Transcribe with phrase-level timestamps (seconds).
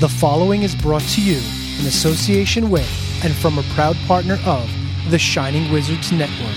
[0.00, 1.38] The following is brought to you
[1.80, 2.88] in association with
[3.24, 4.70] and from a proud partner of
[5.10, 6.56] the Shining Wizards Network.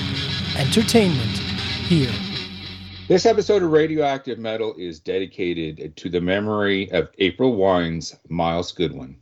[0.60, 1.40] Entertainment
[1.88, 2.14] here.
[3.08, 9.16] This episode of Radioactive Metal is dedicated to the memory of April Wine's Myles Goodwyn.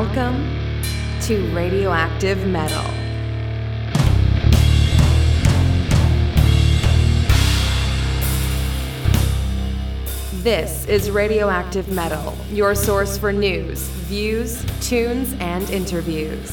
[0.00, 0.48] Welcome
[1.24, 2.90] to Radioactive Metal.
[10.42, 16.50] This is Radioactive Metal, your source for news, views, tunes, and interviews.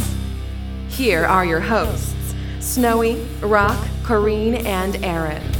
[0.90, 5.57] Here are your hosts Snowy, Rock, Corrine, and Aaron.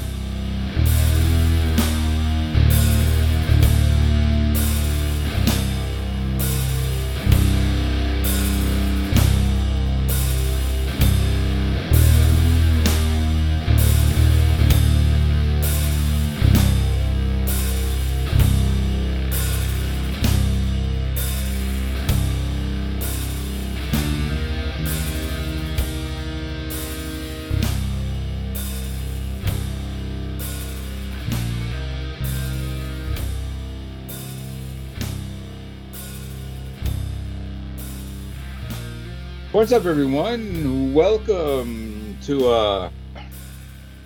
[39.58, 40.94] What's up, everyone?
[40.94, 42.92] Welcome to uh,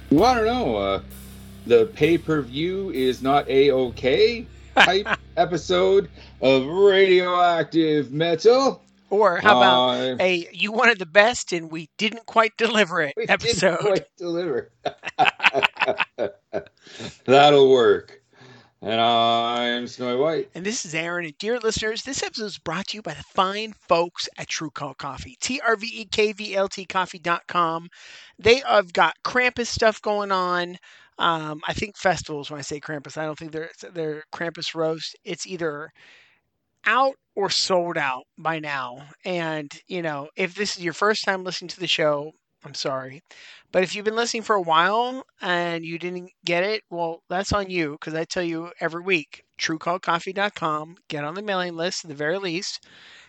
[0.09, 1.01] well, I don't know, uh,
[1.67, 6.09] the pay per view is not a okay type episode
[6.41, 8.81] of Radioactive Metal.
[9.09, 13.13] Or how about Uh, a you wanted the best and we didn't quite deliver it
[13.17, 13.79] we didn't episode?
[13.79, 14.71] quite deliver.
[17.25, 18.20] That'll work.
[18.83, 20.49] And I'm Snowy White.
[20.55, 21.25] And this is Aaron.
[21.25, 24.71] And dear listeners, this episode is brought to you by the fine folks at Trve
[24.71, 25.37] Kvlt Coffee.
[25.39, 27.89] T R V E K V L T coffee.com.
[28.39, 30.77] They have got Krampus stuff going on.
[31.19, 33.17] Um, I think festivals when I say Krampus.
[33.17, 35.15] I don't think they're they're Krampus roast.
[35.23, 35.91] It's either
[36.87, 39.09] out or sold out by now.
[39.23, 42.31] And, you know, if this is your first time listening to the show,
[42.63, 43.23] I'm sorry.
[43.71, 47.51] But if you've been listening for a while and you didn't get it, well, that's
[47.53, 52.09] on you because I tell you every week, trvekvltcoffee.com, get on the mailing list at
[52.09, 52.85] the very least,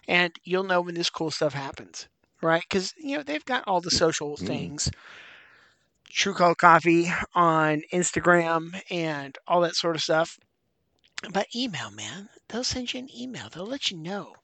[0.09, 2.09] and you'll know when this cool stuff happens,
[2.43, 2.63] right?
[2.63, 4.47] Because, you know, they've got all the social Mm.
[4.47, 4.91] things.
[6.13, 10.39] Trve Kvlt Coffee on Instagram and all that sort of stuff.
[11.33, 13.49] But email, man, they'll send you an email.
[13.49, 14.37] They'll let you know.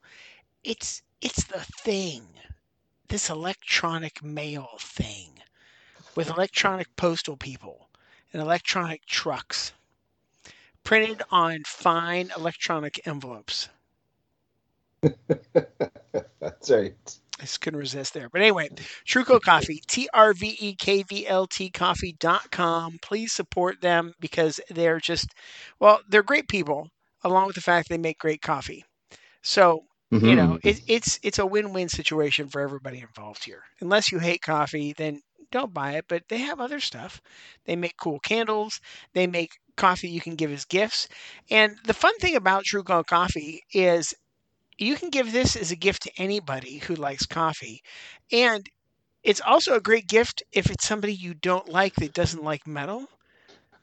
[0.65, 2.38] It's it's the thing.
[3.08, 5.41] This electronic mail thing
[6.14, 7.88] with electronic postal people
[8.32, 9.72] and electronic trucks
[10.84, 13.69] printed on fine electronic envelopes.
[15.02, 17.19] That's right.
[17.38, 18.28] I just couldn't resist there.
[18.28, 18.69] But anyway,
[19.06, 22.98] Truco Coffee, T R V E K V L T coffee.com.
[23.00, 25.28] Please support them because they're just,
[25.78, 26.88] well, they're great people,
[27.22, 28.84] along with the fact they make great coffee.
[29.42, 30.36] So, you mm-hmm.
[30.36, 33.62] know, it, it's it's a win-win situation for everybody involved here.
[33.80, 35.20] Unless you hate coffee, then
[35.50, 36.06] don't buy it.
[36.08, 37.20] But they have other stuff.
[37.66, 38.80] They make cool candles.
[39.12, 41.08] They make coffee you can give as gifts.
[41.50, 44.14] And the fun thing about Trve Kvlt Coffee is
[44.78, 47.82] you can give this as a gift to anybody who likes coffee.
[48.32, 48.69] And
[49.22, 53.06] it's also a great gift if it's somebody you don't like that doesn't like metal,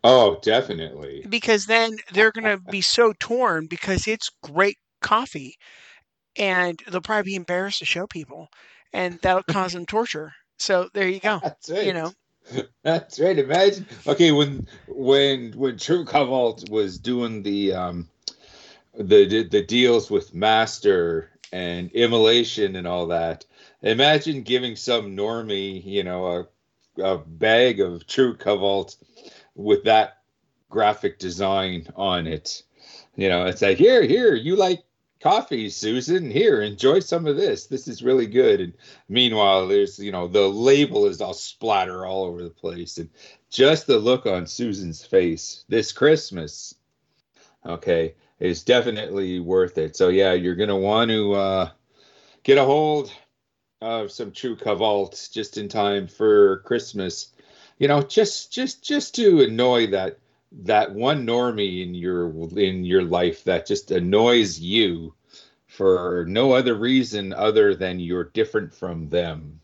[0.04, 1.26] Oh, definitely.
[1.28, 5.58] because then they're going to be so torn because it's great coffee
[6.38, 8.50] and they'll probably be embarrassed to show people
[8.94, 10.34] and that'll cause them torture.
[10.58, 11.40] So there you go.
[11.44, 11.86] That's right.
[11.86, 12.12] You know,
[12.84, 13.38] That's right.
[13.38, 13.86] Imagine.
[14.08, 18.10] Okay, when when when Trve Kvlt was doing the um
[18.94, 23.46] the the deals with Master and Immolation and all that,
[23.82, 26.26] imagine giving some normie, you know,
[26.98, 28.98] a a bag of Trve Kvlt
[29.56, 30.22] with that
[30.70, 32.64] graphic design on it.
[33.16, 34.84] You know, it's like here, here, you like
[35.26, 36.30] coffee, Susan.
[36.30, 37.66] Here, enjoy some of this.
[37.66, 38.60] This is really good.
[38.60, 38.74] And
[39.10, 43.10] meanwhile, there's you know the label is all splatter all over the place, and
[43.50, 46.76] just the look on Susan's face this Christmas,
[47.66, 49.96] okay, is definitely worth it.
[49.96, 51.70] So yeah, you're gonna want to uh,
[52.44, 53.12] get a hold
[53.82, 57.32] of some Trve Kvlt just in time for Christmas.
[57.80, 60.20] You know, just just just to annoy that
[60.64, 65.14] that one normie in your in your life that just annoys you
[65.68, 69.60] for no other reason other than you're different from them.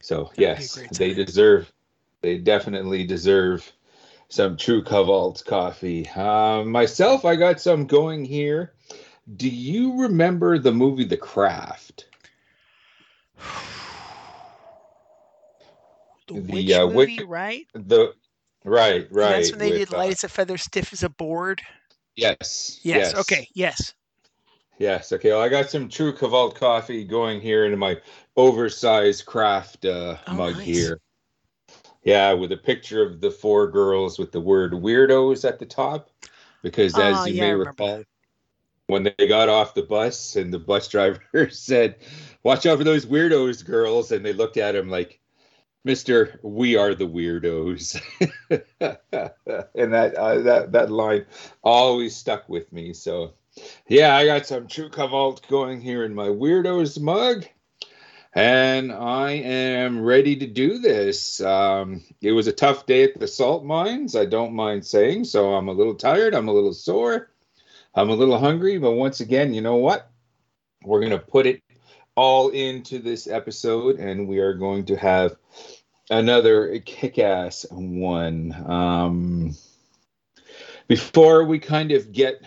[0.00, 1.72] So a yes, they deserve
[2.22, 3.70] they definitely deserve
[4.28, 6.08] some Trve Kvlt coffee.
[6.08, 8.72] Um, myself, I got some going here.
[9.36, 12.06] Do you remember the movie The Craft?
[16.28, 17.66] The, The, witch uh, movie, Wick- right?
[17.72, 18.14] The
[18.66, 19.30] right, right.
[19.30, 21.62] That's when they with, did uh, light as a feather, stiff as a board.
[22.16, 22.80] yes.
[22.82, 23.14] Yes.
[23.14, 23.48] Okay.
[23.54, 23.94] Yes.
[24.78, 25.12] Yes.
[25.12, 25.30] Okay.
[25.30, 27.96] Well, I got some Trve Kvlt coffee going here into my
[28.36, 30.66] oversized craft uh, Oh, mug nice.
[30.66, 31.00] here.
[32.04, 36.10] Yeah, with a picture of the four girls with the word weirdos at the top.
[36.62, 38.04] Because as Oh, you yeah, may recall,
[38.86, 41.96] when they got off the bus and the bus driver said,
[42.42, 44.12] Watch out for those weirdos, girls.
[44.12, 45.20] And they looked at him like,
[45.86, 48.02] Mister, we are the weirdos.
[48.50, 51.26] and that, uh, that, that line
[51.62, 52.92] always stuck with me.
[52.92, 53.34] So,
[53.86, 57.46] yeah, I got some Trve Kvlt going here in my Weirdos mug.
[58.34, 61.40] And I am ready to do this.
[61.40, 65.22] Um, it was a tough day at the salt mines, I don't mind saying.
[65.22, 66.34] So I'm a little tired.
[66.34, 67.30] I'm a little sore.
[67.94, 68.76] I'm a little hungry.
[68.78, 70.10] But once again, you know what?
[70.82, 71.62] We're to put it
[72.16, 75.36] all into this episode, and we are going to have
[76.10, 78.54] another kick ass one.
[78.66, 79.56] Um,
[80.88, 82.42] before we kind of get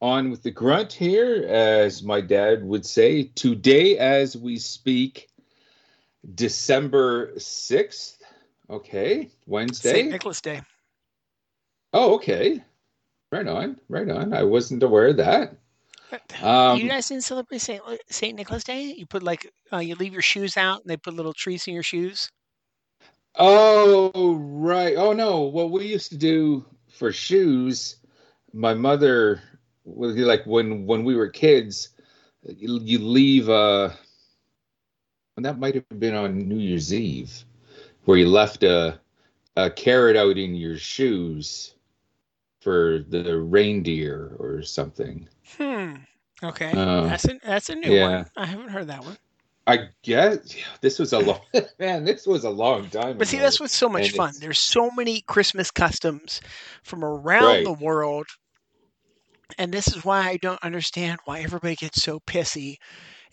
[0.00, 5.28] on with the grunt here, as my dad would say, today as we speak,
[6.34, 8.16] December 6th.
[8.70, 9.92] Okay, Wednesday.
[9.92, 10.10] St.
[10.10, 10.60] Nicholas Day.
[11.94, 12.62] Oh, okay.
[13.32, 14.34] Right on, right on.
[14.34, 15.56] I wasn't aware of that.
[16.42, 18.94] Um, you guys didn't celebrate Saint Saint Nicholas Day?
[18.96, 21.74] You put like uh, you leave your shoes out, and they put little trees in
[21.74, 22.30] your shoes.
[23.38, 24.96] Oh, right.
[24.96, 25.42] Oh, no.
[25.42, 27.96] What we used to do for shoes,
[28.52, 29.40] my mother
[29.84, 31.90] was like when when we were kids,
[32.44, 33.90] you, you leave uh
[35.36, 37.44] and that might have been on New Year's Eve,
[38.04, 38.98] where you left a
[39.56, 41.74] a carrot out in your shoes
[42.60, 45.28] for the reindeer or something.
[45.56, 45.94] Hmm.
[46.42, 47.04] Okay, Oh.
[47.08, 48.08] that's a that's a new Yeah.
[48.18, 48.26] one.
[48.36, 49.16] I haven't heard that one.
[49.68, 51.40] I guess yeah, this was a long
[51.78, 52.04] man.
[52.04, 53.18] This was a long time.
[53.18, 53.44] But see, ago.
[53.44, 54.28] that's what's so much And fun.
[54.30, 56.40] it's- There's so many Christmas customs
[56.82, 57.64] from around Right.
[57.64, 58.26] the world.
[59.56, 62.76] And this is why I don't understand why everybody gets so pissy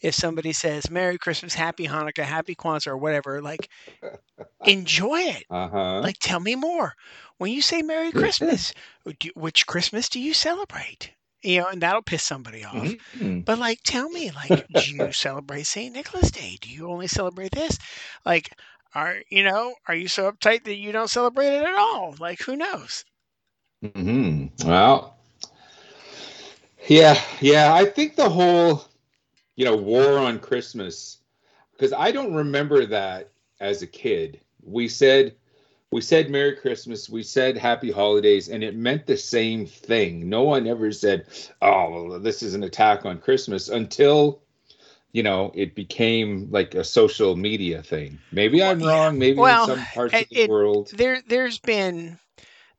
[0.01, 3.41] if somebody says Merry Christmas, Happy Hanukkah, Happy Kwanzaa, or whatever.
[3.41, 3.69] Like,
[4.65, 5.43] enjoy it.
[5.49, 5.99] uh-huh.
[6.01, 6.93] Like, tell me more.
[7.37, 8.73] When you say Merry Christmas,
[9.19, 11.11] do- which Christmas do you celebrate?
[11.45, 12.95] You know, and that'll piss somebody off.
[13.03, 13.45] Mhm.
[13.45, 15.93] But like, tell me, like, do you celebrate St.
[15.93, 16.57] Nicholas Day?
[16.61, 17.77] Do you only celebrate this?
[18.25, 18.51] Like,
[18.95, 22.15] are you know, are you so uptight that you don't celebrate it at all?
[22.19, 23.05] Like, who knows?
[23.81, 25.15] hmm Well,
[26.87, 27.73] yeah, yeah.
[27.73, 28.83] I think the whole,
[29.55, 31.19] you know, war on Christmas,
[31.71, 34.39] because I don't remember that as a kid.
[34.63, 35.35] We said,
[35.95, 40.27] we said Merry Christmas, we said Happy Holidays, and it meant the same thing.
[40.27, 41.25] No one ever said,
[41.61, 44.41] "Oh, well, this is an attack on Christmas," until.
[45.13, 48.19] You know, it became like a social media thing.
[48.33, 49.17] Maybe I'm wrong.
[49.17, 50.91] Maybe Well, in some parts it- of the it- world.
[50.93, 52.19] There, there's been,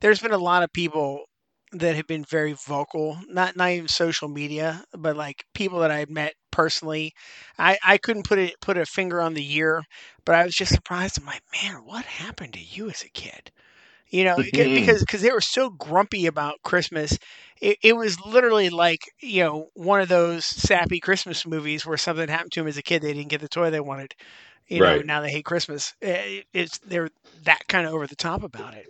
[0.03, 1.25] there's been a lot of people
[1.73, 3.17] that have been very vocal.
[3.31, 7.13] Not, not even social media, but like people that I had met personally.
[7.59, 9.85] I, I couldn't put it, put a finger on the year,
[10.25, 11.19] but I was just surprised.
[11.21, 13.53] I'm like, man, what happened to you as a kid?
[14.09, 14.75] You know, Mhm.
[14.75, 17.19] because because they were so grumpy about Christmas.
[17.61, 22.29] It, it was literally like you know one of those sappy Christmas movies where something
[22.29, 23.03] happened to them as a kid.
[23.03, 24.15] They didn't get the toy they wanted.
[24.69, 25.05] You know, Right.
[25.05, 25.95] now they hate Christmas.
[26.03, 27.11] Eh, It's they're
[27.45, 28.87] that kind of over the top about it,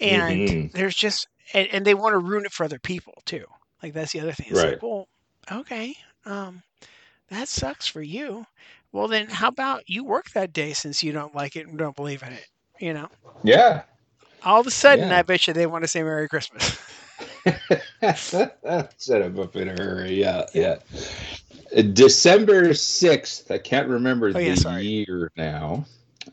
[0.00, 0.70] and Mhm.
[0.72, 3.44] there's just and, and they want to ruin it for other people too.
[3.82, 4.48] Like that's the other thing.
[4.50, 4.66] It's Right.
[4.66, 5.06] like, well,
[5.50, 5.94] okay,
[6.28, 6.62] um,
[7.30, 8.46] that sucks for you.
[8.92, 11.96] Well, then how about you work that day since you don't like it and don't
[11.96, 12.46] believe in it?
[12.80, 13.08] You know.
[13.42, 13.82] Yeah,
[14.44, 15.18] All of a sudden, Yeah.
[15.18, 16.78] I bet you they want to say Merry Christmas.
[18.16, 20.14] Set him up in a hurry.
[20.14, 20.76] Yeah, yeah.
[21.76, 23.50] Uh, December 6th.
[23.50, 24.84] I can't remember Oh, the sorry.
[24.86, 25.84] year now.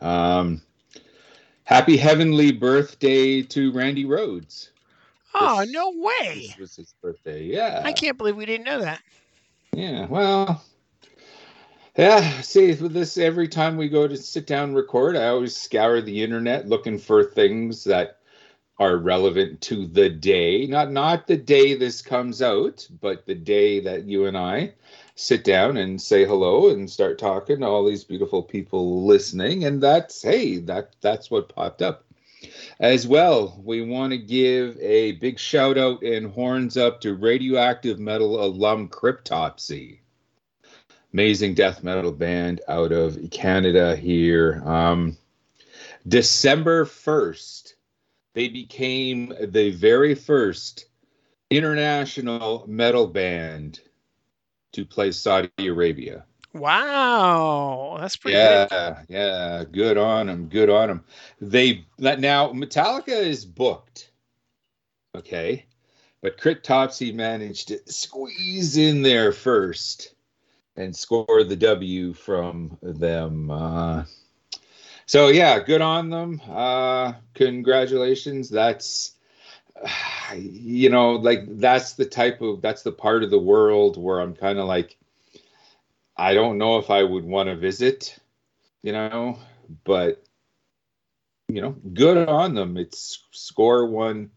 [0.01, 0.61] Um,
[1.63, 4.69] happy heavenly birthday to Randy Rhoads.
[5.33, 6.47] oh, This- no way.
[6.47, 7.43] This was his birthday.
[7.43, 7.81] Yeah.
[7.83, 9.01] I can't believe we didn't know that.
[9.75, 10.63] Yeah, well,
[11.97, 12.41] yeah.
[12.41, 16.01] See, with this, every time we go to sit down and record, I always scour
[16.01, 18.17] the internet looking for things that
[18.79, 20.67] are relevant to the day.
[20.67, 24.73] Not not the day this comes out, but the day that you and I
[25.15, 29.65] sit down and say hello and start talking to all these beautiful people listening.
[29.65, 32.05] And that's hey, that that's what popped up.
[32.79, 37.99] As well, we want to give a big shout out and horns up to Radioactive
[37.99, 39.99] Metal alum Cryptopsy.
[41.13, 44.61] Amazing death metal band out of Canada here.
[44.65, 45.17] Um,
[46.07, 47.73] December 1st,
[48.33, 50.85] they became the very first
[51.49, 53.79] international metal band
[54.73, 56.25] to play Saudi Arabia.
[56.55, 59.05] Wow, that's pretty yeah, good.
[59.09, 60.47] yeah, good on them.
[60.47, 61.03] Good on them.
[61.41, 64.09] They now Metallica is booked.
[65.17, 65.65] Okay,
[66.21, 70.13] but Cryptopsy managed to squeeze in there first
[70.77, 73.51] and score the W from them.
[73.51, 74.05] Uh,
[75.07, 76.41] so yeah, good on them.
[76.49, 78.49] Uh, congratulations.
[78.49, 79.15] That's
[80.37, 84.33] you know, like that's the type of that's the part of the world where I'm
[84.33, 84.95] kind of like
[86.17, 88.17] I don't know if I would want to visit,
[88.83, 89.39] you know,
[89.83, 90.23] but
[91.47, 92.77] you know, good on them.
[92.77, 94.31] It's score one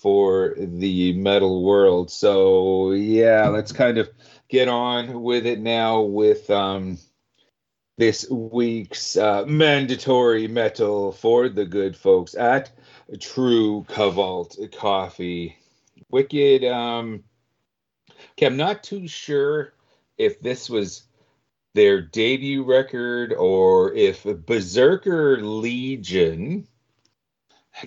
[0.00, 2.10] for the metal world.
[2.10, 4.08] So yeah, let's kind of
[4.48, 6.98] get on with it now with um
[7.98, 12.70] this week's uh, mandatory metal for the good folks at
[13.14, 15.56] Trve Kvlt Coffee.
[16.10, 16.64] Wicked.
[16.64, 17.24] Um,
[18.32, 19.72] okay, I'm not too sure
[20.18, 21.02] if this was
[21.74, 26.66] their debut record or if Berzerker Legion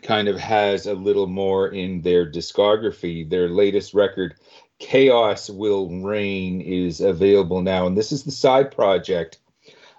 [0.03, 3.27] kind of has a little more in their discography.
[3.27, 4.36] Their latest record,
[4.77, 7.88] Chaos Will Reign, is available now.
[7.88, 9.39] And this is the side project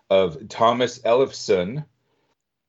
[0.08, 1.84] of Tomas Elofsson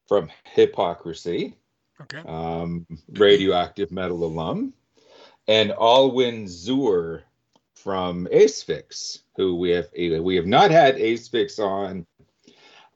[0.08, 1.56] from Hypocrisy,
[2.02, 2.24] Okay.
[2.26, 4.74] um, radioactive metal alum,
[5.48, 7.22] and Alwin Zuur
[7.84, 12.06] from Asphyx, who we have we have not had Asphyx on,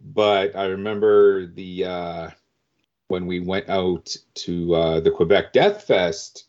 [0.02, 2.30] but I remember the uh,
[3.08, 6.46] when we went out to uh, the Quebec Death Fest,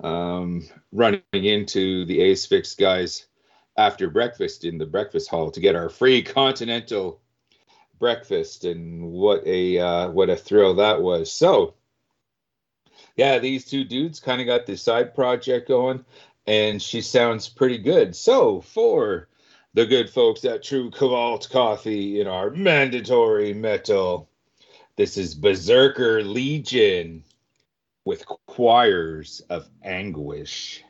[0.00, 3.26] um, running into the Asphyx guys
[3.76, 7.20] after breakfast in the breakfast hall to get our free continental
[7.98, 11.32] breakfast, and what a uh, what a thrill that was!
[11.32, 11.74] So
[13.18, 16.04] yeah, these two dudes kind of got this side project going,
[16.48, 18.16] and she sounds pretty good.
[18.16, 19.28] So for
[19.74, 24.30] the good folks at Trve Kvlt Coffee in our mandatory metal,
[24.96, 27.22] this is Berzerker Legion
[28.06, 30.82] with choirs of anguish.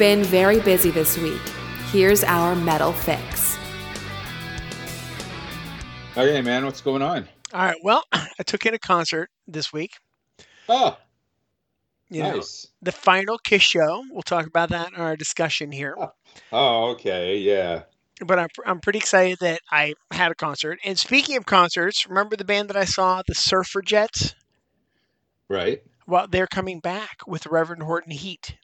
[0.00, 1.42] Been very busy this week.
[1.92, 3.58] Here's our metal fix.
[6.16, 7.28] Okay, man, what's going on?
[7.52, 7.76] All right.
[7.82, 9.90] Well, I took in a concert this week.
[10.70, 10.96] Oh,
[12.08, 12.68] You know, nice.
[12.80, 14.02] the final Kiss show.
[14.10, 15.94] We'll talk about that in our discussion here.
[16.00, 16.12] Oh,
[16.50, 17.82] oh, okay, yeah.
[18.26, 20.78] But I'm, I'm pretty excited that I had a concert.
[20.82, 24.32] And speaking of concerts, remember the band that I saw, the Surfrajettes?
[25.50, 25.82] Right.
[26.06, 28.56] Well, they're coming back with Reverend Horton Heat.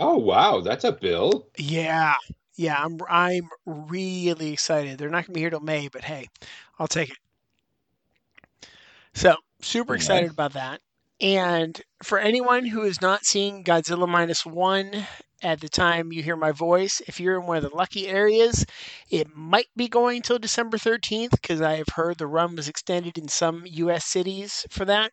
[0.00, 1.50] Oh, wow, that's a bill.
[1.58, 2.14] Yeah.
[2.56, 4.98] Yeah, I'm I'm really excited.
[4.98, 6.28] They're not going to be here till May, but hey,
[6.78, 7.18] I'll take it.
[9.12, 10.80] So, super excited about that.
[11.20, 15.06] And for anyone who is not seeing Godzilla minus one
[15.42, 18.64] at the time you hear my voice, if you're in one of the lucky areas,
[19.10, 23.18] it might be going till December 13th because I have heard the run was extended
[23.18, 24.06] in some U.S.
[24.06, 25.12] cities for that.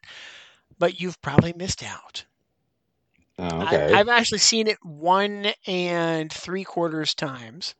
[0.79, 2.25] But you've probably missed out.
[3.37, 3.89] Oh, I, okay.
[3.91, 7.75] I've actually seen it one and three quarters times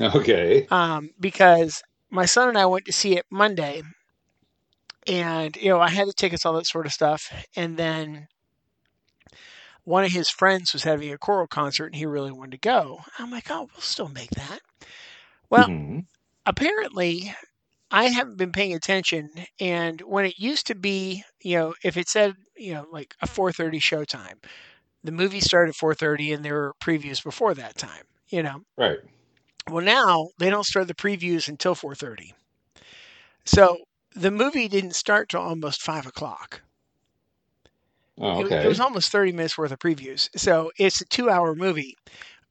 [0.00, 0.68] okay.
[0.70, 3.82] um, because my son and I went to see it Monday,
[5.06, 8.28] and you know I had the tickets, all that sort of stuff, and then
[9.84, 13.00] one of his friends was having a choral concert, and he really wanted to go.
[13.18, 14.60] I'm like, oh, we'll still make that.
[15.50, 16.06] Well, Mhm.
[16.46, 17.34] apparently
[17.90, 22.08] I haven't been paying attention and when it used to be, you know, if it
[22.08, 24.42] said, you know, like a 4:30 showtime,
[25.04, 28.62] the movie started at 4:30 and there were previews before that time, you know.
[28.76, 28.98] Right.
[29.68, 32.32] Well, now they don't start the previews until 4:30.
[33.44, 33.84] So
[34.14, 36.62] the movie didn't start till almost five o'clock.
[38.18, 38.64] Oh, It- okay.
[38.64, 40.28] It, was almost 30 minutes worth of previews.
[40.36, 41.96] So it's a two-hour movie.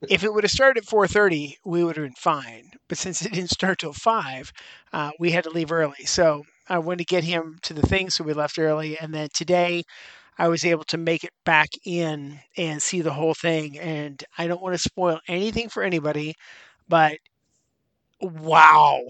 [0.08, 2.72] If it would have started at 4:30, we would have been fine.
[2.90, 4.52] But since it didn't start till five,
[4.94, 6.06] uh, we had to leave early.
[6.06, 8.98] So I went to get him to the thing, so we left early.
[9.00, 9.84] And then today,
[10.38, 13.78] I was able to make it back in and see the whole thing.
[13.80, 16.36] And I don't want to spoil anything for anybody,
[16.88, 17.17] but
[18.22, 19.02] wow,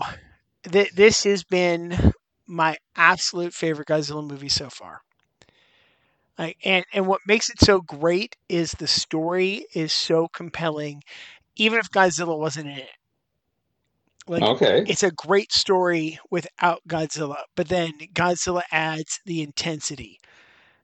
[0.63, 2.13] Th- this has been
[2.47, 5.01] my absolute favorite Godzilla movie so far.
[6.38, 11.03] Like, and and what makes it so great is the story is so compelling,
[11.55, 12.89] even if Godzilla wasn't in it.
[14.27, 14.84] Like okay.
[14.88, 20.20] it's a great story without Godzilla, but then Godzilla adds the intensity.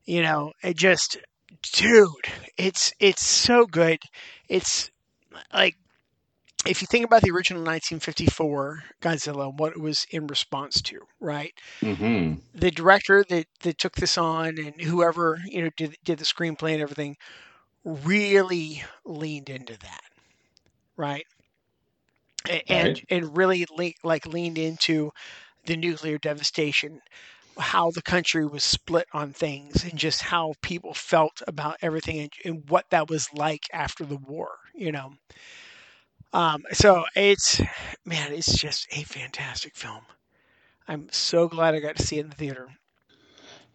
[0.08, 1.18] You know, it just,
[1.74, 2.10] dude,
[2.58, 4.00] it's it's so good.
[4.50, 4.92] It's
[5.54, 5.76] like
[6.66, 11.02] if you think about the original 1954 Godzilla and what it was in response to,
[11.20, 11.54] right?
[11.84, 16.26] hmm the director that, that took this on and whoever you know did, did the
[16.26, 17.18] screenplay and everything
[17.84, 20.02] really leaned into that
[20.98, 21.26] right
[22.70, 23.04] and Right.
[23.10, 25.12] and really le- like leaned into
[25.66, 27.02] the nuclear devastation
[27.58, 32.32] how the country was split on things and just how people felt about everything and,
[32.46, 35.14] and what that was like after the war you know
[36.34, 37.62] um, so it's
[38.06, 40.02] man it's just a fantastic film
[40.88, 42.70] i'm so glad i got to see it in the theater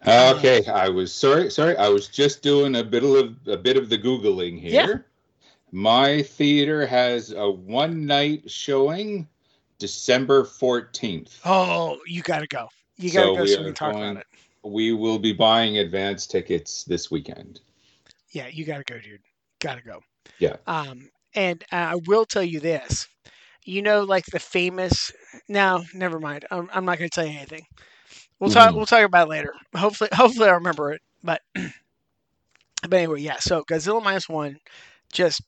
[0.07, 1.51] Okay, I was sorry.
[1.51, 4.73] Sorry, I was just doing a bit of a bit of the googling here.
[4.73, 4.95] Yeah.
[5.71, 9.29] My theater has a one night showing,
[9.79, 11.41] December fourteenth.
[11.45, 12.69] Oh, you got to go.
[12.99, 14.27] You got to So go so we can talk going- about it.
[14.65, 17.61] We will be buying advance tickets this weekend.
[18.31, 19.21] Yeah, you got to go, dude.
[19.59, 20.01] Got to go.
[20.39, 20.57] Yeah.
[20.69, 23.09] Um, and uh, I will tell you this.
[23.65, 25.11] You know, like the famous.
[25.49, 26.47] Now, never mind.
[26.51, 27.65] I'm, I'm not going to tell you anything.
[28.39, 28.71] We'll talk.
[28.73, 28.77] Mhm.
[28.77, 29.53] We'll talk about it later.
[29.75, 31.01] Hopefully, hopefully I remember it.
[31.25, 33.39] But, but anyway, yeah.
[33.39, 34.59] So Godzilla minus one,
[35.13, 35.43] just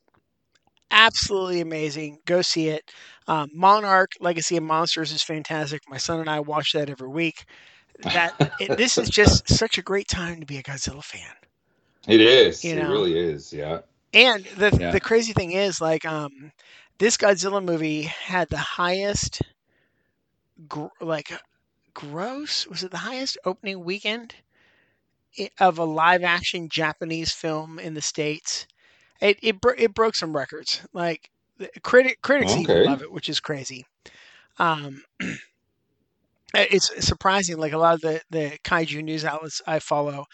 [0.95, 2.21] absolutely amazing.
[2.27, 2.91] Go see it.
[3.29, 5.83] Um, Monarch Legacy of Monsters is fantastic.
[5.89, 7.45] My son and I watch that every week.
[8.13, 11.35] That it, this is just such a great time to be a Godzilla fan.
[12.09, 12.73] It is.
[12.73, 13.53] You it really is.
[13.53, 13.81] Yeah.
[14.15, 14.91] And the Yeah.
[14.91, 16.53] the crazy thing is, like, um,
[16.99, 19.43] this Godzilla movie had the highest,
[20.69, 21.33] gr- like,
[21.95, 22.67] gross.
[22.67, 24.35] Was it the highest opening weekend
[25.61, 28.67] of a live action Japanese film in the states?
[29.25, 30.83] It it, bro- it broke some records.
[30.93, 31.31] Like,
[31.83, 33.87] critic critics even love it, which is crazy.
[34.59, 35.03] Um,
[36.55, 37.57] it's surprising.
[37.57, 40.27] Like a lot of the the kaiju news outlets I follow,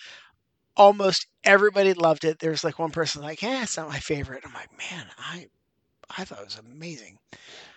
[0.77, 2.41] almost everybody loved it.
[2.41, 4.43] There's like one person like, yeah, it's not my favorite.
[4.45, 5.47] I'm like, man, I
[6.17, 7.19] I thought it was amazing.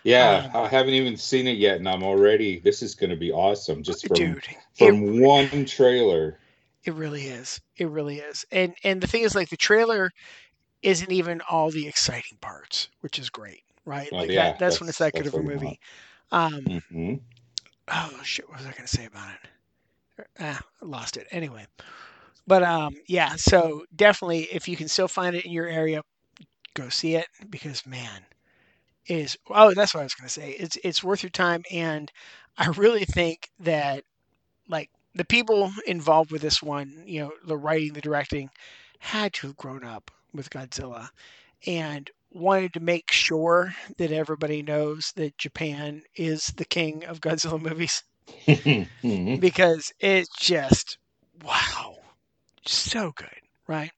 [0.02, 0.50] Yeah.
[0.52, 2.58] Um, I haven't even seen it yet, and I'm already.
[2.58, 3.82] This is going to be awesome.
[3.82, 6.38] Just from Dude, it, from one trailer.
[6.84, 7.60] it really is.
[7.76, 8.44] It really is.
[8.50, 10.10] And and the thing is like the trailer
[10.84, 14.12] isn't even all the exciting parts, which is great, right?
[14.12, 15.80] Well, like yeah, that, that's when it's that's- that good of a that's movie.
[16.32, 17.14] Um hmm
[17.88, 19.50] oh shit, what was I gonna say about it?
[20.40, 21.26] Ah, I lost it.
[21.30, 21.66] Anyway.
[22.46, 26.02] But um yeah, so definitely if you can still find it in your area,
[26.74, 28.24] go see it because man,
[29.06, 30.52] it is oh that's what I was gonna say.
[30.52, 32.10] It's it's worth your time, and
[32.56, 34.04] I really think that
[34.68, 38.50] like the people involved with this one, you know, the writing, the directing,
[38.98, 41.08] had to have grown up with Godzilla,
[41.66, 47.60] and wanted to make sure that everybody knows that Japan is the king of Godzilla
[47.60, 48.02] movies
[48.46, 49.40] Mhm.
[49.40, 50.98] because it's just
[51.42, 51.96] wow,
[52.66, 53.90] so good, right?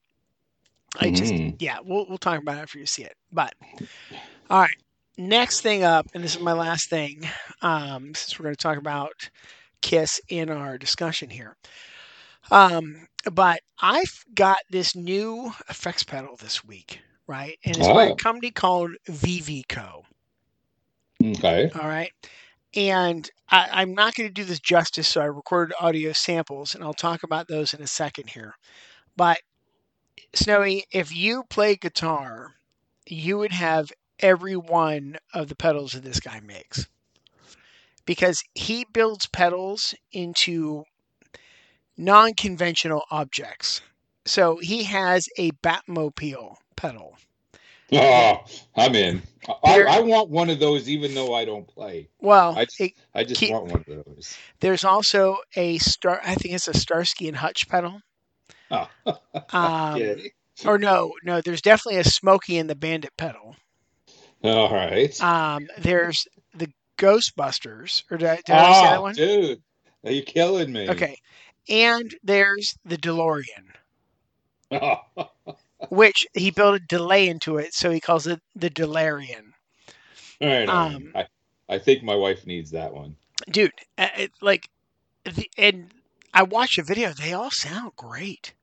[0.99, 1.59] I just Mhm.
[1.59, 3.15] yeah, we'll we'll talk about it after you see it.
[3.31, 3.53] But
[4.49, 4.77] all right,
[5.17, 7.23] next thing up, and this is my last thing,
[7.61, 9.29] um, since we're going to talk about
[9.81, 11.55] Kiss in our discussion here.
[12.51, 17.57] Um, but I've got this new effects pedal this week, right?
[17.65, 18.09] And it's by Oh.
[18.09, 20.05] a company called VVCo.
[21.23, 21.71] Okay.
[21.75, 22.11] All right.
[22.75, 26.83] And I, I'm not going to do this justice, so I recorded audio samples, and
[26.83, 28.55] I'll talk about those in a second here.
[29.15, 29.39] But
[30.33, 32.55] Snowy, if you play guitar,
[33.07, 36.87] you would have every one of the pedals that this guy makes.
[38.05, 40.83] Because he builds pedals into
[41.97, 43.81] non conventional objects.
[44.25, 47.17] So he has a Batmobile pedal.
[47.93, 48.43] Oh,
[48.75, 49.21] I'm in.
[49.63, 52.09] I, I want one of those, even though I don't play.
[52.19, 54.37] Well, I just, it, I just Keep- want one of those.
[54.59, 56.19] there's also a star.
[56.23, 58.01] I think it's a Starsky and Hutch pedal.
[58.69, 58.89] Oh,
[59.53, 60.15] Um, yeah.
[60.65, 61.39] Or no, no.
[61.39, 63.55] There's definitely a Smokey and the Bandit pedal.
[64.43, 65.21] All right.
[65.21, 68.03] Um, there's the Ghostbusters.
[68.11, 69.15] Or did I, did I say that oh, one?
[69.15, 69.61] dude,
[70.03, 70.89] are you killing me?
[70.89, 71.17] Okay.
[71.69, 73.73] And there's the DeLorean,
[74.71, 75.01] Oh,
[75.89, 79.51] which he built a delay into it, so he calls it the DeLorean.
[80.41, 80.95] right on.
[80.95, 81.25] Um, I,
[81.69, 83.15] I think my wife needs that one.
[83.49, 84.69] Dude, uh, it, like,
[85.25, 85.91] the, and
[86.33, 87.11] I watched a video.
[87.11, 88.53] They all sound great.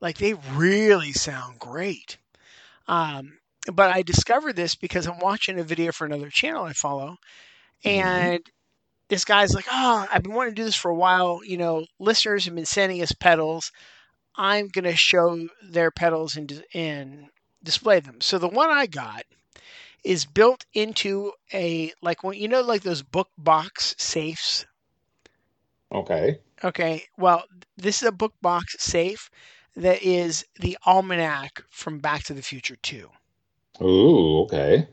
[0.00, 2.18] Like they really sound great.
[2.88, 3.38] Um,
[3.72, 7.16] but I discovered this because I'm watching a video for another channel I follow,
[7.84, 8.42] and
[9.08, 11.40] this guy's like, "Oh, I've been wanting to do this for a while.
[11.44, 13.72] You know, listeners have been sending us pedals.
[14.36, 17.28] I'm gonna show their pedals and and
[17.62, 19.24] display them." So the one I got
[20.04, 24.66] is built into a like when you know like those book box safes.
[25.92, 26.40] Okay.
[26.62, 27.44] Okay, well,
[27.76, 29.30] this is a book box safe
[29.76, 33.10] that is the almanac from Back to the Future 2.
[33.82, 34.88] Ooh, okay.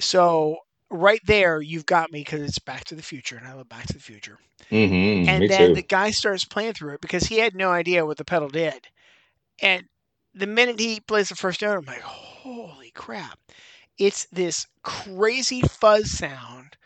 [0.00, 0.58] So
[0.90, 3.86] right there, you've got me because it's Back to the Future, and I love Back
[3.86, 4.38] to the Future.
[4.70, 5.28] Mm-hmm.
[5.28, 5.74] and then too.
[5.74, 8.88] the guy starts playing through it because he had no idea what the pedal did.
[9.62, 9.84] And
[10.34, 13.38] the minute he plays the first note, I'm like, holy crap.
[13.98, 16.76] It's this crazy fuzz sound,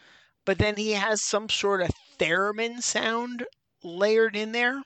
[0.44, 3.44] but then he has some sort of theremin sound
[3.82, 4.82] layered in there.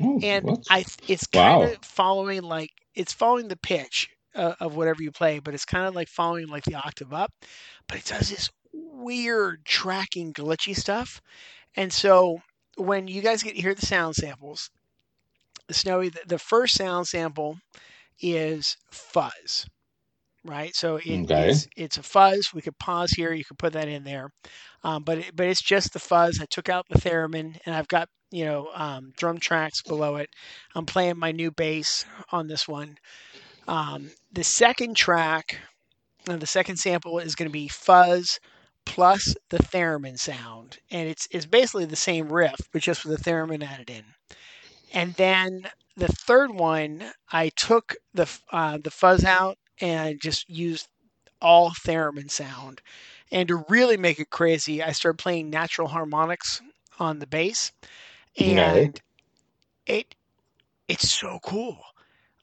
[0.00, 0.60] Ooh, and what?
[0.70, 1.72] I it's kind Wow.
[1.72, 5.86] of following like it's following the pitch uh, of whatever you play, but it's kind
[5.86, 7.32] of like following like the octave up,
[7.88, 11.20] but it does this weird tracking glitchy stuff.
[11.76, 12.38] And so
[12.76, 14.70] when you guys get to hear the sound samples,
[15.70, 17.58] Snowy, the, the first sound sample
[18.20, 19.66] is fuzz,
[20.44, 20.74] right?
[20.74, 21.26] So it, Okay.
[21.30, 22.50] it's it's a fuzz.
[22.54, 23.32] We could pause here.
[23.32, 24.30] You could put that in there,
[24.82, 26.40] um, but it, but it's just the fuzz.
[26.40, 30.30] I took out the theremin, and I've got you know um, drum tracks below it.
[30.74, 32.96] I'm playing my new bass on this one.
[33.66, 35.58] Um, the second track,
[36.28, 38.38] uh, the second sample is going to be fuzz
[38.84, 43.30] plus the theremin sound, and it's it's basically the same riff, but just with the
[43.30, 44.04] theremin added in.
[44.92, 50.88] And then the third one, I took the uh, the fuzz out and just used
[51.40, 52.80] all theremin sound.
[53.32, 56.60] And to really make it crazy, I started playing natural harmonics
[56.98, 57.72] on the bass,
[58.38, 59.00] and
[59.86, 60.14] it
[60.88, 61.78] it's so cool.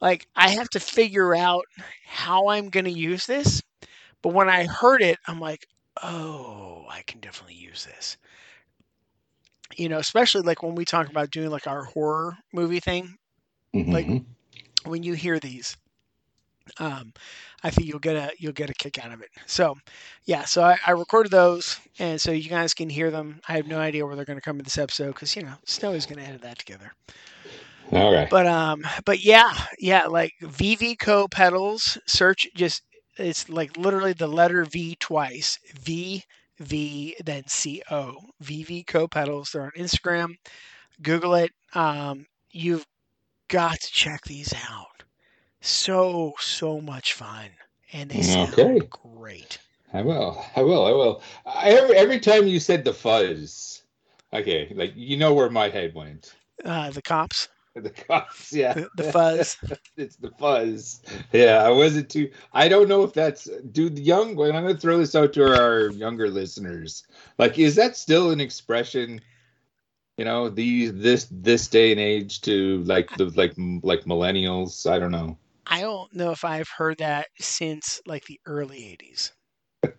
[0.02, 1.66] Like I have to figure out
[2.06, 3.62] how I'm going to use this,
[4.22, 5.68] but when I heard it, I'm like,
[6.04, 8.18] oh, I can definitely use this.
[9.78, 13.18] You know, especially like when we talk about doing like our horror movie thing,
[13.74, 14.26] like- Mhm.
[14.86, 15.78] when you hear these
[16.80, 17.14] um,
[17.64, 19.76] i think you'll get a you'll get a kick out of it so
[20.26, 23.68] yeah so I, I recorded those and so you guys can hear them i have
[23.68, 26.20] no idea where they're going to come in this episode because you know snowy's going
[26.20, 26.92] to edit that together
[27.91, 28.30] All right.
[28.30, 32.84] but um but yeah yeah like vvco pedals search just
[33.17, 36.24] it's like literally the letter v twice v
[36.60, 37.44] v then
[37.88, 40.36] co vvco pedals they're on instagram
[41.02, 42.86] google it um you've
[43.50, 45.04] got to check these out
[45.62, 47.50] so so much fun
[47.94, 48.89] and they sound Okay.
[48.89, 49.60] great
[49.94, 50.44] I will.
[50.56, 50.86] I will.
[50.86, 51.22] I will.
[51.46, 53.84] I, every every time you said the fuzz,
[54.34, 56.36] okay, like you know where my head went.
[56.65, 57.48] uh the cops
[57.82, 58.74] The cops, yeah.
[58.98, 59.56] The, fuzz.
[59.98, 61.02] it's the fuzz.
[61.32, 62.30] Yeah, I wasn't too.
[62.52, 63.96] I don't know if that's dude.
[63.96, 64.32] The young.
[64.32, 67.04] I'm gonna throw this out to our younger listeners.
[67.38, 69.22] Like, is that still an expression?
[70.18, 73.54] You know, these this this day and age to like the like
[73.84, 74.90] like millennials.
[74.90, 75.38] I don't know.
[75.66, 79.32] I don't know if I've heard that since like the early 80s.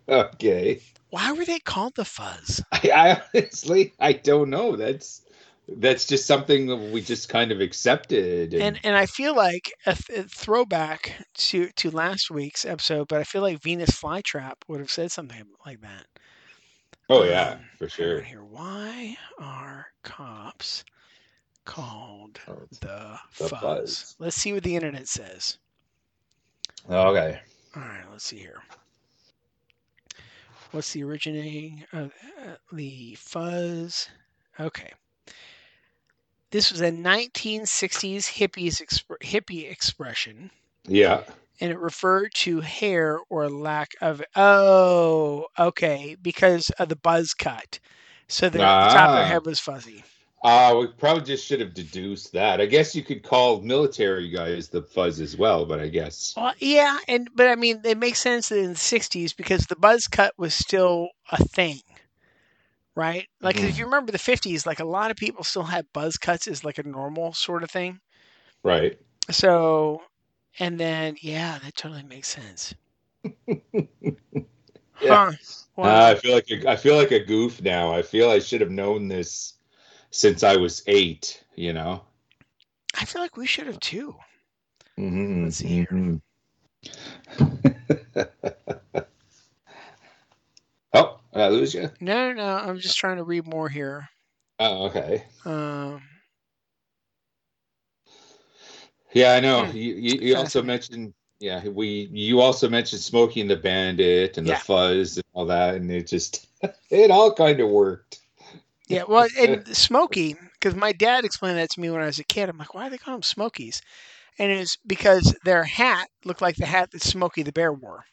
[0.07, 0.81] Okay.
[1.09, 2.63] Why were they called the fuzz?
[2.71, 4.75] I, I honestly I don't know.
[4.75, 5.22] That's
[5.67, 8.53] that's just something we just kind of accepted.
[8.53, 13.19] And and I feel like a, th- a throwback to to last week's episode, but
[13.19, 16.07] I feel like Venus flytrap would have said something like that.
[17.09, 18.19] oh yeah, Um, for sure.
[18.19, 20.83] on Here, why are cops
[21.65, 23.49] called Oh, the, the fuzz?
[23.49, 24.15] fuzz.
[24.19, 25.59] Let's see what the internet says.
[26.89, 27.41] Okay.
[27.75, 28.63] All right, let's see here.
[30.71, 34.09] What's the originating of uh, the fuzz?
[34.59, 34.91] Okay.
[36.53, 40.51] This was a 1960s hippies exp- hippie expression,
[40.87, 41.23] Yeah.
[41.59, 44.21] and it referred to hair or lack of.
[44.35, 47.79] Oh, okay, because of the buzz cut.
[48.27, 49.27] So the, the top of their Ah.
[49.27, 50.03] head was fuzzy.
[50.43, 52.61] Uh, we probably just should have deduced that.
[52.61, 56.35] I guess you could call military guys the fuzz as well, but I guess.
[56.37, 60.05] Well, yeah, and but I mean, it makes sense in the '60s because the buzz
[60.05, 61.79] cut was still a thing,
[62.95, 63.27] right?
[63.41, 63.77] Like if Mhm.
[63.77, 66.77] you remember the '50s, like a lot of people still had buzz cuts as like
[66.79, 67.99] a normal sort of thing.
[68.63, 68.97] Right.
[69.29, 70.03] So,
[70.59, 72.73] and then yeah, that totally makes sense.
[75.01, 75.17] Yeah.
[75.17, 75.31] Huh.
[75.81, 77.93] Uh, I feel like a, I feel like a goof now.
[77.93, 79.53] I feel I should have known this
[80.11, 81.43] since I was eight.
[81.55, 82.03] You know.
[82.95, 84.17] I feel like we should have too.
[84.97, 85.87] Mhm, Let's see here.
[85.91, 86.21] mhm.
[91.33, 91.89] did I lose you?
[91.99, 92.57] No, no, no.
[92.57, 94.09] I'm just trying to read more here.
[94.59, 95.25] Oh, okay.
[95.45, 96.01] Um,
[99.13, 99.65] Yeah, I know.
[99.65, 99.77] Hmm.
[99.77, 104.55] You, you, you also mentioned, yeah, we you also mentioned smoking the bandit and Yeah.
[104.55, 106.47] the fuzz and all that, and it just
[106.89, 108.19] it all kind of worked.
[108.87, 112.23] yeah, well, and Smokey, because my dad explained that to me when I was a
[112.23, 112.49] kid.
[112.49, 113.81] I'm like, why do they call them Smokies?
[114.39, 118.05] And it was because their hat looked like the hat that Smokey the Bear wore.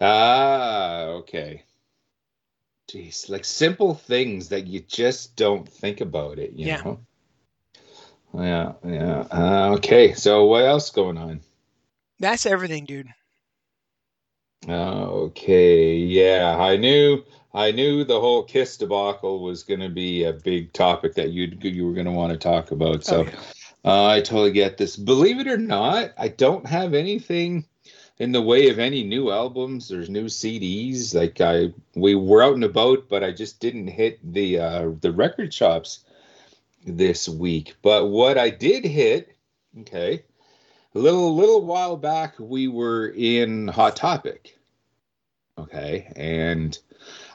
[0.00, 1.64] Ah, okay.
[2.90, 6.82] Jeez, like simple things that you just don't think about it, you Yeah.
[6.82, 7.00] know?
[8.34, 9.26] Yeah, yeah.
[9.30, 11.40] Uh, okay, so what else going on?
[12.18, 13.08] That's everything, dude.
[14.68, 17.24] Okay, yeah, I knew
[17.54, 21.56] I knew the whole kiss debacle was going to be a big topic that you
[21.60, 23.04] you were going to want to talk about.
[23.04, 23.40] So Oh, yeah.
[23.84, 24.96] uh, I totally get this.
[24.96, 27.64] Believe it or not, I don't have anything
[28.18, 31.14] in the way of any new albums there's new CDs.
[31.14, 35.12] Like I, we were out and about, but I just didn't hit the uh, the
[35.12, 36.04] record shops
[36.84, 37.76] this week.
[37.82, 39.36] But what I did hit,
[39.80, 40.24] okay,
[40.94, 44.56] a little little while back, we were in Hot Topic.
[45.56, 46.78] Okay, and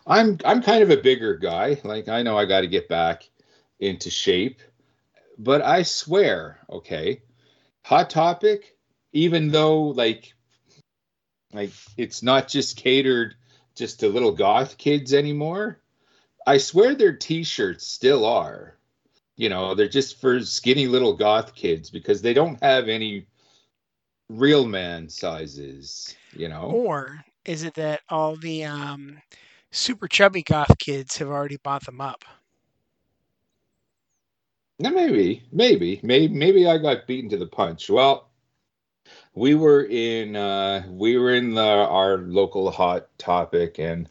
[0.05, 1.79] I'm I'm kind of a bigger guy.
[1.83, 3.29] Like I know I got to get back
[3.79, 4.59] into shape,
[5.37, 7.21] but I swear, okay,
[7.83, 8.75] Hot Topic,
[9.11, 10.33] even though like
[11.53, 13.35] like it's not just catered
[13.75, 15.79] just to little goth kids anymore.
[16.45, 18.75] I swear their t-shirts still are.
[19.35, 23.25] You know, they're just for skinny little goth kids because they don't have any
[24.29, 26.63] real man sizes, you know.
[26.63, 29.17] Or is it that all the um,
[29.71, 32.23] super chubby goth kids have already bought them up?
[34.79, 37.89] Now, maybe, maybe, maybe, maybe I got beaten to the punch.
[37.89, 38.29] Well,
[39.35, 44.09] we were in, uh, we were in the, our local hot topic, and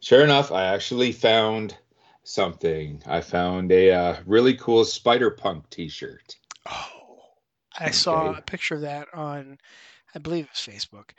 [0.00, 1.76] sure enough, I actually found
[2.24, 3.02] something.
[3.06, 6.36] I found a uh, really cool Spider Punk T-shirt.
[6.70, 7.20] Oh,
[7.78, 9.58] I saw a picture of that on,
[10.14, 11.10] I believe it was Facebook.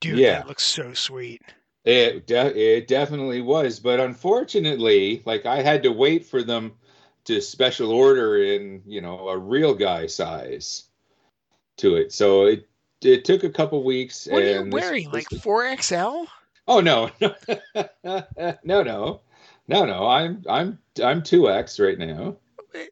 [0.00, 0.38] Dude, Yeah.
[0.38, 1.42] that looks so sweet.
[1.84, 6.72] It de- it definitely was, but unfortunately, like I had to wait for them
[7.24, 10.84] to special order in you know a real guy size
[11.76, 12.12] to it.
[12.12, 12.66] So it
[13.04, 14.26] it took a couple weeks.
[14.30, 15.10] What are you wearing?
[15.10, 16.26] this- Like 4XL?
[16.66, 18.22] Oh no, no,
[18.64, 19.20] no,
[19.68, 20.06] no, no.
[20.06, 22.36] I'm I'm I'm two X right now.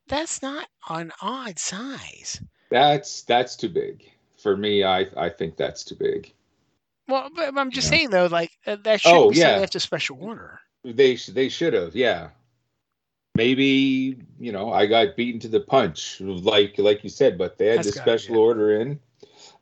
[0.08, 2.40] That's not an odd size.
[2.70, 4.04] That's that's too big
[4.36, 4.84] for me.
[4.84, 6.32] I I think that's too big.
[7.08, 7.96] Well, but I'm just Yeah.
[7.98, 9.58] saying though, like uh, that should Oh, be yeah.
[9.58, 10.60] have to special order.
[10.84, 12.28] They sh- they should have, yeah.
[13.34, 17.66] Maybe you know I got beaten to the punch, like like you said, but they
[17.68, 19.00] had That's be special order in,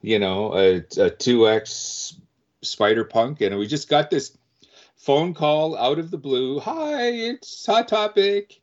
[0.02, 2.14] you know, a a two X
[2.62, 4.36] Spider Punk, and we just got this
[4.96, 6.60] phone call out of the blue.
[6.60, 8.60] Hi, it's Hot Topic.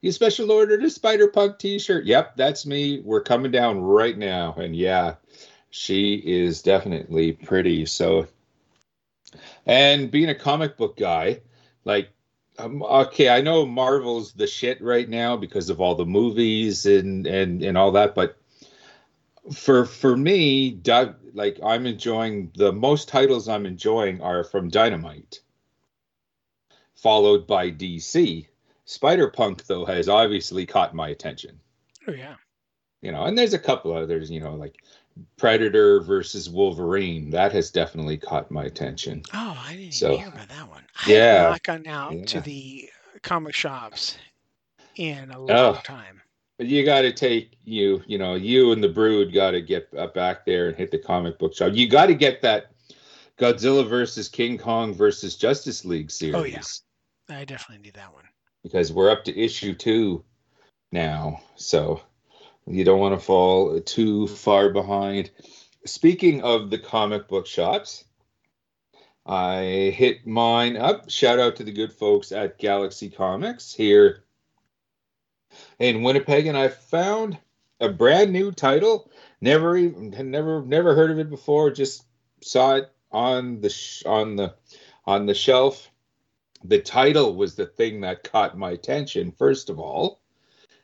[0.00, 2.04] you special ordered a Spider Punk T-shirt.
[2.04, 3.00] Yep, that's me.
[3.00, 5.16] We're coming down right now, and yeah,
[5.70, 7.86] she is definitely pretty.
[7.86, 8.28] So,
[9.66, 11.40] and being a comic book guy,
[11.84, 12.10] like,
[12.58, 17.26] um, okay, I know Marvel's the shit right now because of all the movies and
[17.26, 18.39] and and all that, but
[19.52, 25.40] for for me, Doug, like I'm enjoying the most titles I'm enjoying are from Dynamite,
[26.94, 28.46] followed by DC.
[28.84, 31.58] Spider Punk though has obviously caught my attention.
[32.08, 32.34] Oh yeah.
[33.02, 34.82] You know, and there's a couple others, you know, like
[35.38, 37.30] Predator versus Wolverine.
[37.30, 39.22] That has definitely caught my attention.
[39.32, 40.82] Oh, I didn't So, hear about that one.
[41.06, 41.14] Yeah.
[41.14, 41.42] I yeah.
[41.42, 42.90] have not gone out to the
[43.22, 44.18] comic shops
[44.96, 45.80] in a long Oh.
[45.82, 46.20] time.
[46.60, 50.08] You got to take you, you know, you and the Brood got to get uh,
[50.08, 51.72] back there and hit the comic book shop.
[51.74, 52.72] You got to get that
[53.38, 56.34] Godzilla versus King Kong versus Justice League series.
[56.34, 56.60] Oh, yeah.
[57.30, 58.24] I definitely need that one.
[58.62, 60.24] because we're up to issue two
[60.92, 61.40] now.
[61.56, 62.02] So
[62.66, 65.30] you don't want to fall too far behind.
[65.86, 68.04] Speaking of the comic book shops,
[69.24, 71.08] I hit mine up.
[71.08, 74.24] Shout out to the good folks at Galaxy Comics here
[75.78, 77.38] in Winnipeg, and I found
[77.80, 79.10] a brand new title.
[79.40, 81.70] Never even had never never heard of it before.
[81.70, 82.04] Just
[82.42, 84.54] saw it on the sh- on the
[85.06, 85.90] on the shelf
[86.64, 90.20] the title was the thing that caught my attention first of all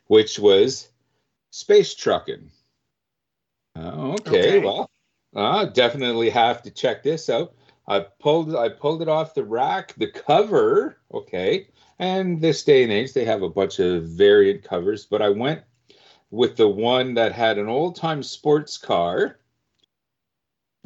[0.07, 0.89] which was
[1.51, 2.49] space trucking
[3.75, 4.59] Oh, okay, Okay.
[4.59, 4.89] well
[5.35, 7.53] uh, definitely have to check this out
[7.87, 11.67] i pulled i pulled it off the rack the cover okay
[11.99, 15.61] and this day and age they have a bunch of variant covers but i went
[16.29, 19.39] with the one that had an old time sports car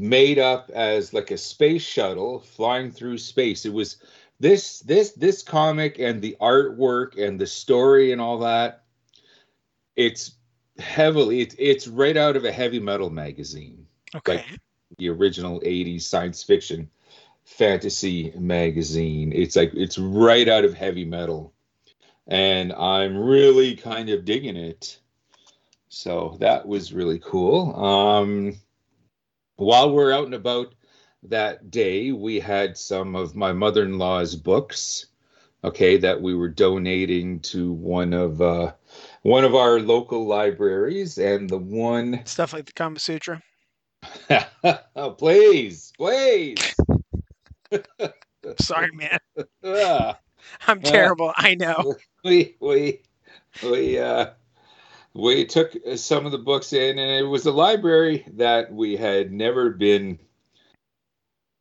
[0.02, 3.66] made up as like a space shuttle flying through space.
[3.66, 3.98] It was
[4.40, 8.84] this this this comic and the artwork and the story and all that.
[9.96, 10.36] It's
[10.80, 13.86] heavily it's, it's right out of a heavy metal magazine.
[14.16, 14.44] Okay.
[14.98, 16.90] the original 80s science fiction
[17.46, 19.32] fantasy magazine.
[19.34, 21.54] It's like it's right out of heavy metal.
[22.28, 25.00] And i'm really kind of digging it.
[25.90, 27.76] So that was really cool.
[27.76, 28.56] Um
[29.58, 30.74] while we're out and about
[31.24, 35.06] that day we had some of my mother-in-law's books
[35.64, 38.72] okay that we were donating to one of uh
[39.22, 43.42] one of our local libraries and the one Stuff like the Kama Sutra.
[44.96, 46.71] oh, please please
[48.60, 49.20] Sorry, man.
[49.64, 50.18] Ah,
[50.68, 50.92] I'm Yeah.
[50.92, 51.34] terrible.
[51.36, 51.96] I know.
[52.24, 53.02] we we
[53.64, 54.32] we uh
[55.14, 59.32] we took some of the books in and it was a library that we had
[59.32, 60.18] never been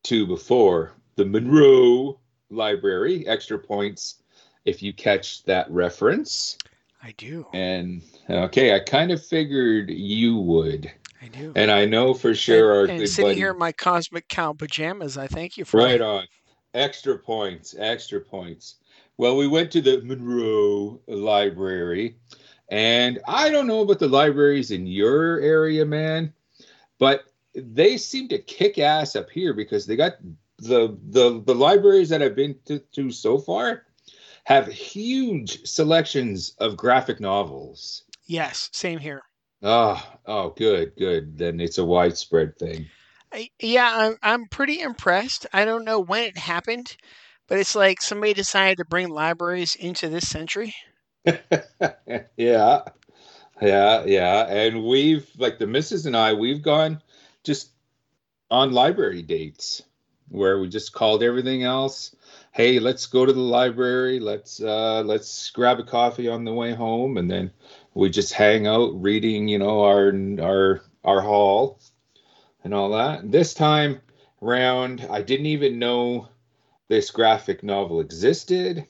[0.04, 2.18] to before the monroe
[2.50, 4.22] library extra points
[4.64, 6.56] if you catch that reference
[7.02, 7.46] I do.
[7.52, 10.90] and okay i kind of figured you would
[11.22, 11.52] I do.
[11.54, 14.28] and i know for sure our and, and good sitting buddy here in my cosmic
[14.28, 16.02] cow pajamas, I thank you for Right it.
[16.02, 16.26] on.
[16.72, 18.76] Extra points, extra points.
[19.18, 22.16] Well, we went to the Monroe Library,
[22.68, 26.32] and I don't know about the libraries in your area, man,
[26.98, 30.14] but they seem to kick ass up here because they got
[30.58, 33.86] the the the libraries that I've been to, to so far
[34.44, 38.04] have huge selections of graphic novels.
[38.26, 39.22] Yes, same here.
[39.62, 41.36] Oh, oh, good, good.
[41.38, 42.86] Then it's a widespread thing.
[43.32, 45.46] I, yeah, I'm, I'm pretty impressed.
[45.52, 46.96] I don't know when it happened,
[47.48, 50.74] but it's like somebody decided to bring libraries into this century.
[52.36, 52.80] yeah
[53.60, 57.02] yeah yeah and we've like the missus and i we've gone
[57.44, 57.72] just
[58.50, 59.82] on library dates
[60.28, 62.16] where we just called everything else
[62.52, 66.72] hey let's go to the library let's uh let's grab a coffee on the way
[66.72, 67.50] home and then
[67.94, 71.78] we just hang out reading you know our our our haul
[72.64, 74.00] and all that this time
[74.40, 76.28] round i didn't even know
[76.88, 78.86] this graphic novel existed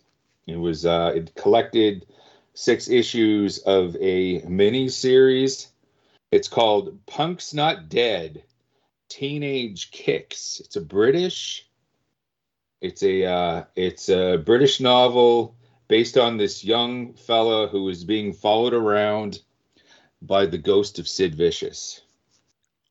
[0.47, 2.07] it was uh it collected
[2.55, 5.69] six issues of a mini series.
[6.31, 8.45] It's called Punk's Not Dead
[9.09, 10.61] Teenage Kicks.
[10.61, 11.67] It's a British
[12.81, 15.55] it's a uh, it's a British novel
[15.91, 19.41] based on this young fella who is being followed around
[20.23, 22.03] by the ghost of Sid Vicious.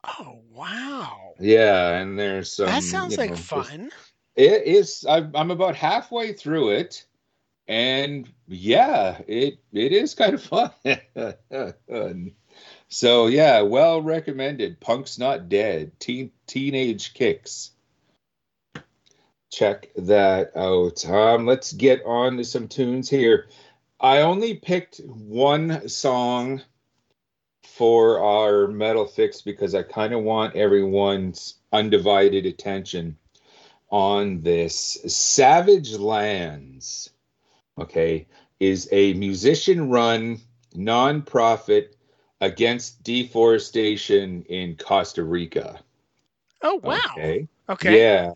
[0.04, 1.34] Oh, wow.
[1.40, 3.90] Yeah, and there's some that sounds you like know, just- fun.
[4.36, 5.06] It is.
[5.10, 7.06] I'm, I'm about halfway through it,
[7.68, 10.72] and yeah, it it is kind of fun.
[12.88, 14.80] so yeah, well recommended.
[14.80, 16.00] Punk's not dead.
[16.00, 17.72] Teen teenage kicks.
[19.50, 21.06] Check that out.
[21.06, 23.48] Um, let's get on to some tunes here.
[24.00, 26.62] I only picked one song
[27.64, 33.18] for our metal fix because I kind of want everyone's undivided attention
[33.90, 34.98] on this.
[35.08, 37.10] Savage Lands,
[37.78, 38.28] okay,
[38.60, 40.40] is a musician run
[40.76, 41.94] nonprofit
[42.42, 45.80] against deforestation in Costa Rica.
[46.62, 47.00] Oh wow.
[47.18, 47.48] Okay.
[47.70, 47.98] Okay.
[47.98, 48.34] Yeah.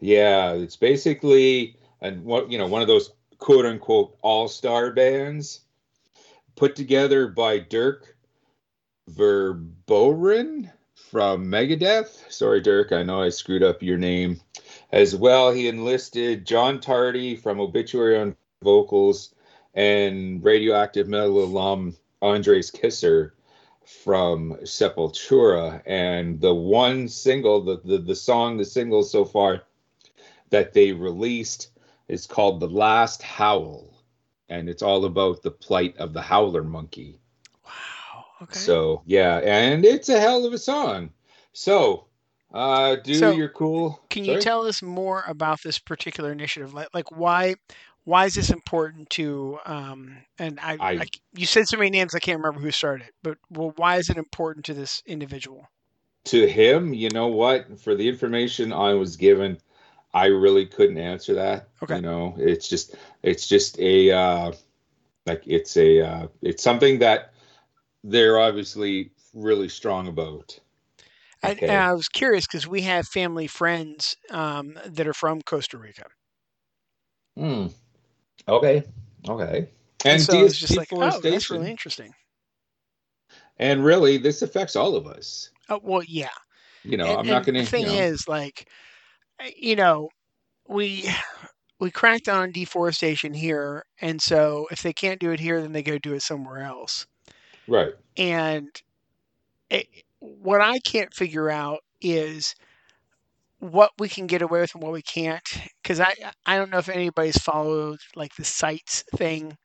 [0.00, 0.52] Yeah.
[0.52, 5.60] It's basically and what you know, one of those quote unquote all-star bands
[6.56, 8.16] put together by Dirk
[9.10, 12.30] Verbeuren from Megadeth.
[12.30, 14.40] Sorry, Dirk, I know I screwed up your name.
[14.92, 19.34] As well, he enlisted John Tardy from Obituary on vocals
[19.74, 23.34] and radioactive metal alum Andreas Kisser
[23.84, 25.82] from Sepultura.
[25.86, 29.62] And the one single, the, the, the song, the single so far
[30.50, 31.70] that they released
[32.08, 33.94] is called The Last Howl.
[34.48, 37.20] And it's all about the plight of the howler monkey.
[37.64, 38.26] Wow.
[38.42, 38.58] Okay.
[38.58, 41.10] So yeah, and it's a hell of a song.
[41.52, 42.06] So
[42.52, 46.74] uh do So, your cool Can you tell us more about this particular initiative?
[46.74, 47.54] Like, like why
[48.04, 49.58] why is this important to?
[49.66, 53.08] Um, and I, I- I, you said so many names I can't remember who started,
[53.08, 55.68] it, but well, why is it important to this individual?
[56.24, 57.78] to him, you know what?
[57.80, 59.58] For the information I was given,
[60.12, 61.68] I really couldn't answer that.
[61.82, 61.96] Okay.
[61.96, 64.52] You know, it's just it's just a uh
[65.26, 67.32] like it's a uh it's something that
[68.02, 70.58] they're obviously really strong about.
[71.42, 71.68] Okay.
[71.68, 76.04] and I was curious because we have family friends um, that are from Costa Rica,
[77.36, 77.68] Hmm.
[78.46, 78.82] Okay.
[79.26, 79.68] Okay.
[80.04, 82.12] And so it's just like, oh, that's really interesting.
[83.58, 85.50] and really this affects all of us.
[85.68, 86.28] Oh, well, yeah.
[86.82, 88.68] You know, and, I'm not gonna The thing you know, is, like,
[89.56, 90.10] you know,
[90.68, 91.10] we
[91.80, 95.72] we cracked down on deforestation here, and so if they can't do it here, then
[95.72, 97.06] they go do it somewhere else.
[97.66, 97.94] right.
[98.16, 98.68] And
[99.70, 99.86] it,
[100.20, 102.54] what I can't figure out is
[103.58, 105.46] what we can get away with and what we can't.
[105.82, 106.14] Because I
[106.46, 109.56] I don't know if anybody's followed like the CITES thing,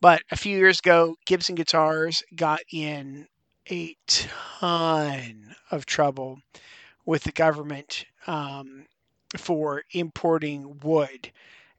[0.00, 3.26] but a few years ago, Gibson Guitars got in
[3.70, 6.40] a ton of trouble
[7.06, 8.86] with the government um,
[9.38, 11.32] for importing wood,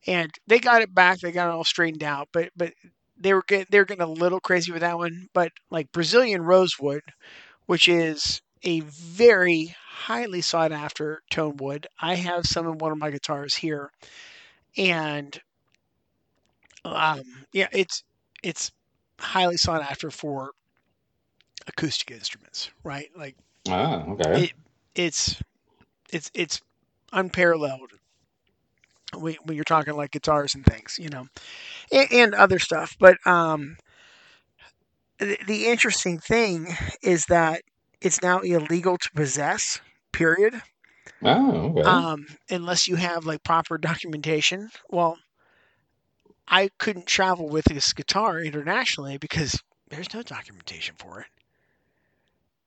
[0.07, 1.19] and they got it back.
[1.19, 2.73] They got it all straightened out, but but
[3.17, 5.27] they were get, they were getting a little crazy with that one.
[5.33, 7.01] But like Brazilian rosewood,
[7.67, 11.87] which is a very highly sought after tone wood.
[12.01, 13.91] I have some in one of my guitars here,
[14.77, 15.39] and
[16.85, 17.21] um,
[17.51, 18.03] yeah, it's
[18.43, 18.71] it's
[19.19, 20.51] highly sought after for
[21.67, 23.09] acoustic instruments, right?
[23.15, 23.35] Like
[23.67, 24.35] Ah, okay.
[24.35, 24.51] it,
[24.95, 25.41] it's
[26.11, 26.61] it's it's
[27.11, 27.91] unparalleled
[29.15, 31.27] when, when you're talking like guitars and things, you know,
[31.91, 32.95] and, and other stuff.
[32.99, 33.77] But um,
[35.19, 36.67] the, the interesting thing
[37.01, 37.61] is that
[38.01, 39.79] it's now illegal to possess.
[40.11, 40.59] Period.
[41.23, 41.81] oh, okay.
[41.81, 44.69] Um, unless you have like proper documentation.
[44.89, 45.17] Well,
[46.47, 51.27] I couldn't travel with this guitar internationally because there's no documentation for it.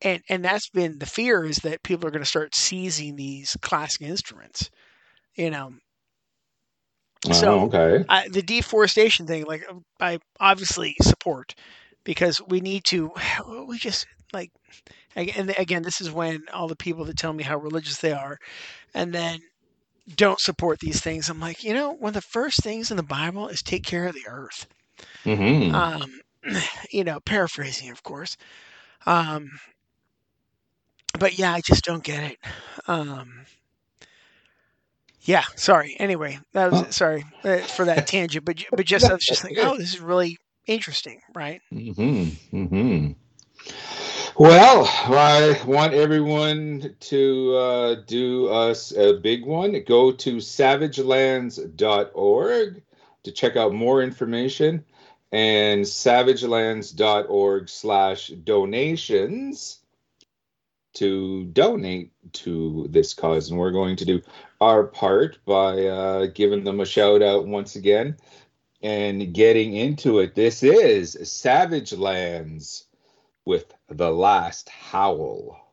[0.03, 3.57] And and that's been the fear is that people are going to start seizing these
[3.61, 4.71] classic instruments.
[5.35, 5.75] You know,
[7.33, 8.05] so- oh, okay.
[8.09, 11.55] I, the deforestation thing, like um, I obviously support
[12.05, 13.13] because we need to.
[13.67, 14.51] We just like,
[15.15, 18.39] and again, this is when all the people that tell me how religious they are,
[18.95, 19.41] and then
[20.17, 21.29] don't support these things.
[21.29, 24.07] I'm like, you know, one of the first things in the Bible is take care
[24.07, 24.67] of the earth.
[25.25, 25.75] Mm-hmm.
[25.75, 26.21] Um,
[26.91, 28.37] you know, paraphrasing, of course.
[29.07, 29.51] Um,
[31.19, 32.39] but yeah, I just don't get it.
[32.87, 33.47] Um,
[35.23, 35.97] yeah, sorry.
[35.99, 36.91] Anyway, that was Oh.
[36.91, 40.01] sorry uh, for that tangent, but but just I was just like, oh, this is
[40.01, 41.61] really interesting, right?
[41.73, 42.63] Mm-hmm.
[42.65, 43.13] Mm-hmm.
[44.39, 49.83] Well, I want everyone to uh, do us a big one.
[49.87, 52.83] Go to savagelands.org
[53.23, 54.83] to check out more information
[55.33, 59.80] and savagelands.org slash donations
[60.95, 63.51] to donate to this cause.
[63.51, 64.21] And we're going to do
[64.61, 68.17] our part by uh, giving them a shout out once again
[68.83, 70.35] and getting into it.
[70.35, 72.85] This is Savage Lands
[73.45, 75.67] with The Last Howl.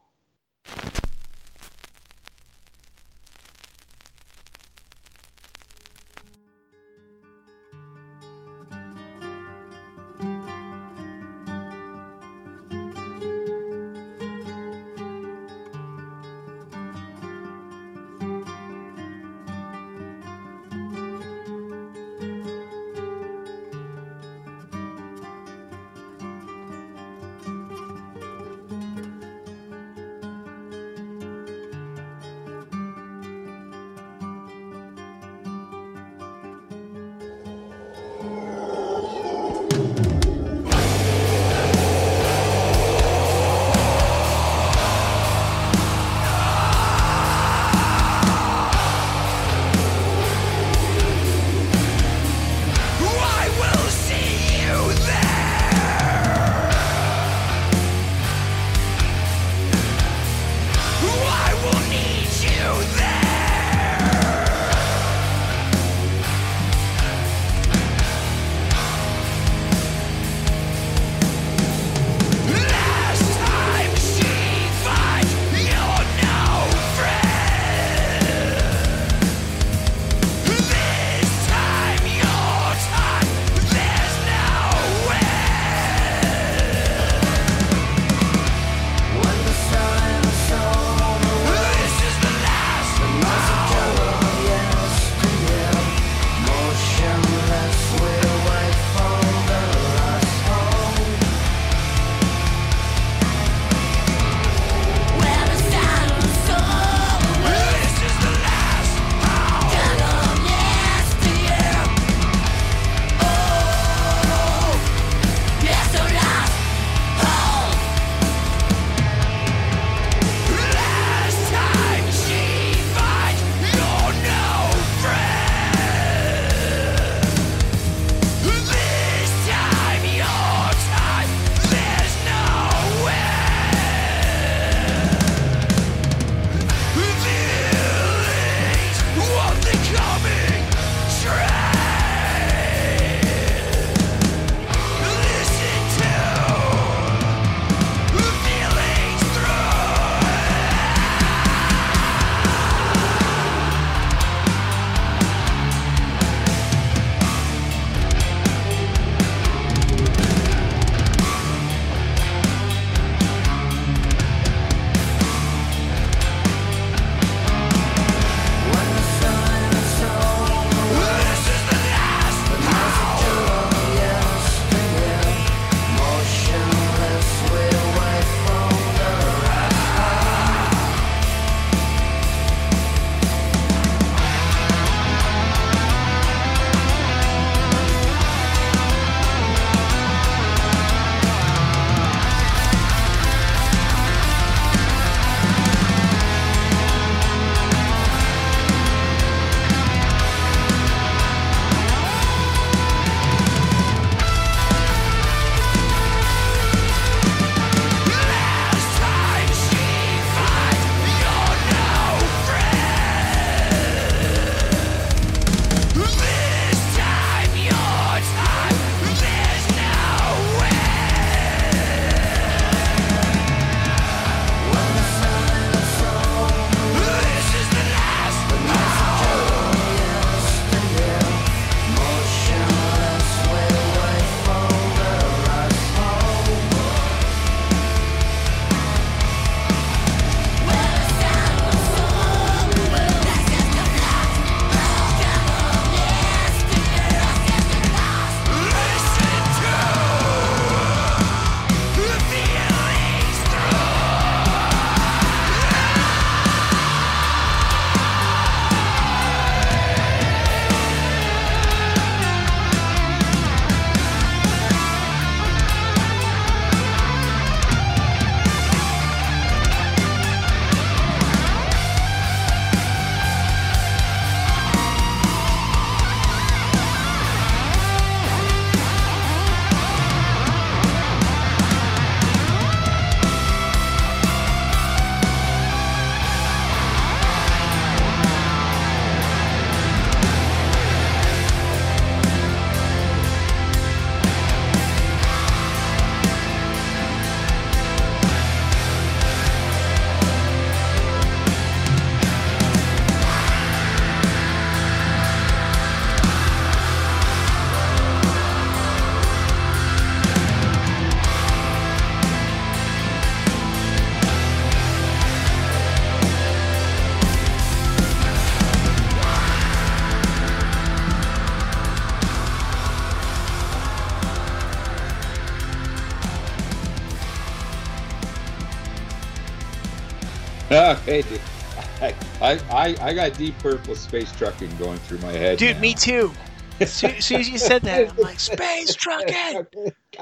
[332.77, 335.57] I I got deep purple space trucking going through my head.
[335.57, 335.81] Dude, now.
[335.81, 336.31] me too.
[336.79, 339.65] As soon, as you said that, I'm like, space trucking.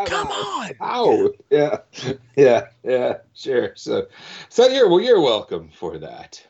[0.05, 0.71] Come on.
[0.81, 1.33] Ow.
[1.49, 1.79] Yeah.
[2.37, 2.67] Yeah.
[2.81, 3.17] Yeah.
[3.33, 3.73] Sure.
[3.75, 4.07] So,
[4.47, 5.01] so you're well.
[5.01, 6.41] You're welcome for that.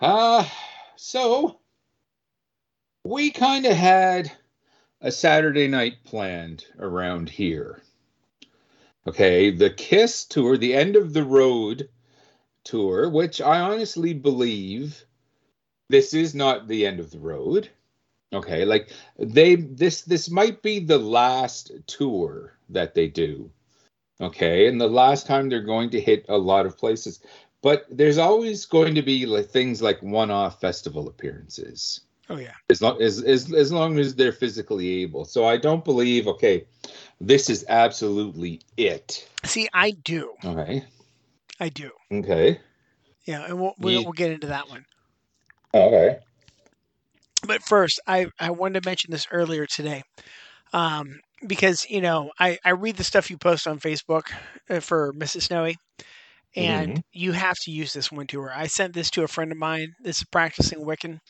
[0.00, 0.48] Uh
[0.94, 1.58] so
[3.04, 4.30] we kind of had
[5.00, 7.82] a Saturday night planned around here.
[9.04, 11.88] Okay, the Kiss tour, the end of the road
[12.70, 15.04] tour, which I honestly believe
[15.88, 17.68] this is not the end of the road.
[18.32, 23.50] Okay, like they this this might be the last tour that they do.
[24.20, 27.20] Okay, and the last time they're going to hit a lot of places.
[27.62, 32.00] But there's always going to be like things like one-off festival appearances
[32.30, 32.54] Oh yeah.
[32.70, 35.24] as long as, as as long as they're physically able.
[35.24, 36.66] So I don't believe okay,
[37.20, 39.28] this is absolutely it.
[39.44, 40.34] See, I do.
[40.44, 40.84] Okay.
[41.60, 41.92] I do.
[42.12, 42.60] Okay.
[43.26, 44.84] Yeah, and we'll we'll, we'll get into that one.
[45.74, 46.20] Okay.
[47.46, 50.02] But first, I I wanted to mention this earlier today,
[50.72, 54.24] um, because you know I I read the stuff you post on Facebook
[54.70, 55.40] uh, for Mrs.
[55.42, 55.76] Snowy,
[56.56, 57.02] and Mm-hmm.
[57.12, 58.52] you have to use this one to her.
[58.54, 59.94] I sent this to a friend of mine.
[60.00, 61.20] This is practicing Wiccan.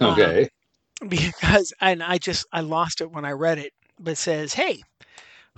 [0.00, 0.50] Um, Okay.
[1.08, 4.82] because and I just I lost it when I read it, but it says, "Hey,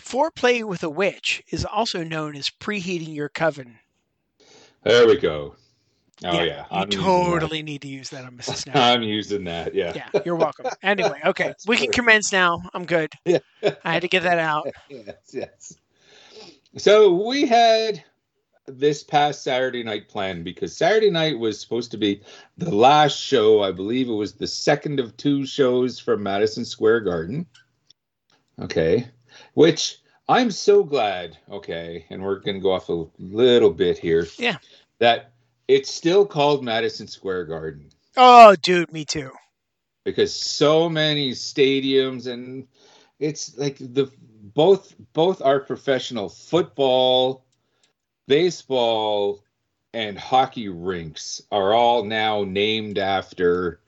[0.01, 3.81] foreplay with a witch is also known as preheating your coven."
[4.83, 5.55] There we go.
[6.25, 6.61] Oh yeah.
[6.61, 8.57] you I'm totally need to use that on Mrs.
[8.73, 8.73] Snow.
[8.75, 9.75] I'm using that.
[9.75, 9.93] Yeah.
[9.95, 10.67] yeah, you're welcome.
[10.83, 12.63] Anyway, okay, That's we can commence now.
[12.75, 13.13] I'm good.
[13.25, 13.39] Yeah.
[13.85, 14.69] I had to get that out.
[14.89, 15.75] yes, yes.
[16.77, 18.03] So we had
[18.67, 22.23] this past Saturday night planned because Saturday night was supposed to be
[22.57, 23.63] the last show.
[23.63, 27.47] I believe it was the second of two shows from Madison Square Garden.
[28.61, 29.09] Okay.
[29.55, 29.99] Which
[30.29, 34.27] I'm so glad, okay, and we're going to go off a little bit here.
[34.39, 34.57] Yeah.
[34.99, 35.33] That
[35.69, 39.31] it's still called Madison Square Garden Oh, dude, me too.
[40.05, 42.67] because so many stadiums and
[43.19, 44.11] it's like the
[44.55, 47.45] both both our professional football
[48.29, 49.43] baseball
[49.95, 53.81] and hockey rinks are all now named after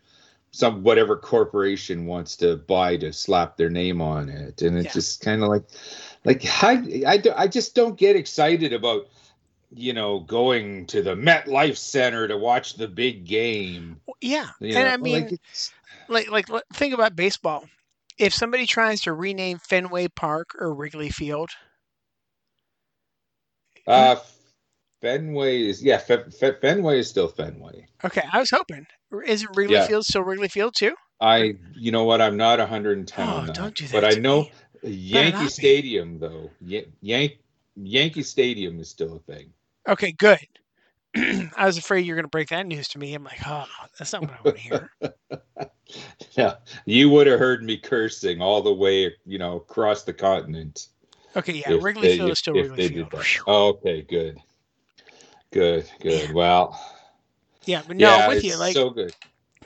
[0.52, 4.92] some whatever corporation wants to buy to slap their name on it and it's Yeah.
[4.92, 5.64] just kind of like
[6.24, 9.08] like I, I, I just don't get excited about
[9.70, 14.84] you know going to the MetLife Center to watch the big game Yeah, you and
[14.84, 14.90] know?
[14.90, 15.30] I mean,
[16.08, 17.64] like like, like, think about baseball.
[18.18, 21.50] If somebody tries to rename Fenway Park or Wrigley Field,
[23.86, 24.16] Uh,
[25.00, 25.98] Fenway is yeah.
[25.98, 27.86] Fe, Fe, Fenway is still Fenway.
[28.04, 28.86] okay, I was hoping.
[29.26, 29.86] Isn't Wrigley Yeah.
[29.86, 30.94] Field still Wrigley Field too?
[31.20, 32.20] I, you know what?
[32.20, 34.52] I'm not 110 Oh, don't do that But I know me.
[34.84, 35.48] Yankee.
[35.48, 36.50] Stadium though.
[36.60, 37.38] Ya- Yank
[37.76, 39.52] Yankee Stadium is still a thing.
[39.88, 40.38] Okay, good.
[41.16, 43.14] I was afraid you're going to break that news to me.
[43.14, 43.66] I'm like, oh,
[43.98, 44.90] that's not what I want to hear.
[46.36, 46.54] Yeah,
[46.86, 50.88] you would have heard me cursing all the way, you know, across the continent.
[51.36, 53.12] Okay, yeah, if Wrigley they- Field is still Wrigley Field.
[53.46, 54.38] Oh, okay, good,
[55.52, 56.26] good, good.
[56.26, 56.34] Man.
[56.34, 56.80] Well,
[57.66, 58.56] Yeah, but no, yeah, I'm with you.
[58.56, 59.14] Like so good.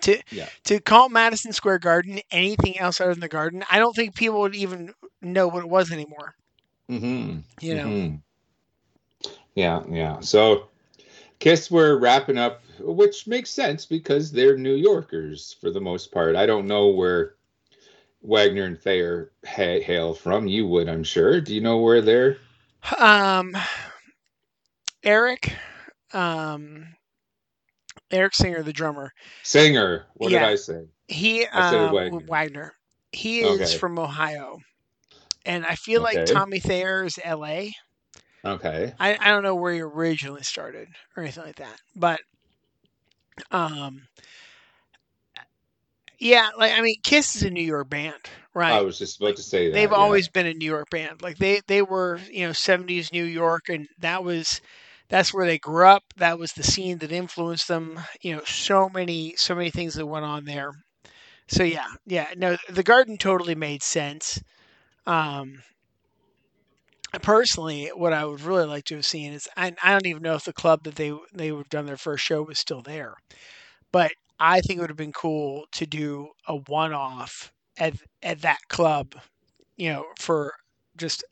[0.03, 0.49] To yeah.
[0.65, 4.41] to call Madison Square Garden anything else other than the Garden, I don't think people
[4.41, 4.93] would even
[5.23, 6.35] know what it was anymore.
[6.91, 7.39] Mm-hmm.
[7.61, 8.23] You know, Mhm.
[9.55, 10.21] Yeah, yeah.
[10.21, 10.69] So
[11.41, 16.37] Kiss were wrapping up, which makes sense because they're New Yorkers for the most part.
[16.37, 17.35] I don't know where
[18.23, 20.47] Wagner and Thayer ha- hail from.
[20.47, 21.41] You would, I'm sure.
[21.41, 22.39] Do you know where they're?
[22.99, 23.57] um,
[25.03, 25.55] Eric,
[26.13, 26.95] um,
[28.13, 30.07] Eric Singer, the drummer, Singer.
[30.15, 30.41] What Yeah.
[30.41, 30.89] did I say?
[31.09, 32.29] he I said uh, Wagner.
[32.29, 32.75] Wagner.
[33.13, 33.75] He is Okay.
[33.75, 34.59] from Ohio,
[35.45, 37.75] and I feel like Tommy Thayer is L.A.
[38.45, 38.95] Okay.
[38.99, 42.21] I, I don't know where he originally started or anything like that, but
[43.51, 44.09] um,
[46.19, 48.15] yeah, like I mean, Kiss is a New York band,
[48.55, 48.81] right?
[48.81, 49.77] I was just about to say that.
[49.77, 49.97] They've yeah.
[49.99, 51.23] always been a New York band.
[51.23, 54.61] Like they they were, you know, 70s New York and that was
[55.09, 56.05] that's where they grew up.
[56.17, 58.01] That was the scene that influenced them.
[58.23, 60.73] You know, so many so many things that went on there.
[61.49, 64.41] So yeah, yeah, no, the garden totally made sense.
[65.07, 65.63] Um
[67.23, 70.35] personally, what I would really like to have seen is I, I don't even know
[70.35, 73.15] if the club that they they would have done their first show was still there.
[73.93, 78.43] But I think it would have been cool to do a one off at at
[78.43, 79.15] that club,
[79.77, 80.55] you know, for
[80.97, 81.25] just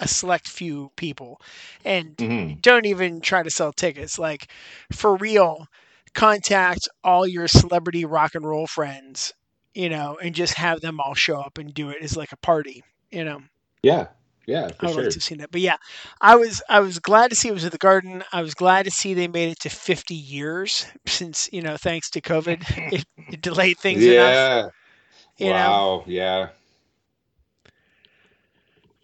[0.00, 1.40] a, select few people,
[1.84, 2.60] and Mhm.
[2.62, 4.18] don't even try to sell tickets.
[4.18, 4.50] Like
[4.92, 5.66] for real,
[6.14, 9.32] contact all your celebrity rock and roll friends,
[9.74, 12.36] you know, and just have them all show up and do it as like a
[12.36, 13.42] party, you know.
[13.82, 14.08] Yeah.
[14.46, 15.02] Yeah, i would sure.
[15.02, 15.50] like to have seen that.
[15.50, 15.76] But yeah,
[16.20, 18.22] I was I was glad to see it was at the Garden.
[18.32, 22.10] I was glad to see they made it to 50 years since you know thanks
[22.10, 22.62] to COVID
[22.92, 24.38] it, it delayed things enough.
[24.38, 24.68] yeah.
[25.38, 25.50] Know.
[25.50, 26.04] wow.
[26.06, 26.48] Yeah.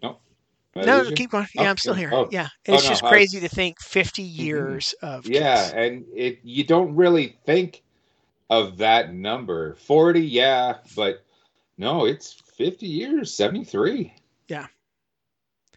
[0.02, 0.10] No.
[0.10, 1.46] Did I No, no, keep going.
[1.54, 2.18] Yeah, Oh, I'm still here.
[2.18, 2.30] Oh.
[2.30, 5.74] Yeah, Oh, it's no, just I crazy to think 50 years of Yeah, Kiss.
[5.74, 7.82] and it you don't really think
[8.50, 9.74] of that number.
[9.76, 11.24] 40, yeah, but
[11.78, 14.14] no, it's 50 years, 73.
[14.48, 14.68] Yeah.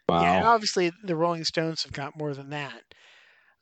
[0.07, 0.47] Wow.
[0.47, 2.81] Yeah, obviously the Rolling Stones have got more than that.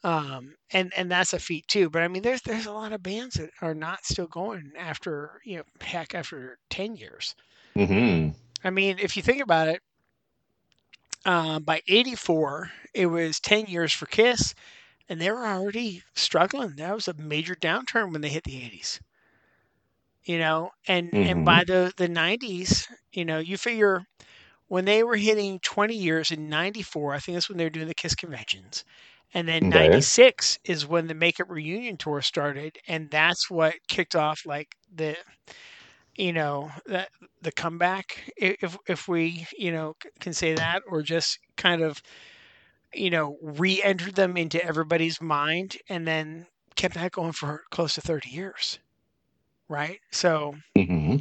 [0.03, 1.89] Um, and and that's a feat too.
[1.89, 5.41] But I mean, there's there's a lot of bands that are not still going after
[5.45, 7.35] you know heck after 10 years.
[7.75, 8.31] hmm
[8.63, 9.81] I mean, if you think about it,
[11.25, 14.53] uh, by '84 it was 10 years for Kiss,
[15.09, 16.75] and they were already struggling.
[16.77, 18.99] That was a major downturn when they hit the '80s.
[20.23, 24.05] You know, and and by the the '90s, you know, you figure
[24.67, 27.87] when they were hitting 20 years in 94 i think that's when they were doing
[27.87, 28.83] the kiss conventions
[29.33, 29.69] and then Okay.
[29.69, 34.75] 96 is when the make it reunion tour started and that's what kicked off like
[34.93, 35.15] the
[36.21, 37.09] you know that
[37.41, 42.01] the comeback if if we you know can say that or just kind of
[42.93, 46.45] you know re-entered them into everybody's mind and then
[46.75, 48.79] kept that going for close to 30 years
[49.69, 49.99] right?
[50.11, 51.17] So hmm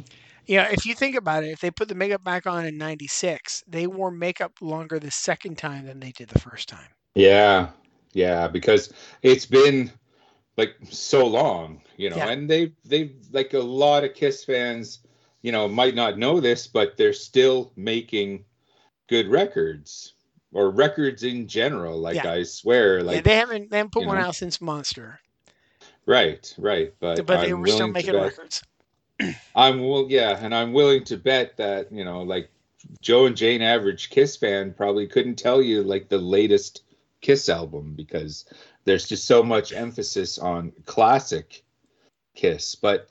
[0.47, 3.63] yeah, if you think about it, if they put the makeup back on in 96,
[3.67, 6.89] they wore makeup longer the second time than they did the first time.
[7.15, 7.69] Yeah,
[8.13, 9.91] yeah, because it's been
[10.61, 12.29] like so long, you know, Yeah.
[12.29, 14.99] and they they like a lot of Kiss fans,
[15.41, 18.45] you know, might not know this, but they're still making
[19.07, 20.13] good records
[20.53, 21.97] or records in general.
[21.99, 22.31] Like Yeah.
[22.31, 25.19] I swear, like yeah, they haven't they haven't put one know, out since Monster,
[26.05, 28.63] right, right, but but they I'm were still making bet- records.
[29.55, 32.49] I'm will yeah, and I'm willing to bet that you know, like
[33.01, 36.83] Joe and Jane, average Kiss fan, probably couldn't tell you like the latest
[37.21, 38.45] Kiss album because
[38.85, 41.63] there's just so much emphasis on classic
[42.35, 42.75] Kiss.
[42.75, 43.09] But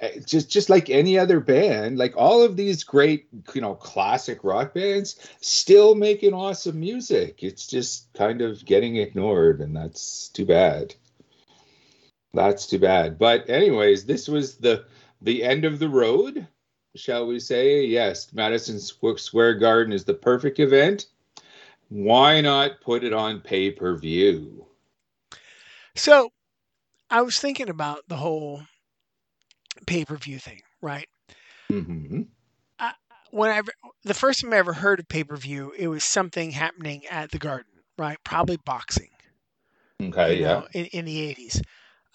[0.00, 4.44] uh, just just like any other band, like all of these great you know classic
[4.44, 7.42] rock bands, still making awesome music.
[7.42, 10.94] It's just kind of getting ignored, and that's too bad.
[12.32, 13.18] That's too bad.
[13.18, 14.84] But anyways, this was the
[15.20, 16.46] the end of the road,
[16.94, 17.84] shall we say?
[17.84, 21.06] Yes, Madison Square Garden is the perfect event.
[21.88, 24.67] Why not put it on pay per view?
[25.98, 26.30] So
[27.10, 28.62] I was thinking about the whole
[29.86, 31.08] pay per view thing, right?
[31.68, 32.22] hmm
[33.30, 33.62] When I
[34.04, 37.30] the first time I ever heard of pay per view, it was something happening at
[37.30, 38.16] the Garden, right?
[38.24, 39.10] Probably boxing.
[40.00, 40.60] Okay, yeah.
[40.60, 41.60] know, in, in the 80s.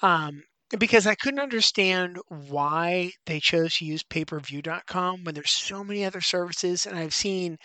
[0.01, 0.43] Um,
[0.77, 6.21] because I couldn't understand why they chose to use pay-per-view.com when there's so many other
[6.21, 7.57] services and I've seen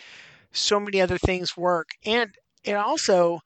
[0.51, 1.89] so many other things work.
[2.05, 3.39] And it also,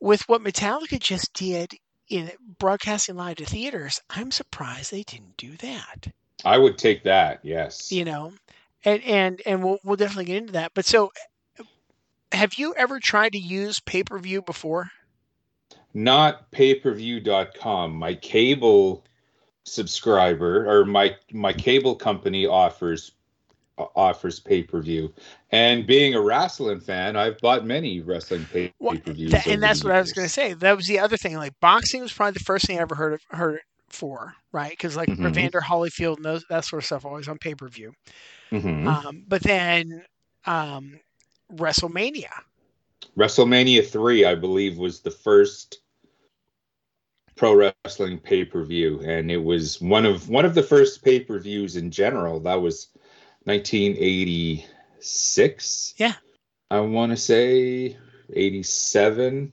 [0.00, 1.74] with what Metallica just did
[2.12, 6.08] in broadcasting live to theaters, I'm surprised they didn't do that.
[6.44, 7.40] I would take that.
[7.42, 7.90] Yes.
[7.90, 8.32] You know,
[8.84, 10.72] and and and we'll we'll definitely get into that.
[10.74, 11.12] But so,
[12.32, 14.90] have you ever tried to use pay-per-view before?
[15.94, 17.94] Not pay per payperview.com.
[17.94, 19.04] My cable
[19.64, 23.12] subscriber or my my cable company offers
[23.94, 25.12] offers pay per view.
[25.50, 29.30] And being a wrestling fan, I've bought many wrestling pay per views.
[29.32, 30.52] That- and that's what I was going to say.
[30.54, 31.36] That was the other thing.
[31.36, 34.70] Like boxing was probably the first thing I ever heard of, heard it for, right?
[34.70, 35.26] Because like Mhm.
[35.30, 37.92] Evander Holyfield and those that sort of stuff always on pay per view.
[38.50, 40.04] hmm Um, but then
[40.46, 40.98] um,
[41.54, 42.30] WrestleMania.
[43.16, 45.80] WrestleMania three, I believe, was the first
[47.36, 51.20] pro wrestling pay per view, and it was one of one of the first pay
[51.20, 52.40] per views in general.
[52.40, 52.88] That was
[53.44, 55.94] 1986.
[55.96, 56.14] Yeah.
[56.70, 57.96] I want to say
[58.32, 59.52] 87.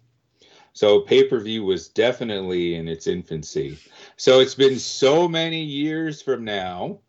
[0.73, 3.77] So pay per view was definitely in its infancy.
[4.15, 6.99] So it's been so many years from now.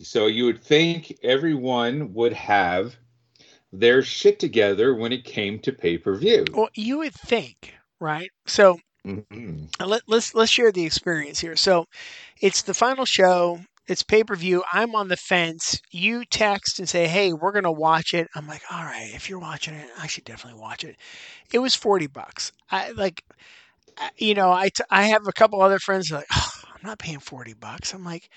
[0.00, 2.96] So you would think everyone would have
[3.72, 6.44] their shit together when it came to pay per view.
[6.52, 8.30] Well, you would think, right?
[8.46, 9.68] So Mhm.
[9.80, 11.56] uh, let, let's let's share the experience here.
[11.56, 11.86] So
[12.40, 13.60] it's the final show.
[13.86, 14.64] It's pay per view.
[14.72, 15.80] I'm on the fence.
[15.90, 19.38] You text and say, "Hey, we're gonna watch it." I'm like, "All right, if you're
[19.38, 20.96] watching it, I should definitely watch it."
[21.52, 22.52] It was forty bucks.
[22.70, 23.22] I like,
[24.16, 27.20] you know, I t- I have a couple other friends like, oh, "I'm not paying
[27.20, 28.28] forty bucks." I'm like,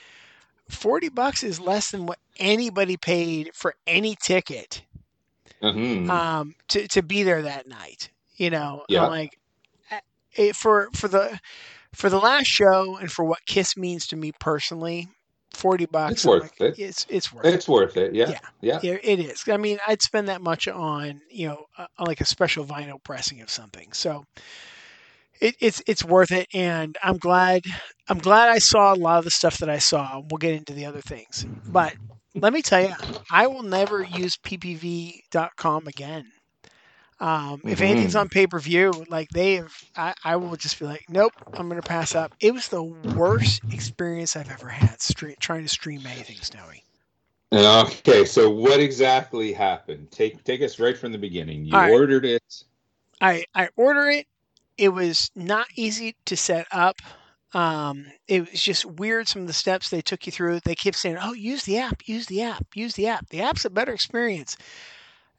[0.70, 4.84] forty bucks is less than what anybody paid for any ticket
[5.62, 6.10] Mhm.
[6.10, 8.10] um, to to be there that night.
[8.36, 9.04] You know, Yeah.
[9.04, 9.38] I'm like
[10.36, 11.40] it, for for the
[11.94, 15.08] for the last show and for what Kiss means to me personally,
[15.58, 16.14] forty bucks.
[16.14, 16.80] It's worth like, it.
[16.80, 17.54] It's it's worth it.
[17.54, 18.14] It's worth it.
[18.14, 18.30] Yeah.
[18.30, 18.40] Yeah.
[18.62, 18.80] Yeah.
[18.84, 19.44] Yeah, it is.
[19.48, 23.04] I mean, I'd spend that much on you know uh, on like a special vinyl
[23.04, 23.92] pressing of something.
[23.94, 24.24] So
[25.42, 27.64] it, it's it's worth it, and I'm glad
[28.10, 30.22] I'm glad I saw a lot of the stuff that I saw.
[30.30, 31.94] We'll get into the other things, but
[32.36, 32.94] let me tell you,
[33.32, 36.26] I will never use ppv.com again.
[37.20, 38.22] Um, if anything's Mhm.
[38.22, 41.68] on pay per view, like they have, I, I will just be like, nope, I'm
[41.68, 42.34] going to pass up.
[42.40, 44.98] It was the worst experience I've ever had
[45.40, 46.84] trying to stream anything, Snowy.
[47.52, 50.12] Okay, so what exactly happened?
[50.12, 51.66] Take take us right from the beginning.
[51.66, 51.92] You right.
[51.92, 52.64] ordered it.
[53.22, 54.28] I I order it.
[54.78, 56.98] It was not easy to set up.
[57.54, 59.28] Um, it was just weird.
[59.28, 60.60] Some of the steps they took you through.
[60.60, 62.08] They kept saying, "Oh, use the app.
[62.08, 62.66] Use the app.
[62.76, 63.30] Use the app.
[63.30, 64.58] The app's a better experience."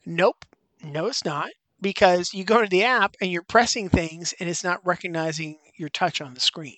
[0.05, 0.45] Nope.
[0.81, 1.51] No, it's not
[1.81, 5.89] because you go to the app and you're pressing things and it's not recognizing your
[5.89, 6.77] touch on the screen.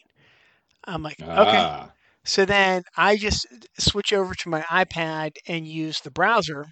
[0.86, 1.70] I'm like, okay.
[1.70, 1.94] Ah,
[2.26, 3.48] So then I just
[3.80, 6.68] switch over to my iPad and use the browser.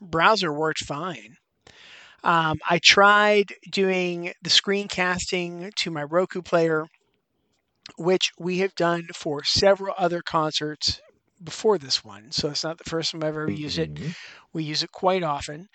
[0.00, 1.36] Browser worked fine.
[2.24, 6.86] Um, I tried doing the screencasting to my Roku player,
[7.98, 11.00] which we have done for several other concerts
[11.42, 12.32] before this one.
[12.32, 13.90] So it's not the first time I've ever used it.
[13.90, 14.14] mhm.
[14.52, 15.68] We use it quite often.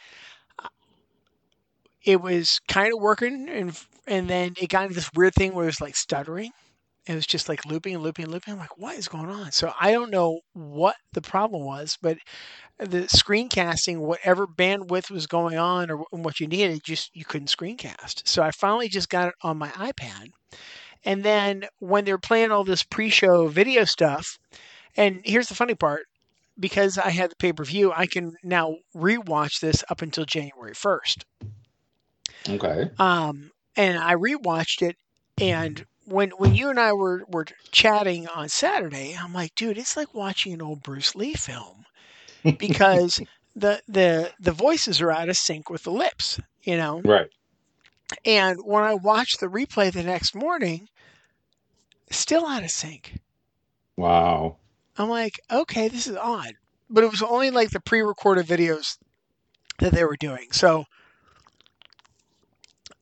[2.03, 3.77] It was kind of working, and
[4.07, 6.51] and then it got into this weird thing where it was like stuttering.
[7.07, 8.53] It was just like looping and looping and looping.
[8.53, 9.51] I'm like, what is going on?
[9.51, 12.17] So I don't know what the problem was, but
[12.77, 18.27] the screencasting, whatever bandwidth was going on or what you needed, just you couldn't screencast.
[18.27, 20.27] So I finally just got it on my iPad.
[21.03, 24.37] And then when they were playing all this pre-show video stuff,
[24.95, 26.03] and here's the funny part,
[26.59, 31.23] because I had the pay-per-view, I can now rewatch this up until January 1st.
[32.47, 32.89] Okay.
[32.97, 34.97] Um, and I rewatched it,
[35.39, 39.95] and when when you and I were were chatting on Saturday, I'm like, dude, it's
[39.95, 41.85] like watching an old Bruce Lee film
[42.57, 43.21] because
[43.55, 47.01] the the the voices are out of sync with the lips, you know.
[47.03, 47.29] Right.
[48.25, 50.89] And when I watched the replay the next morning,
[52.09, 53.19] still out of sync.
[53.95, 54.57] Wow.
[54.97, 56.53] I'm like, okay, this is odd.
[56.89, 58.97] But it was only like the pre-recorded videos
[59.79, 60.51] that they were doing.
[60.51, 60.85] So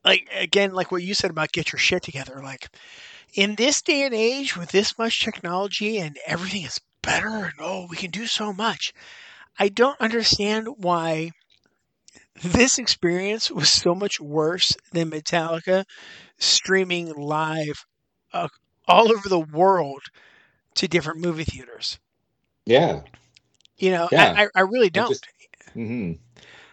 [0.04, 2.68] like again, like what you said about get your shit together, like
[3.34, 7.86] in this day and age with this much technology and everything is better and oh,
[7.90, 8.92] we can do so much.
[9.58, 11.32] I don't understand why
[12.42, 15.84] this experience was so much worse than Metallica
[16.38, 17.84] streaming live
[18.32, 18.48] uh,
[18.88, 20.02] all over the world
[20.76, 21.98] to different movie theaters.
[22.64, 23.02] Yeah.
[23.76, 24.34] You know, Yeah.
[24.36, 25.08] I, I, really don't.
[25.08, 25.26] just-
[25.74, 26.18] hmm You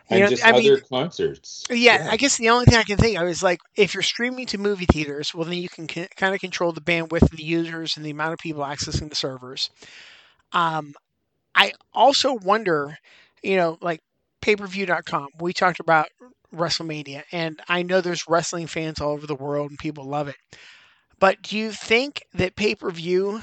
[0.09, 1.65] And know, just I other mean- concerts.
[1.69, 4.45] Yeah, I guess the only thing I can think of is like if you're streaming
[4.47, 7.43] to movie theaters, well, then you can c- kind of control the bandwidth of the
[7.43, 9.69] users and the amount of people accessing the servers.
[10.53, 10.93] Um,
[11.53, 12.97] I also wonder,
[13.43, 14.01] you know, like
[14.41, 16.07] payperview.com, we talked about
[16.55, 20.35] WrestleMania, and I know there's wrestling fans all over the world and people love it.
[21.19, 23.41] But do you think that pay per view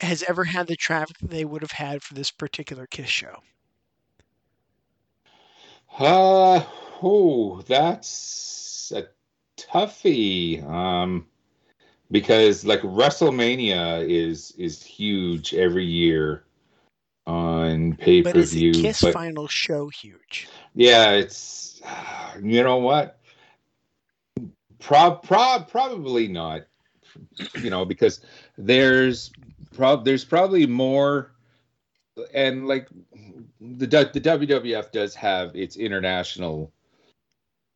[0.00, 3.36] has ever had the traffic they would have had for this particular Kiss show?
[5.98, 6.64] Uh,
[7.02, 9.04] oh, that's a
[9.56, 10.64] toughie.
[10.64, 11.26] Um,
[12.10, 16.44] because like WrestleMania is is huge every year
[17.26, 18.72] on pay But per is the view.
[18.72, 20.48] Kiss But final show huge?
[20.74, 21.80] yeah, it's
[22.42, 23.18] you know what?
[24.80, 26.62] Prob prob probably not.
[27.60, 28.20] You know, because
[28.58, 29.30] there's
[29.74, 31.32] prob there's probably more
[32.32, 32.88] and like
[33.60, 36.72] the the WWF does have its international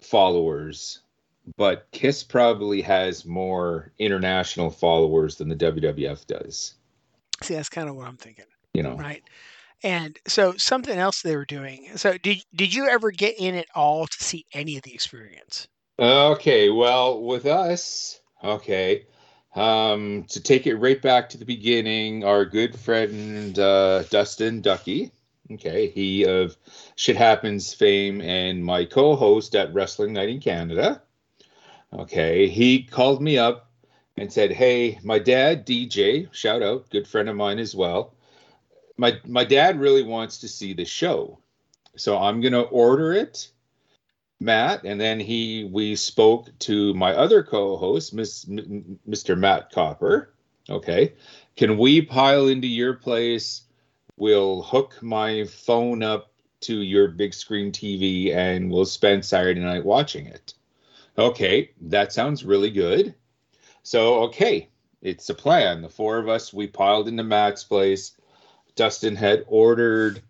[0.00, 1.00] followers,
[1.56, 6.74] but Kiss probably has more international followers than the WWF does.
[7.42, 8.44] See, that's kind of what I'm thinking.
[8.74, 9.22] You know, Right.
[9.84, 11.96] And so something else they were doing.
[11.96, 15.68] So did did you ever get in at all to see any of the experience?
[16.00, 19.06] Okay, well, with us, okay,
[19.54, 25.12] um, to take it right back to the beginning, our good friend uh, Dustin Ducky,
[25.52, 26.56] okay, he of
[26.96, 31.02] Shit Happens fame and my co-host at Wrestling Night in Canada,
[31.92, 33.70] okay, he called me up
[34.16, 38.14] and said, "Hey, my dad, DJ, shout out, good friend of mine as well.
[38.96, 41.38] My my dad really wants to see the show,
[41.96, 43.50] so I'm gonna order it."
[44.40, 49.36] Matt, and then he we spoke to my other co-host, Miss, M- Mr.
[49.36, 50.32] Matt Copper.
[50.70, 51.14] Okay,
[51.56, 53.62] can we pile into your place?
[54.18, 59.84] We'll hook my phone up to your big screen TV, and we'll spend Saturday night
[59.84, 60.54] watching it.
[61.16, 63.14] Okay, that sounds really good.
[63.84, 64.70] So okay,
[65.02, 65.82] it's a plan.
[65.82, 68.16] The four of us we piled into Matt's place.
[68.74, 70.20] Dustin had ordered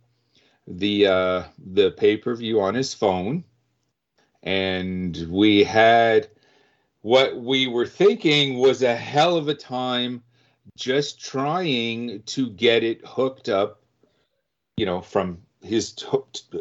[0.67, 3.43] the uh, the pay per view on his phone,
[4.43, 6.29] and we had
[7.01, 10.23] what we were thinking was a hell of a time
[10.77, 13.83] just trying to get it hooked up,
[14.77, 16.07] you know, from his t-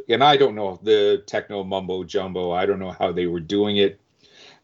[0.10, 2.52] and I don't know the techno mumbo jumbo.
[2.52, 4.00] I don't know how they were doing it,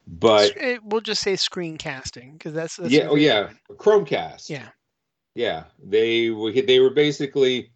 [0.07, 3.59] but S- eh, we'll just say screencasting because that's, that's yeah, oh yeah, doing.
[3.77, 4.49] Chromecast.
[4.49, 4.69] yeah.
[5.35, 7.71] Yeah, they were they were basically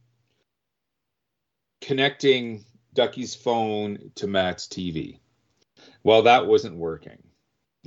[1.82, 2.64] connecting
[2.94, 5.20] Ducky's phone to Matt's TV.
[6.04, 7.18] Well, that wasn't working.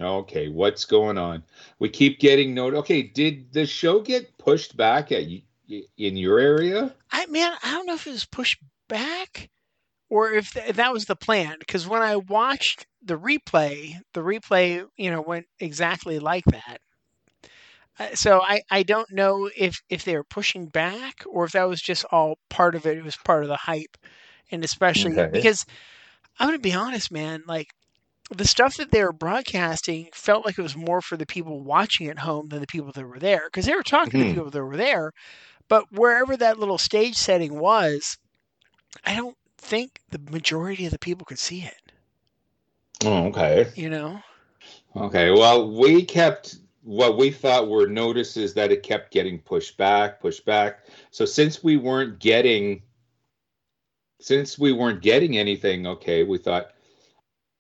[0.01, 1.45] Okay, what's going on?
[1.79, 2.75] We keep getting note.
[2.75, 5.25] Okay, did the show get pushed back at
[5.69, 6.97] in your area?
[7.13, 9.51] I man, I don't know if it was pushed back
[10.11, 11.57] or if, th- if that was the plan.
[11.59, 16.81] Because when I watched the replay, the replay, you know, went exactly like that.
[17.99, 21.69] Uh, so I, I don't know if if they were pushing back or if that
[21.69, 22.99] was just all part of it.
[22.99, 23.97] It was part of the hype,
[24.51, 25.31] and especially Okay.
[25.33, 25.65] because
[26.39, 27.43] I'm gonna be honest, man.
[27.47, 27.69] Like
[28.31, 32.09] the stuff that they were broadcasting felt like it was more for the people watching
[32.09, 34.29] at home than the people that were there because they were talking to Mhm.
[34.29, 35.13] the people that were there.
[35.69, 38.19] But wherever that little stage setting was,
[39.05, 41.93] I don't think the majority of the people could see it.
[43.05, 43.67] Oh, okay.
[43.75, 44.23] You know?
[44.97, 45.31] Okay.
[45.31, 50.45] Well, we kept what we thought were notices that it kept getting pushed back, pushed
[50.45, 50.87] back.
[51.11, 52.83] So since we weren't getting
[54.21, 56.73] since we weren't getting anything, okay, we thought,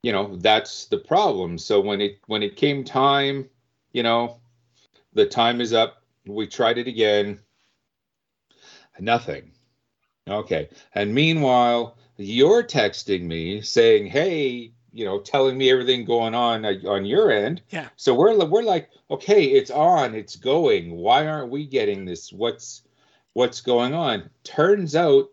[0.02, 1.58] you know, that's the problem.
[1.58, 3.48] So when it when it came time,
[3.92, 4.40] you know,
[5.12, 6.02] the time is up.
[6.26, 7.40] We tried it again.
[8.98, 9.52] Nothing.
[10.28, 10.68] Okay.
[10.94, 16.74] And meanwhile, you're texting me saying, "Hey, you know, telling me everything going on uh,
[16.86, 17.88] on your end." Yeah.
[17.96, 20.92] So we're we're like, "Okay, it's on, it's going.
[20.92, 22.32] Why aren't we getting this?
[22.32, 22.82] What's
[23.32, 25.30] what's going on?" Turns out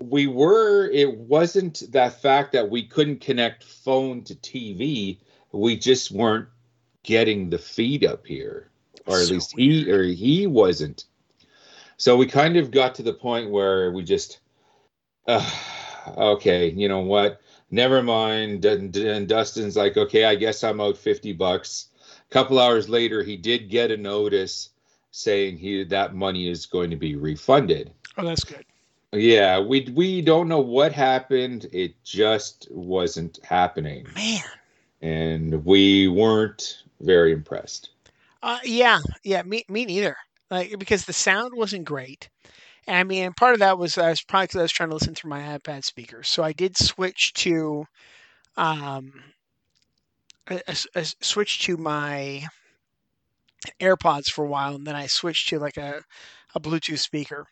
[0.00, 5.18] we were it wasn't that fact that we couldn't connect phone to TV,
[5.52, 6.48] we just weren't
[7.02, 8.70] getting the feed up here.
[9.06, 11.04] Or at So least he or he wasn't.
[11.96, 14.40] So we kind of got to the point where we just,
[15.26, 15.48] uh,
[16.16, 17.40] okay, you know what?
[17.70, 18.64] Never mind.
[18.64, 21.88] And and Dustin's like, okay, I guess I'm out 50 bucks.
[22.28, 24.70] A couple hours later, he did get a notice
[25.12, 27.92] saying he that money is going to be refunded.
[28.18, 28.66] Oh, that's good.
[29.16, 31.66] Yeah, we we don't know what happened.
[31.72, 34.42] It just wasn't happening, Man.
[35.00, 37.90] and we weren't very impressed.
[38.42, 40.16] Uh, yeah, yeah, me, me neither.
[40.50, 42.28] Like because the sound wasn't great.
[42.86, 45.14] And I mean, part of that was I was probably I was trying to listen
[45.14, 46.28] through my iPad speakers.
[46.28, 47.86] So I did switch to,
[48.56, 49.12] um,
[50.48, 52.48] I, I s- I s- switched to my
[53.80, 56.02] AirPods for a while, and then I switched to like a,
[56.54, 57.46] a Bluetooth speaker.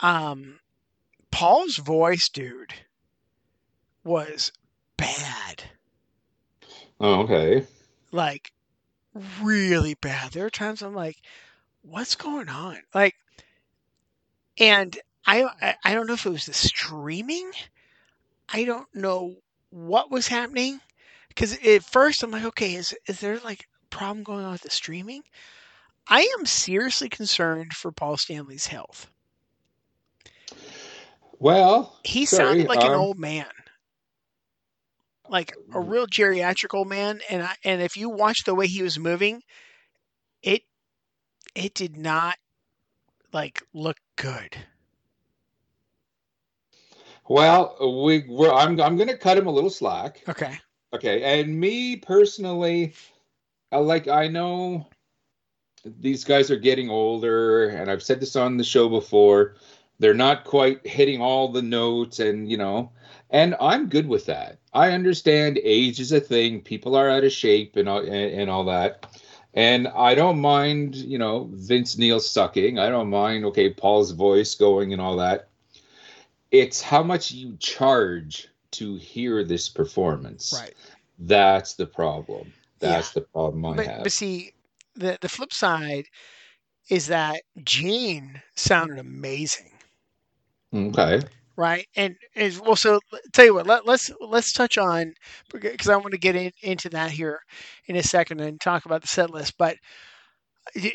[0.00, 0.60] Um,
[1.32, 2.72] Paul's voice, dude,
[4.04, 4.52] was
[4.96, 5.64] bad.
[7.00, 7.66] Oh, okay.
[8.12, 8.52] like
[9.42, 10.30] really bad.
[10.32, 11.16] There are times I'm like,
[11.82, 12.78] what's going on?
[12.94, 13.16] Like,
[14.58, 17.50] and I I- I don't know if it was the streaming.
[18.48, 19.36] I don't know
[19.70, 20.80] what was happening
[21.28, 24.62] because at first I'm like, okay, is is there like a problem going on with
[24.62, 25.22] the streaming?
[26.06, 29.08] I am seriously concerned for Paul Stanley's health.
[31.42, 33.46] Well, He sorry, sounded like an um, old man.
[35.28, 38.82] Like a real geriatric old man and I, and if you watch the way he
[38.82, 39.42] was moving,
[40.42, 40.62] it
[41.56, 42.36] it did not
[43.32, 44.56] like look good.
[47.28, 50.22] Well, we we're, I'm I'm going to cut him a little slack.
[50.28, 50.56] Okay.
[50.94, 52.94] Okay, and me personally,
[53.72, 54.86] I like I know
[55.84, 59.56] these guys are getting older, and I've said this on the show before.
[60.02, 62.90] They're not quite hitting all the notes, and you know,
[63.30, 64.58] and I'm good with that.
[64.74, 68.50] I understand age is a thing; people are out of shape and all, and, and
[68.50, 69.06] all that.
[69.54, 72.80] And I don't mind, you know, Vince Neil sucking.
[72.80, 75.50] I don't mind, okay, Paul's voice going and all that.
[76.50, 80.52] It's how much you charge to hear this performance.
[80.58, 80.74] Right.
[81.20, 82.52] That's the problem.
[82.80, 84.02] That's the problem I But have.
[84.02, 84.52] but see,
[84.96, 86.06] the the flip side
[86.88, 89.70] is that Gene sounded amazing,
[90.72, 91.20] okay.
[91.56, 91.86] right?
[91.96, 92.76] And is well.
[92.76, 93.00] So
[93.32, 95.14] tell you what, let, let's let's touch on
[95.52, 97.40] because I want to get in, into that here
[97.86, 99.56] in a second and talk about the set list.
[99.58, 99.76] But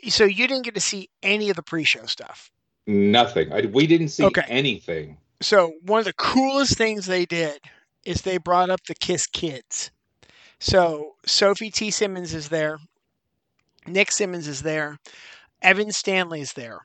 [0.07, 2.51] so you didn't get to see any of the pre-show stuff.
[2.87, 3.51] Nothing.
[3.51, 4.43] I, we didn't see Okay.
[4.47, 5.17] anything.
[5.41, 7.59] So one of the coolest things they did
[8.05, 9.91] is they brought up the Kiss Kids.
[10.59, 11.91] So Sophie T.
[11.91, 12.79] Simmons is there,
[13.85, 14.97] Nick Simmons is there,
[15.61, 16.79] Evan Stanley is there,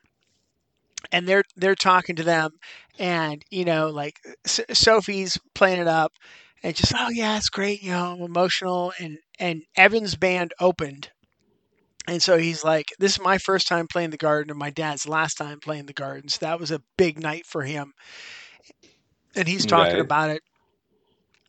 [1.10, 2.52] and they're they're talking to them,
[2.98, 6.12] and you know, like S- Sophie's playing it up,
[6.62, 11.10] and just oh yeah, it's great, you know, I'm emotional, and and Evan's band opened.
[12.06, 15.08] And so he's like, "This is my first time playing the garden, and my dad's
[15.08, 16.28] last time playing the garden.
[16.28, 17.92] So that was a big night for him."
[19.36, 20.00] And he's talking Right.
[20.00, 20.42] about it.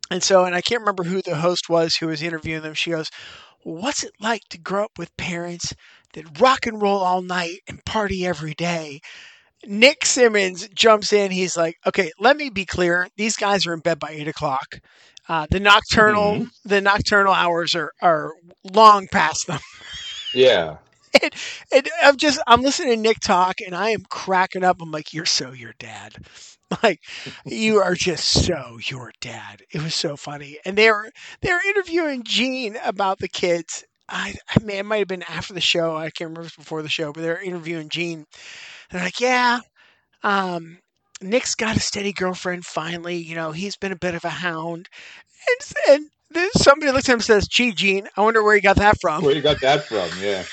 [0.10, 2.74] And so, and I can't remember who the host was who was interviewing them.
[2.74, 3.10] She goes,
[3.64, 5.74] What's it like to grow up with parents
[6.14, 9.02] that rock and roll all night and party every day?
[9.68, 11.32] Nick Simmons jumps in.
[11.32, 13.08] He's like, Okay, let me be clear.
[13.18, 14.80] These guys are in bed by eight o'clock.
[15.28, 16.52] Uh, the nocturnal, Mhm.
[16.66, 18.32] the nocturnal hours are, are
[18.64, 19.60] long past them.
[20.34, 20.78] Yeah.
[21.72, 24.82] And I'm just, I'm listening to Nick talk and I am cracking up.
[24.82, 26.16] I'm like, You're so your dad.
[26.82, 27.02] Like,
[27.46, 29.62] you are just so your dad.
[29.72, 30.58] It was so funny.
[30.66, 31.12] And they were,
[31.42, 33.84] they were interviewing Gene about the kids.
[34.10, 35.96] I, I mean, it might have been after the show.
[35.96, 38.26] I can't remember if it was before the show, but they're interviewing Gene.
[38.92, 39.60] They're like, Yeah,
[40.24, 40.80] um,
[41.22, 43.18] Nick's got a steady girlfriend finally.
[43.18, 44.90] You know, he's been a bit of a hound.
[45.50, 48.62] And, and then somebody looks at him and says, Gee, Gene, I wonder where you
[48.62, 49.24] got that from.
[49.24, 50.10] Where you got that from?
[50.22, 50.44] Yeah.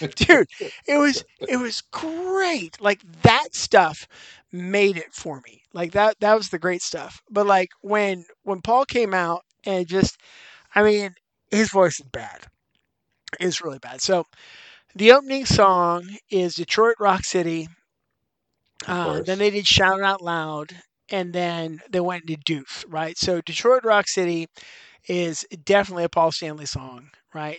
[0.16, 0.46] dude
[0.86, 4.06] it was it was great like that stuff
[4.52, 8.60] made it for me like that that was the great stuff but like when when
[8.60, 10.18] paul came out and just
[10.74, 11.14] i mean
[11.50, 12.46] his voice is bad
[13.40, 14.24] it's really bad so
[14.94, 17.66] the opening song is detroit rock city
[18.86, 20.76] uh, then they did shout out loud
[21.10, 24.46] and then they went into Deuce, right so detroit rock city
[25.08, 27.58] is definitely a paul stanley song right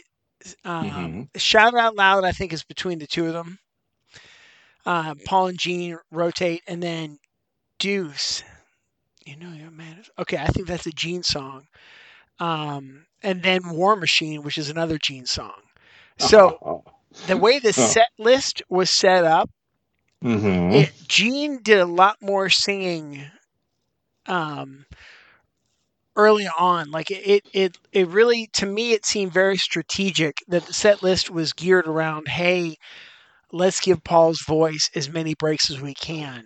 [0.66, 1.30] um, Mhm.
[1.38, 3.60] Shout Out Loud, I think, is between the two of them.
[4.86, 7.18] Uh, Paul and Gene rotate, and then
[7.80, 8.44] Deuce.
[9.26, 10.06] You know, you're mad.
[10.20, 11.68] Okay, I think that's a Gene song.
[12.40, 15.62] Um, and then War Machine, which is another Gene song.
[16.18, 16.84] So
[17.28, 19.50] the way the set list was set up,
[20.22, 23.24] hmm it, Gene did a lot more singing
[24.28, 24.86] um,
[26.16, 26.92] early on.
[26.92, 31.02] Like it, it, it, it really, to me, it seemed very strategic that the set
[31.02, 32.76] list was geared around, hey,
[33.52, 36.46] let's give Paul's voice as many breaks as we can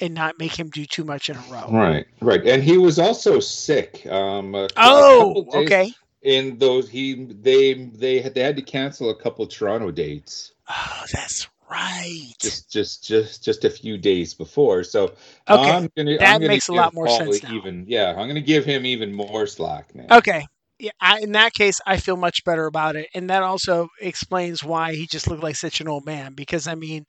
[0.00, 1.68] and not make him do too much in a row.
[1.70, 4.06] Right, right, and he was also sick.
[4.06, 5.92] Um, a, Oh, days okay.
[6.26, 11.04] In those, he they they had they had to cancel a couple Toronto dates Oh,
[11.12, 12.34] that's right.
[12.40, 14.84] just just just just a few days before.
[14.84, 15.14] So
[15.48, 17.64] Okay, I'm gonna, that I'm gonna makes a give lot more sense now.
[17.64, 20.12] Even yeah, I'm gonna give him even more slack now.
[20.12, 20.46] Okay.
[20.78, 24.62] Yeah, I, in that case, I feel much better about it, and that also explains
[24.62, 26.34] why he just looked like such an old man.
[26.34, 27.06] Because I mean,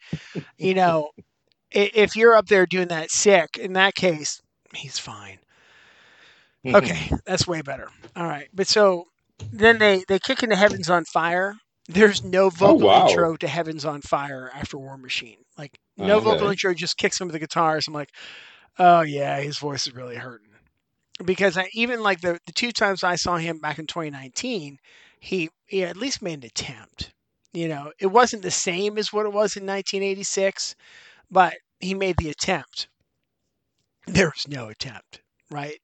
[0.57, 1.11] you know,
[1.71, 4.41] if you're up there doing that sick, in that case,
[4.75, 5.39] he's fine.
[6.65, 7.15] Okay, mm-hmm.
[7.25, 7.89] that's way better.
[8.15, 9.05] All right, but so
[9.51, 11.55] then they they kick into Heavens on Fire.
[11.87, 13.07] There's no oh, vocal wow.
[13.07, 15.37] intro to Heavens on Fire after War Machine.
[15.57, 16.25] Like no Okay.
[16.25, 17.87] vocal intro, just kicks him with the guitars.
[17.87, 18.11] I'm like,
[18.79, 20.47] oh yeah, his voice is really hurting.
[21.23, 24.77] Because I, even like the the two times I saw him back in 2019,
[25.19, 27.13] he he at least made an attempt.
[27.53, 30.75] You know, it wasn't the same as what it was in 1986,
[31.31, 32.87] but he made the attempt.
[34.05, 35.79] There was no attempt, right?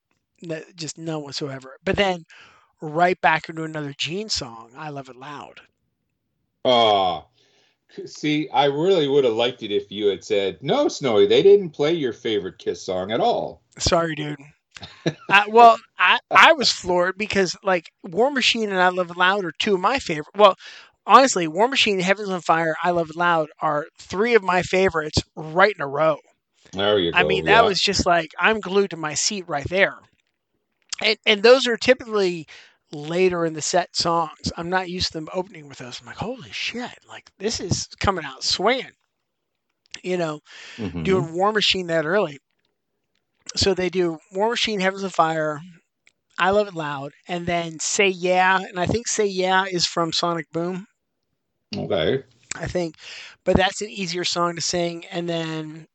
[0.76, 1.78] Just none whatsoever.
[1.84, 2.26] But then
[2.82, 5.62] right back into another Gene song, I Love It Loud.
[6.66, 7.26] Ah,
[8.06, 11.28] see, I really would have liked it if you had said no, Snowy.
[11.28, 13.62] They didn't play your favorite Kiss song at all.
[13.78, 14.38] Sorry, dude.
[15.30, 19.46] I, well, I, I was floored because like War Machine and I Love It Loud
[19.46, 20.36] are two of my favorite.
[20.36, 20.56] Well,
[21.06, 25.22] honestly, War Machine, Heavens on Fire, I Love It Loud are three of my favorites
[25.36, 26.18] right in a row.
[26.72, 27.18] There you go.
[27.18, 29.96] I mean, that was just like I'm glued to my seat right there.
[31.02, 32.48] And and those are typically
[32.92, 34.52] later in the set songs.
[34.58, 36.00] I'm not used to them opening with those.
[36.00, 36.98] I'm like, holy shit!
[37.08, 38.94] Like this is coming out swinging.
[40.04, 40.42] You know,
[40.78, 41.04] Mhm.
[41.04, 42.40] doing War Machine that early.
[43.56, 45.62] So they do War Machine, Heavens of Fire,
[46.38, 50.12] I Love It Loud, and then Say Yeah, and I think Say Yeah is from
[50.14, 50.88] Sonic Boom.
[51.78, 52.24] okay.
[52.56, 52.96] I think,
[53.44, 55.06] but that's an easier song to sing.
[55.06, 55.88] And then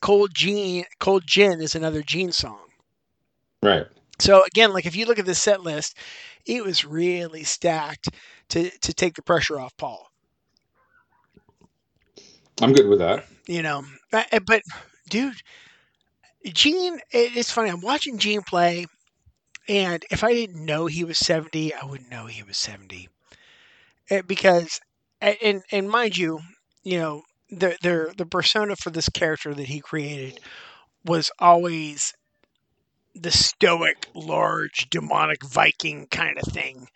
[0.00, 2.71] Cold Gene, Cold Gin is another Gene song.
[3.62, 3.86] Right.
[4.18, 5.96] So again, like if you look at the set list,
[6.46, 8.08] it was really stacked
[8.50, 10.08] to to take the pressure off Paul.
[12.60, 13.24] I'm good with that.
[13.46, 14.62] You know, but
[15.08, 15.34] dude,
[16.44, 17.70] Gene, it's funny.
[17.70, 18.86] I'm watching Gene play,
[19.68, 23.08] and if I didn't know he was 70, I wouldn't know he was 70.
[24.10, 24.80] Uh, because,
[25.20, 26.40] and and mind you,
[26.84, 30.40] you know, the the the persona for this character that he created
[31.04, 32.12] was always
[33.14, 36.88] the stoic, large, demonic Viking kind of thing,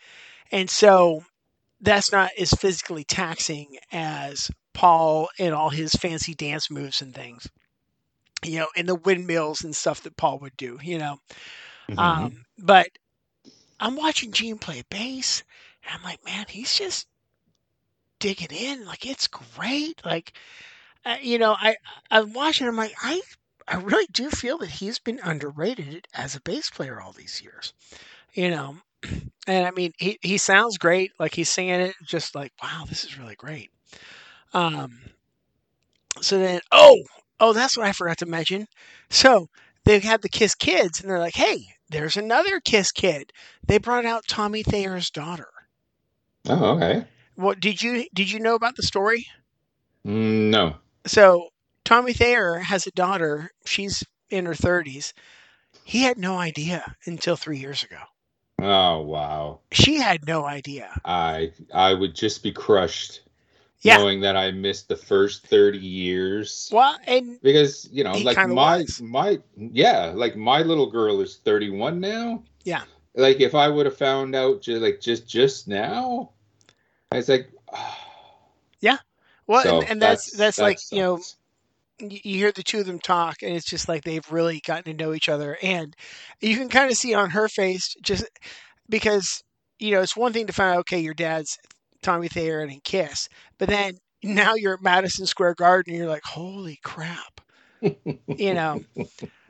[0.52, 1.24] and so
[1.80, 7.48] that's not as physically taxing as Paul and all his fancy dance moves and things.
[8.44, 10.78] You know, and the windmills and stuff that Paul would do.
[10.82, 11.18] You know,
[11.88, 11.96] Mhm.
[11.98, 12.88] um, but
[13.80, 15.42] I'm watching Gene play bass,
[15.84, 17.08] and I'm like, man, he's just
[18.18, 18.84] digging in.
[18.84, 20.00] Like it's great.
[20.04, 20.32] Like,
[21.04, 21.76] uh, you know, I
[22.10, 22.66] I'm watching.
[22.68, 23.20] I'm like, I
[23.68, 27.72] I really do feel that he's been underrated as a bass player all these years.
[28.32, 28.76] You know,
[29.46, 31.12] and I mean, he he sounds great.
[31.18, 33.70] Like he's singing it, just like, wow, this is really great.
[34.52, 34.98] Um,
[36.20, 37.02] so then, oh,
[37.40, 38.66] oh, that's what I forgot to mention.
[39.10, 39.48] So
[39.84, 43.32] they had the Kiss Kids, and they're like, hey, there's another Kiss Kid.
[43.66, 45.48] They brought out Tommy Thayer's daughter.
[46.48, 47.04] Oh, okay.
[47.34, 49.26] What did you did you know about the story?
[50.06, 50.76] Mm, no.
[51.06, 51.48] So
[51.86, 53.52] Tommy Thayer has a daughter.
[53.64, 55.14] She's in her thirties.
[55.84, 57.98] He had no idea until three years ago.
[58.60, 59.60] Oh, wow.
[59.70, 60.90] She had no idea.
[61.04, 63.20] I I would just be crushed
[63.82, 63.98] Yeah.
[63.98, 66.68] knowing that I missed the first 30 years.
[66.72, 69.00] Well, and Because, you know, like my was.
[69.00, 72.42] my yeah, like my little girl is 31 now.
[72.64, 72.82] Yeah.
[73.14, 76.30] Like if I would have found out just like just just now,
[77.12, 77.96] I was like oh.
[78.80, 78.98] Yeah.
[79.46, 81.36] well, so and, and that's that's, that like you know sucks.
[82.00, 85.04] You hear the two of them talk and it's just like they've really gotten to
[85.04, 85.96] know each other and
[86.40, 88.24] you can kind of see on her face just
[88.88, 89.42] because
[89.78, 91.58] you know it's one thing to find out okay your dad's
[92.02, 93.28] tommy thayer and in kiss
[93.58, 97.40] but then now you're at madison square garden and you're like holy crap.
[97.80, 98.80] You know?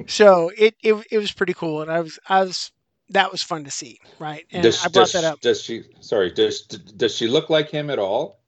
[0.07, 2.71] So it, it it was pretty cool and i was i was
[3.09, 4.45] that was fun to see right?
[4.53, 5.41] And does, i brought does, that up.
[5.41, 8.41] does she sorry, does does she look like him at all?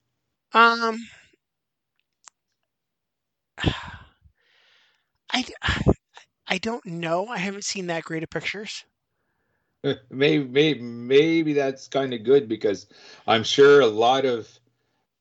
[0.53, 0.99] um
[5.63, 5.83] I,
[6.47, 7.29] I don't know.
[7.29, 8.85] I haven't seen that great of pictures.
[10.11, 12.87] maybe maybe maybe that's kind of good because
[13.27, 14.49] I'm sure a lot of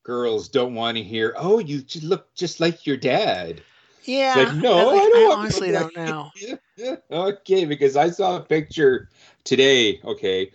[0.04, 3.62] girls don't want to hear, "Oh, you look just like your dad."
[4.06, 4.36] Yeah.
[4.38, 6.32] Like, no, I, like, I don't I honestly don't know.
[7.12, 9.10] okay, because I saw a picture
[9.44, 10.00] today.
[10.04, 10.52] Okay,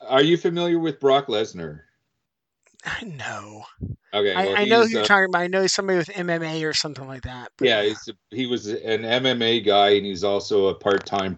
[0.00, 1.80] are you familiar with Brock Lesnar?
[3.04, 3.64] No.
[4.14, 5.42] Okay, I, well, I know who you're uh, talking about.
[5.42, 7.50] I know somebody with MMA or something like that.
[7.56, 11.36] but Yeah, he's, he was an MMA guy, and he's also a part-time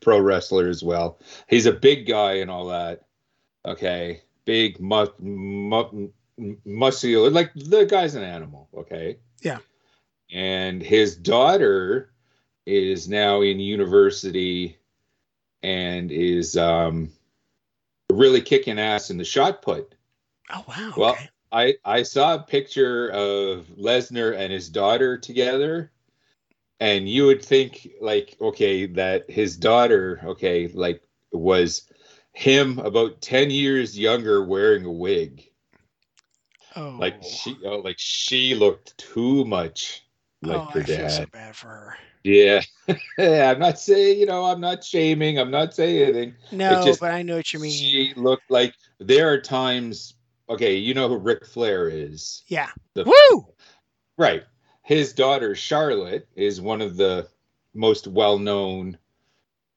[0.00, 1.18] pro wrestler as well.
[1.48, 3.06] He's a big guy and all that.
[3.64, 6.10] Okay, big, mu- mu-
[6.64, 8.68] muscular, like the guy's an animal.
[8.76, 9.18] Okay.
[9.42, 9.58] Yeah.
[10.32, 12.12] And his daughter
[12.66, 14.78] is now in university
[15.62, 17.10] and is um,
[18.10, 19.93] really kicking ass in the shot put.
[20.52, 20.92] Oh wow.
[20.96, 21.28] Well, okay.
[21.52, 25.92] I I saw a picture of Lesnar and his daughter together,
[26.80, 31.02] and you would think like, okay, that his daughter, okay, like
[31.32, 31.88] was
[32.32, 35.48] him about ten years younger, wearing a wig.
[36.76, 36.96] Oh.
[36.98, 40.04] Like she, oh, like she looked too much
[40.42, 41.30] like oh, her I feel so dad.
[41.30, 41.96] bad for her.
[42.24, 42.62] Yeah,
[43.18, 45.38] I'm not saying, you know, I'm not shaming.
[45.38, 46.34] I'm not saying anything.
[46.50, 47.70] No, just- but I know what you mean.
[47.70, 50.14] She looked like there are times.
[50.48, 52.42] Okay, you know who Ric Flair is.
[52.48, 52.70] yeah.
[52.94, 53.46] The- Woo!
[54.18, 54.44] Right.
[54.82, 57.26] His daughter Charlotte is one of the
[57.72, 58.98] most well-known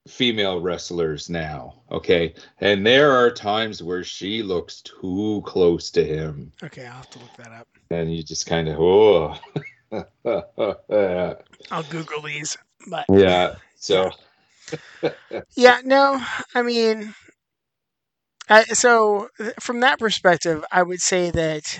[0.07, 1.81] female wrestlers now.
[1.91, 7.10] Okay, and there are times where she looks too close to him, Okay, I'll have
[7.11, 7.68] to look that up.
[7.89, 9.35] and you just kind of oh.
[11.72, 12.57] I'll Google these.
[12.89, 13.56] But yeah.
[13.76, 14.11] So
[15.56, 16.22] yeah, no,
[16.53, 17.14] I mean,
[18.49, 19.30] I, so
[19.60, 21.80] from that perspective, I would say that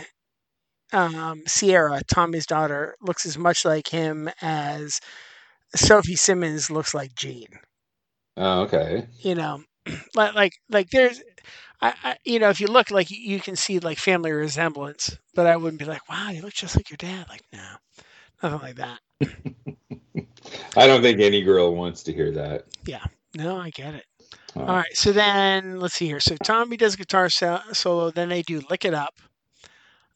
[0.94, 5.00] um, Sierra, Tommy's daughter, looks as much like him as
[5.76, 7.60] Sophie Simmons looks like Gene.
[8.38, 9.08] oh, okay.
[9.20, 9.64] You know,
[10.16, 11.22] like like like there's.
[11.80, 15.46] I, I, you know, if you look like you can see like family resemblance, but
[15.46, 17.28] I wouldn't be like, wow, you look just like your dad.
[17.30, 17.76] Like, no,
[18.42, 19.00] nothing like that.
[20.76, 22.66] I don't think any girl wants to hear that.
[22.86, 23.04] Yeah.
[23.36, 24.06] No, I get it.
[24.58, 26.20] Uh, All right, so then let's see here.
[26.20, 29.14] So Tommy does guitar so- solo, then they do "Lick It Up,"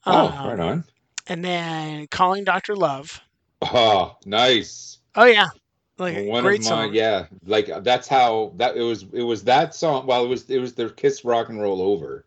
[0.06, 0.84] Oh, Um, right on.
[1.28, 3.22] and then "Calling Doctor Love."
[3.62, 5.00] Oh, nice.
[5.16, 5.50] Oh yeah,
[5.98, 6.94] like a one great of my song.
[6.94, 10.58] yeah like that's how that it was it was that song well it was it
[10.60, 12.26] was their kiss rock and roll over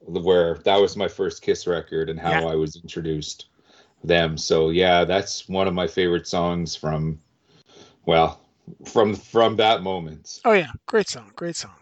[0.00, 2.46] where that was my first kiss record and how Yeah.
[2.46, 3.46] i was introduced
[4.04, 7.18] them so yeah that's one of my favorite songs from
[8.04, 8.40] well
[8.86, 11.74] from from that moment Oh yeah, great song, great song.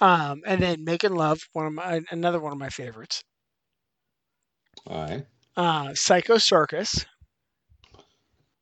[0.00, 3.22] Um, and then "Making Love," one of my another one of my favorites.
[4.86, 5.26] all right
[5.56, 7.04] Uh, "Psycho Circus,"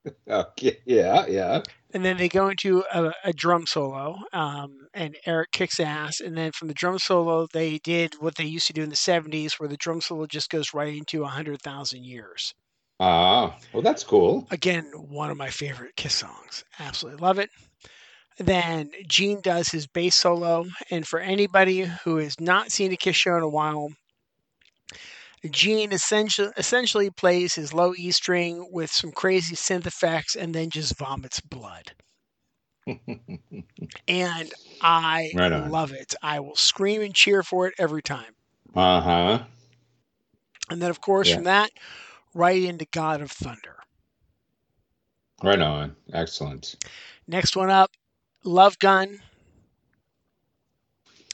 [0.28, 1.62] okay yeah yeah
[1.92, 6.20] and then they go into a, a drum solo, um, and Eric kicks ass.
[6.20, 8.96] And then from the drum solo, they did what they used to do in the
[8.96, 12.54] '70s, where the drum solo just goes right into a hundred thousand years.
[13.00, 14.48] Ah, well, that's cool.
[14.50, 16.62] Again, one of my favorite Kiss songs.
[16.78, 17.50] Absolutely love it.
[18.38, 23.16] Then Gene does his bass solo, and for anybody who has not seen a Kiss
[23.16, 23.90] show in a while,
[25.50, 30.70] Gene essentially essentially plays his low E string with some crazy synth effects, and then
[30.70, 31.92] just vomits blood.
[34.08, 36.14] and I Right love it.
[36.22, 38.36] I will scream and cheer for it every time.
[38.74, 39.46] Uh huh.
[40.70, 41.40] And then, of course, Yeah.
[41.40, 41.70] from that,
[42.34, 43.76] right into God of Thunder.
[45.42, 45.96] Right on.
[46.12, 46.76] Excellent.
[47.26, 47.90] Next one up,
[48.44, 49.18] Love Gun.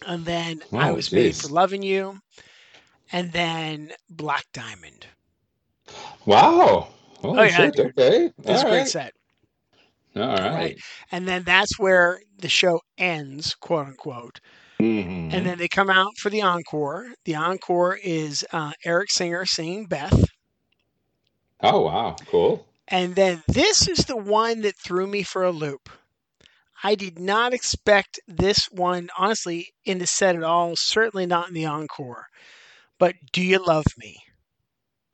[0.06, 2.20] And then I Oh, Was Made for Loving You.
[3.12, 5.06] And then Black Diamond.
[6.24, 6.88] Wow.
[7.20, 7.74] Holy Oh, yeah, shit.
[7.74, 7.86] dude.
[7.98, 8.30] Okay.
[8.38, 8.88] It's a All great right.
[8.88, 9.12] set.
[10.16, 10.52] All right.
[10.52, 10.78] Right.
[11.12, 14.40] And then that's where the show ends, quote unquote.
[14.80, 15.32] Mhm.
[15.32, 17.08] And then they come out for the encore.
[17.24, 20.24] The encore is uh, Eric Singer singing Beth.
[21.62, 22.16] Oh, wow.
[22.26, 22.66] Cool.
[22.88, 25.88] And then this is the one that threw me for a loop.
[26.82, 30.76] I did not expect this one, honestly, in the set at all.
[30.76, 32.26] Certainly not in the encore.
[32.98, 34.18] But Do You Love Me?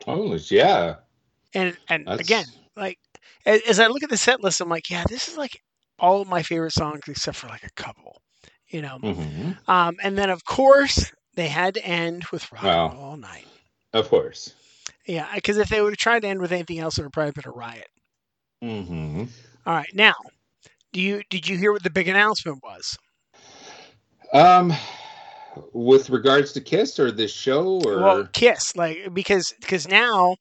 [0.04, 0.96] Holy, yeah.
[1.54, 2.20] And and That's...
[2.20, 2.46] again,
[2.76, 2.98] like
[3.46, 5.62] as, I look at the set list, I'm like, yeah, this is like
[5.98, 8.20] all of my favorite songs except for like a couple,
[8.68, 8.98] you know.
[9.00, 9.56] Mhm.
[9.68, 12.88] Um, and then of course they had to end with Rock Wow.
[12.96, 13.46] All Night.
[13.92, 14.54] Of course.
[15.06, 17.12] Yeah, because if they would have tried to end with anything else, it would have
[17.12, 17.88] probably been a riot.
[18.60, 19.26] hmm
[19.66, 20.14] All right, now,
[20.92, 22.98] do you did you hear what the big announcement was?
[24.32, 24.72] Um,
[25.72, 30.36] with regards to Kiss or this show or Well, Kiss, like because because now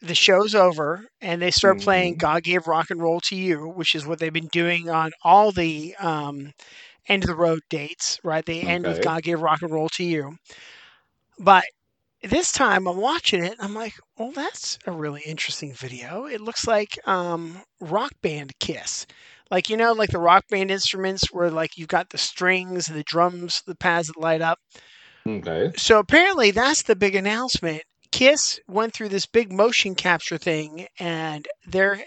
[0.00, 2.18] the show's over and they start playing Mhm.
[2.18, 5.52] "God Gave Rock and Roll to You," which is what they've been doing on all
[5.52, 6.52] the um,
[7.08, 8.18] end of the road dates.
[8.24, 10.36] Right, they end with "God Gave Rock and Roll to You,"
[11.38, 11.64] but
[12.22, 13.56] this time I'm watching it.
[13.60, 16.26] I'm like, well, that's a really interesting video.
[16.26, 19.06] It looks like um, rock band Kiss.
[19.50, 22.96] Like you know, like the rock band instruments where like you've got the strings and
[22.96, 24.58] the drums, the pads that light up
[25.26, 25.72] okay.
[25.76, 27.82] so apparently that's the big announcement.
[28.12, 32.02] Kiss went through this big motion capture thing, and they're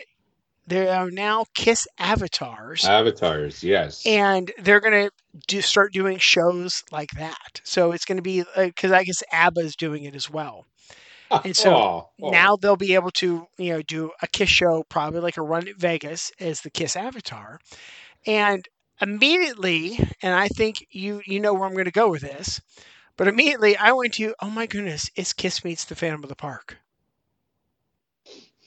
[0.67, 4.05] there are now Kiss avatars, Avatars, yes.
[4.05, 5.09] and they're gonna
[5.47, 7.61] do start doing shows like that.
[7.63, 10.65] So it's gonna be uh, because I guess ABBA's doing it as well.
[11.43, 12.29] and so Oh, oh.
[12.29, 15.67] Now they'll be able to you know do a Kiss show, probably like a run
[15.67, 17.59] at Vegas as the Kiss avatar,
[18.25, 18.67] and
[19.01, 22.61] immediately, and I think you you know where I'm going to go with this,
[23.17, 26.35] but immediately I went to oh my goodness, it's Kiss meets the Phantom of the
[26.35, 26.77] Park.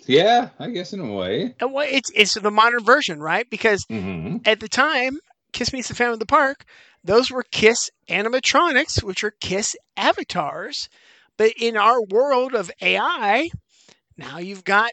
[0.09, 1.55] Yeah, I guess in a way.
[1.61, 3.49] And what it's it's the modern version, right?
[3.49, 5.19] Because hmm at the time,
[5.53, 6.65] Kiss meets the Phantom of the Park,
[7.03, 10.89] those were Kiss animatronics, which are Kiss avatars.
[11.37, 13.49] But in our world of AI,
[14.17, 14.93] now you've got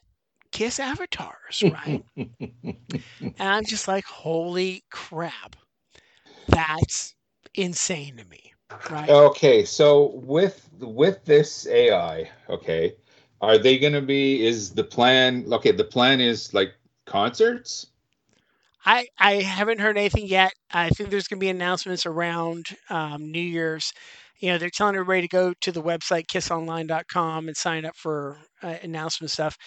[0.51, 2.03] Kiss avatars, right?
[2.15, 5.55] and I'm just like, holy crap,
[6.47, 7.15] that's
[7.55, 8.53] insane to me,
[8.89, 9.09] right?
[9.09, 12.95] Okay, so with with this AI, okay,
[13.43, 14.45] are they going to be?
[14.45, 15.45] Is the plan?
[15.51, 16.73] Okay, the plan is like
[17.05, 17.87] concerts.
[18.85, 20.53] I, I haven't heard anything yet.
[20.71, 23.91] I think there's going to be announcements around um, New Year's.
[24.39, 28.37] You know, they're telling everybody to go to the website kissonline.com and sign up for
[28.61, 29.57] uh, announcement stuff.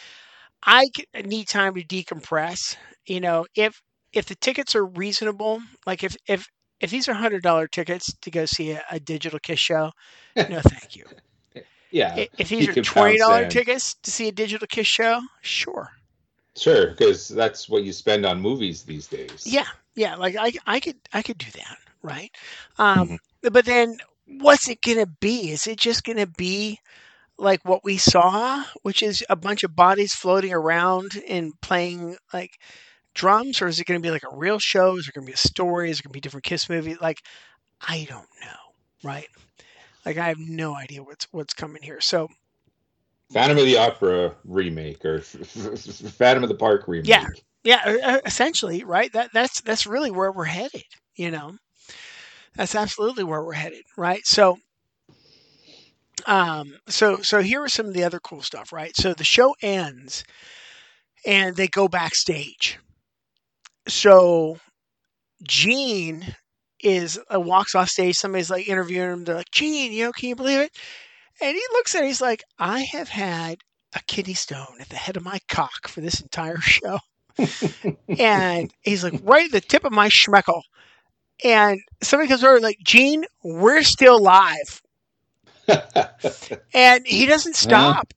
[0.65, 0.86] I
[1.24, 2.77] need time to decompress.
[3.07, 3.78] You know, if
[4.12, 6.47] if the tickets are reasonable, like if if
[6.81, 9.93] if these are hundred dollar tickets to go see a, a digital Kiss show,
[10.35, 11.05] no, thank you.
[11.90, 15.90] Yeah, If these are twenty dollar tickets to see a digital Kiss show, sure.
[16.56, 19.44] sure, because that's what you spend on movies these days.
[19.44, 22.30] Yeah, yeah, like I, I could, I could do that, right?
[22.78, 25.50] Um, But then, what's it gonna be?
[25.50, 26.78] Is it just gonna be
[27.38, 32.58] like what we saw, which is a bunch of bodies floating around and playing like
[33.14, 34.96] drums, or is it gonna be like a real show?
[34.96, 35.90] Is it gonna be a story?
[35.90, 36.96] Is it gonna be different Kiss movie?
[37.00, 37.20] Like,
[37.80, 38.60] I don't know,
[39.04, 39.28] right?
[40.06, 42.00] Like, I have no idea what's what's coming here.
[42.00, 42.28] So,
[43.32, 47.08] Phantom of the Opera remake or Phantom of the Park remake.
[47.08, 47.26] Yeah.
[47.64, 49.12] yeah, essentially, right?
[49.12, 50.84] That that's that's really where we're headed.
[51.16, 51.56] You know,
[52.54, 54.24] that's absolutely where we're headed, right?
[54.24, 54.58] So,
[56.26, 58.94] um, so so here are some of the other cool stuff, right?
[58.96, 60.22] So the show ends,
[61.26, 62.78] and they go backstage.
[63.88, 64.58] So,
[65.42, 66.36] Gene
[66.86, 68.16] is uh, walks off stage.
[68.16, 69.24] Somebody's like interviewing him.
[69.24, 70.70] They're like, Gene, you know, can you believe it?
[71.40, 72.06] And he looks at it.
[72.06, 73.58] He's like, I have had
[73.94, 76.98] a kidney stone at the head of my cock for this entire show.
[78.18, 80.62] and he's like, right at the tip of my schmeckle.
[81.44, 84.82] And somebody comes over like, Gene, we're still live.
[86.74, 88.12] and he doesn't stop.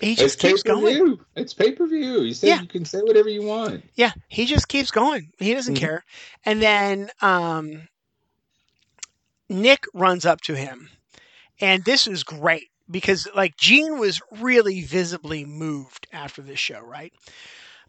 [0.00, 1.18] He it's just keeps pay per going.
[1.34, 2.20] It's pay per view.
[2.22, 2.60] You said Yeah.
[2.60, 3.84] you can say whatever you want.
[3.94, 5.30] Yeah, he just keeps going.
[5.38, 5.78] He doesn't Mhm.
[5.80, 6.04] care.
[6.44, 7.88] And then um,
[9.48, 10.90] Nick runs up to him,
[11.60, 17.12] and this is great because like Gene was really visibly moved after this show, right?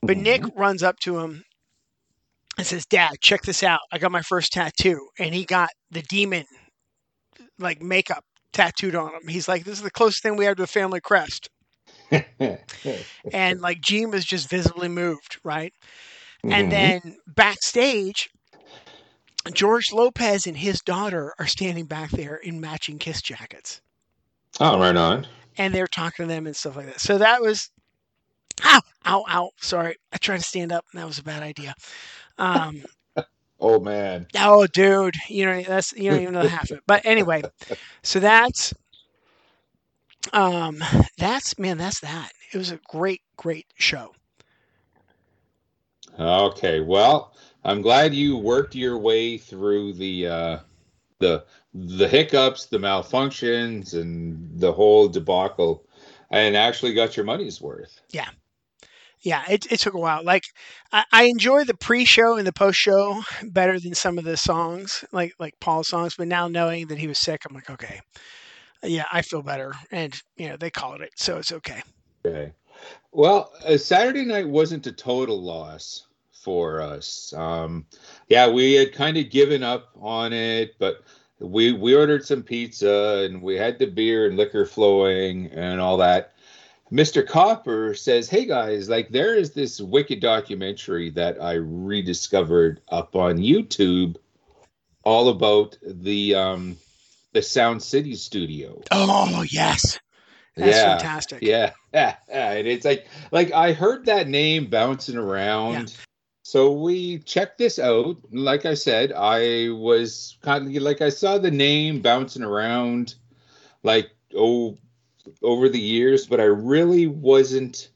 [0.06, 1.44] But Nick runs up to him
[2.58, 3.82] and says, "Dad, check this out.
[3.92, 6.46] I got my first tattoo." And he got the demon
[7.60, 8.24] like makeup
[8.54, 9.28] tattooed on him.
[9.28, 11.50] He's like, "This is the closest thing we have to a family crest."
[13.32, 15.74] And like Gene was just visibly moved, right?
[16.50, 16.72] And Mhm.
[16.72, 18.30] then backstage,
[19.56, 23.82] George Lopez and his daughter are standing back there in matching kiss jackets.
[24.60, 25.28] oh, right on.
[25.58, 27.02] And they're talking to them and stuff like that.
[27.02, 27.70] So that was
[28.64, 29.50] ow, ow, ow.
[29.58, 29.96] Sorry.
[30.14, 31.74] I tried to stand up and that was a bad idea.
[32.38, 32.84] Um
[33.62, 34.26] Oh man.
[34.38, 36.84] oh dude, you know that's you don't even know half of it.
[36.88, 37.42] But anyway,
[38.04, 38.74] so that's
[40.32, 40.82] um
[41.18, 42.32] that's man, that's that.
[42.54, 44.14] It was a great, great show.
[46.18, 46.80] Okay.
[46.80, 47.34] Well,
[47.64, 50.60] I'm glad you worked your way through the uh,
[51.20, 55.86] the the hiccups, the malfunctions, and the whole debacle,
[56.32, 58.00] and actually got your money's worth.
[58.12, 58.30] yeah,
[59.22, 59.44] yeah.
[59.50, 60.24] it, it took a while.
[60.24, 60.44] Like
[60.92, 65.34] I, I enjoy the pre-show and the post-show better than some of the songs, like
[65.40, 66.16] like Paul's songs.
[66.18, 68.00] But now knowing that he was sick, I'm like, okay,
[68.84, 71.82] yeah, I feel better, and you know they called it, so it's okay.
[72.26, 72.54] Okay.
[73.12, 76.06] Well, uh, Saturday night wasn't a total loss
[76.42, 77.34] for us.
[77.36, 77.86] Um,
[78.28, 81.04] yeah, we had kind of given up on it, but
[81.40, 85.98] we we ordered some pizza and we had the beer and liquor flowing and all
[85.98, 86.34] that.
[86.92, 87.26] Mr.
[87.26, 93.38] Copper says, "Hey guys, like there is this wicked documentary that I rediscovered up on
[93.38, 94.18] YouTube,
[95.04, 96.78] all about the um,
[97.34, 100.00] the Sound City studio." Oh yes,
[100.56, 101.42] that's Yeah, fantastic.
[101.42, 102.52] Yeah, yeah, yeah.
[102.52, 105.96] And it's like, like I heard that name bouncing around.
[106.50, 108.18] So we checked this out.
[108.32, 113.14] Like I said, I was kind of like I saw the name bouncing around,
[113.84, 114.76] like oh,
[115.44, 117.90] over the years, but I really wasn't.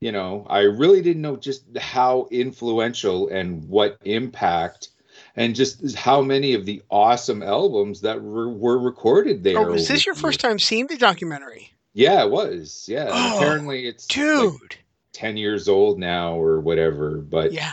[0.00, 4.88] You know, I really didn't know just how influential and what impact,
[5.36, 9.60] and just how many of the awesome albums that were, were recorded there.
[9.60, 12.86] Oh, was this your first time seeing the documentary, Yeah, it was.
[12.88, 13.10] Yeah.
[13.12, 14.60] Oh, apparently it's dude?
[14.60, 17.18] like 10 years old now or whatever.
[17.18, 17.72] But, yeah,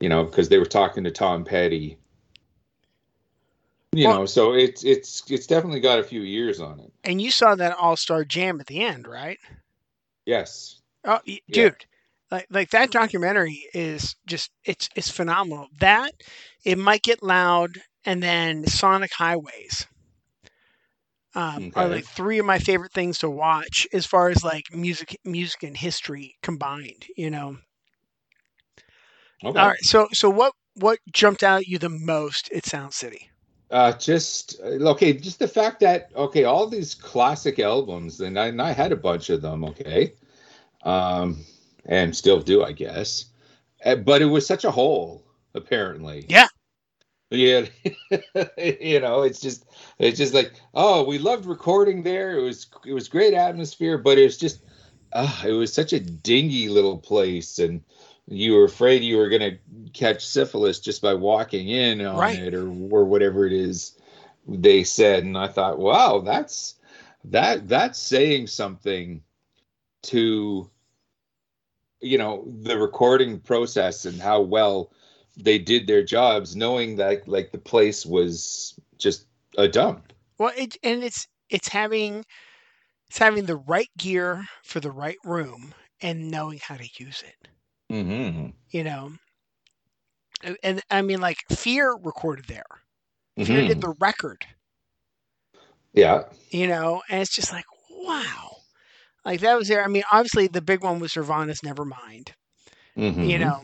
[0.00, 1.98] you know, because they were talking to Tom Petty.
[3.94, 6.92] You Well- know, so it's it's it's definitely got a few years on it.
[7.04, 9.38] and you saw that All Star Jam at the end, right?
[10.24, 10.80] Yes.
[11.04, 11.54] Oh, y- Yeah.
[11.70, 11.84] dude,
[12.30, 15.68] like like that documentary is just it's it's phenomenal.
[15.80, 16.12] That
[16.64, 19.86] it might get loud, and then Sonic Highways
[21.34, 25.18] um, are like three of my favorite things to watch as far as like music
[25.24, 27.06] music and history combined.
[27.16, 27.58] You know.
[29.44, 29.58] Okay.
[29.58, 29.82] All right.
[29.82, 33.30] So so what what jumped out at you the most at Sound City?
[33.70, 38.46] Uh, just uh, okay, just the fact that okay, all these classic albums, and I,
[38.48, 40.12] and I had a bunch of them, okay,
[40.82, 41.44] um,
[41.86, 43.26] and still do, I guess,
[43.84, 46.28] Uh, but it was such a hole, apparently.
[46.28, 46.48] Yeah.
[47.32, 47.66] Yeah,
[48.58, 49.64] you know, it's just,
[49.98, 52.38] it's just like, oh, we loved recording there.
[52.38, 54.60] It was, it was great atmosphere, but it was just,
[55.12, 57.82] uh, it was such a dingy little place, and
[58.28, 59.58] you were afraid you were gonna
[59.94, 62.38] catch syphilis just by walking in on Right.
[62.38, 63.98] it, or or whatever it is
[64.48, 65.24] they said.
[65.24, 66.76] And I thought, wow, that's
[67.24, 69.22] that that's saying something
[70.04, 70.70] to
[72.00, 74.92] you know the recording process and how well
[75.36, 79.26] they did their jobs knowing that like the place was just
[79.58, 82.24] a dump Well, it and it's it's having
[83.08, 87.48] it's having the right gear for the right room and knowing how to use it.
[87.90, 88.48] mm-hmm.
[88.70, 89.12] You know.
[90.42, 92.64] And, and I mean, like Fear recorded there.
[93.44, 94.46] Fear did the record.
[95.92, 98.56] yeah You know, and it's just like wow,
[99.24, 99.84] like that was there.
[99.84, 102.32] I mean, obviously the big one was Nirvana's Nevermind.
[102.96, 103.28] Mhm.
[103.28, 103.60] You know,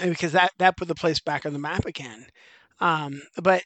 [0.00, 2.26] because that that put the place back on the map again.
[2.80, 3.62] Um, but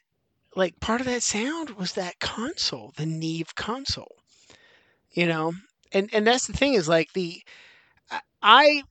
[0.55, 4.15] like part of that sound was that console, the Neve console.
[5.11, 5.53] You know,
[5.91, 7.41] and and that's the thing is like the
[8.41, 8.83] I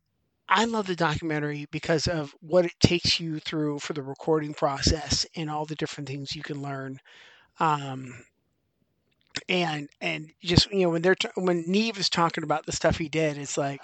[0.48, 5.26] I love the documentary because of what it takes you through for the recording process
[5.36, 7.00] and all the different things you can learn.
[7.60, 8.24] Um,
[9.48, 12.96] and and just you know when they're t- when Neve is talking about the stuff
[12.98, 13.82] he did, it's like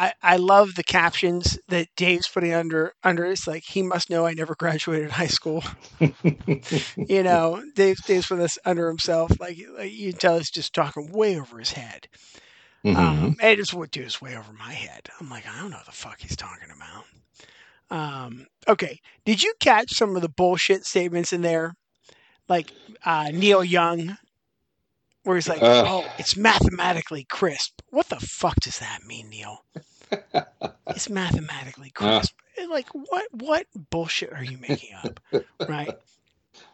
[0.00, 3.26] I, I love the captions that Dave's putting under under.
[3.26, 5.62] It's like he must know I never graduated high school.
[6.00, 9.30] you know, Dave Dave's putting this under himself.
[9.38, 12.08] Like, like you can tell he's just talking way over his head.
[12.82, 12.96] Mhm.
[12.96, 15.10] Um, and it's what dude is way over my head.
[15.20, 17.04] I'm like, I don't know what the fuck he's talking about.
[17.90, 21.74] Um, okay, did you catch some of the bullshit statements in there,
[22.48, 22.72] like
[23.04, 24.16] uh, Neil Young,
[25.24, 25.86] where he's like, Ugh.
[25.86, 29.62] "Oh, it's mathematically crisp." What the fuck does that mean, Neil?
[30.88, 32.18] It's mathematically ah.
[32.18, 32.34] crisp.
[32.68, 33.26] Like what?
[33.32, 35.20] What bullshit are you making up?
[35.68, 35.96] right?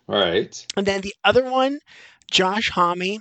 [0.08, 0.66] All right.
[0.76, 1.78] And then the other one,
[2.30, 3.20] Josh Homme.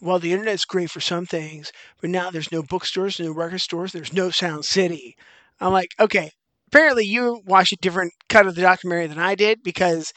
[0.00, 1.72] Well, the internet's great for some things,
[2.02, 5.16] but now there's no bookstores, no record stores, there's no Sound City.
[5.58, 6.30] I'm like, okay,
[6.68, 10.12] apparently you watched a different cut of the documentary than I did because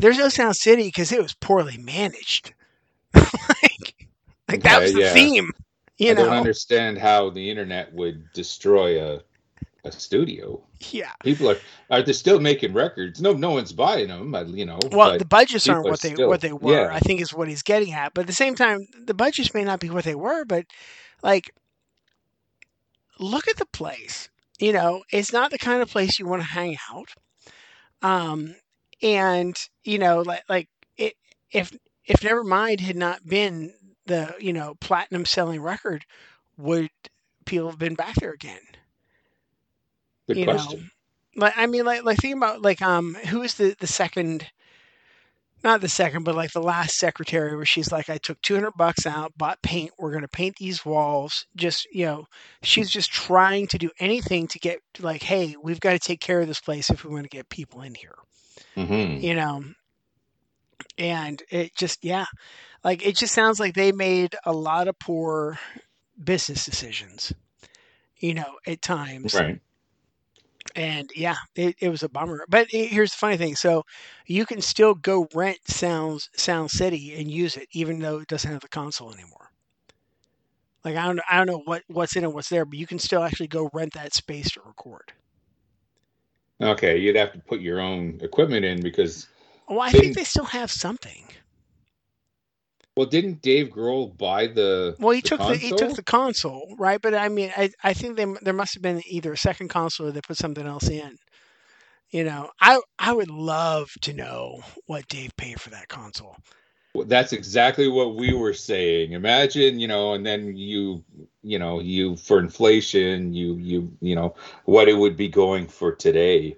[0.00, 2.52] there's no Sound City because it was poorly managed.
[3.14, 4.08] like,
[4.48, 5.12] like that was the yeah.
[5.12, 5.52] theme.
[5.98, 6.24] You I know?
[6.26, 9.22] don't understand how the internet would destroy a
[9.84, 10.60] a studio.
[10.90, 11.12] Yeah.
[11.22, 11.56] People are
[11.90, 13.20] are they still making records?
[13.20, 14.32] No, no one's buying them.
[14.32, 14.80] but, You know.
[14.90, 16.86] Well, the budgets aren't people are what they still- what they were.
[16.88, 16.94] yeah.
[16.94, 18.12] I think is what he's getting at.
[18.12, 20.44] But at the same time, the budgets may not be what they were.
[20.44, 20.66] But
[21.22, 21.52] like,
[23.18, 24.28] look at the place.
[24.58, 27.10] You know, it's not the kind of place you want to hang out.
[28.02, 28.54] Um,
[29.02, 31.14] and you know, like like it,
[31.52, 31.70] if
[32.04, 33.72] if Nevermind had not been
[34.06, 36.04] the you know platinum selling record,
[36.56, 36.90] would
[37.44, 38.60] people have been back there again?
[40.26, 40.90] good you question.
[41.36, 44.46] know like i mean like like think about like um who is the the second
[45.64, 49.06] not the second but like the last secretary where she's like i took 200 bucks
[49.06, 52.26] out bought paint we're going to paint these walls just you know
[52.62, 56.40] she's just trying to do anything to get like hey we've got to take care
[56.40, 58.14] of this place if we want to get people in here
[58.74, 59.62] hmm you know
[60.98, 62.26] and it just yeah
[62.84, 65.58] like it just sounds like they made a lot of poor
[66.22, 67.32] business decisions
[68.18, 69.60] you know at times Right.
[70.74, 72.44] and yeah, it, it was a bummer.
[72.48, 73.84] But it, here's the funny thing: so
[74.26, 78.50] you can still go rent Sounds Sound City and use it, even though it doesn't
[78.50, 79.50] have the console anymore.
[80.84, 82.98] Like I don't, I don't know what what's in it, what's there, but you can
[82.98, 85.12] still actually go rent that space to record.
[86.60, 89.28] Okay, you'd have to put your own equipment in because
[89.68, 91.24] Well, I think they still have something.
[92.96, 96.74] well, didn't Dave Grohl buy the Well, he the took the he took the console,
[96.78, 97.00] right?
[97.00, 100.08] But I mean, I I think they, there must have been either a second console
[100.08, 101.16] or they put something else in.
[102.10, 106.36] You know, I I would love to know what Dave paid for that console.
[106.94, 109.12] Well, That's exactly what we were saying.
[109.12, 111.04] Imagine, you know, and then you,
[111.42, 114.34] you know, you for inflation, you, you, you know,
[114.64, 116.56] what it would be going for today.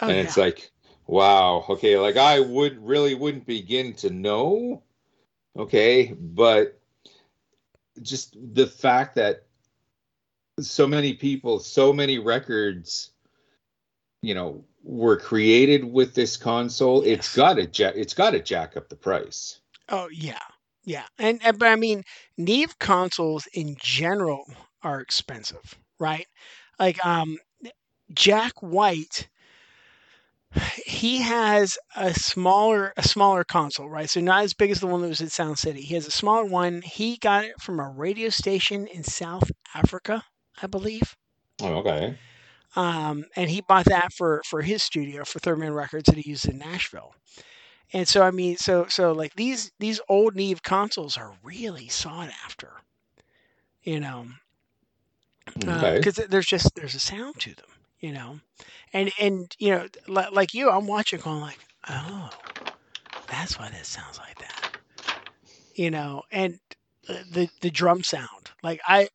[0.00, 0.22] Oh, and yeah.
[0.22, 0.70] it's like,
[1.06, 4.82] wow, okay, like I would really wouldn't begin to know,
[5.56, 6.78] okay, but
[8.00, 9.44] just the fact that
[10.60, 13.10] so many people, so many records,
[14.22, 17.02] you know, were created with this console.
[17.02, 19.60] it's got to jack, it's got to jack up the price.
[19.88, 20.38] Oh yeah,
[20.84, 22.02] yeah, and, and but I mean,
[22.36, 24.44] Neve consoles in general
[24.82, 26.26] are expensive, right?
[26.78, 27.38] Like um,
[28.12, 29.28] Jack White,
[30.86, 34.08] he has a smaller a smaller console, right?
[34.10, 35.82] So not as big as the one that was at Sound City.
[35.82, 36.82] He has a smaller one.
[36.82, 40.24] He got it from a radio station in South Africa,
[40.60, 41.16] I believe.
[41.60, 42.18] Oh, okay.
[42.76, 46.30] um, and he bought that for for his studio for Third Man Records that he
[46.30, 47.14] used in Nashville.
[47.92, 52.30] And so I mean, so so like these these old Neve consoles are really sought
[52.44, 52.72] after,
[53.82, 54.26] you know,
[55.64, 55.92] Okay.
[55.98, 57.71] because there's just there's a sound to them,
[58.02, 58.40] you know,
[58.92, 61.58] and and you know li- like you, I'm watching going like,
[61.88, 62.30] oh,
[63.28, 64.76] that's why this sounds like that,
[65.74, 66.60] you know, and
[67.06, 69.08] the the, drum sound, like I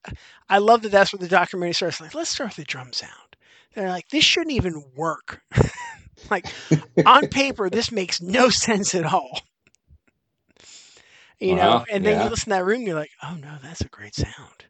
[0.50, 2.02] I love that that's where the documentary starts.
[2.02, 3.14] Like, let's start with the drum sound.
[3.76, 5.42] They're like, this shouldn't even work.
[6.32, 6.48] like
[7.06, 9.42] on paper, this makes no sense at all.
[11.40, 12.22] You know, Uh-huh, and then yeah.
[12.22, 14.66] you listen to that room, you're like, oh no, that's a great sound.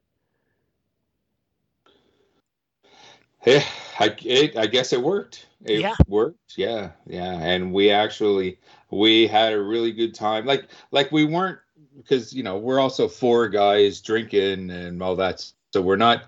[3.48, 3.64] Yeah,
[4.00, 5.48] I, it, I guess it worked.
[5.66, 5.96] It Yeah.
[6.08, 6.58] worked.
[6.58, 7.34] Yeah, yeah.
[7.40, 8.60] And we actually
[8.92, 10.46] we had a really good time.
[10.46, 11.60] Like like we weren't
[11.96, 15.46] because you know we're also four guys drinking and all that.
[15.74, 16.26] So we're not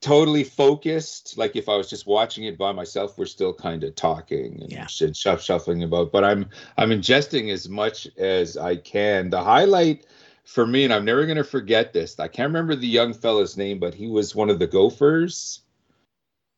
[0.00, 1.36] totally focused.
[1.36, 4.70] Like if I was just watching it by myself, we're still kind of talking and
[4.72, 4.86] Yeah.
[4.86, 6.12] shuff, shuffling about.
[6.12, 9.30] But I'm I'm ingesting as much as I can.
[9.30, 10.06] The highlight
[10.44, 12.18] for me, and I'm never gonna forget this.
[12.18, 15.62] I can't remember the young fella's name, but he was one of the Gophers.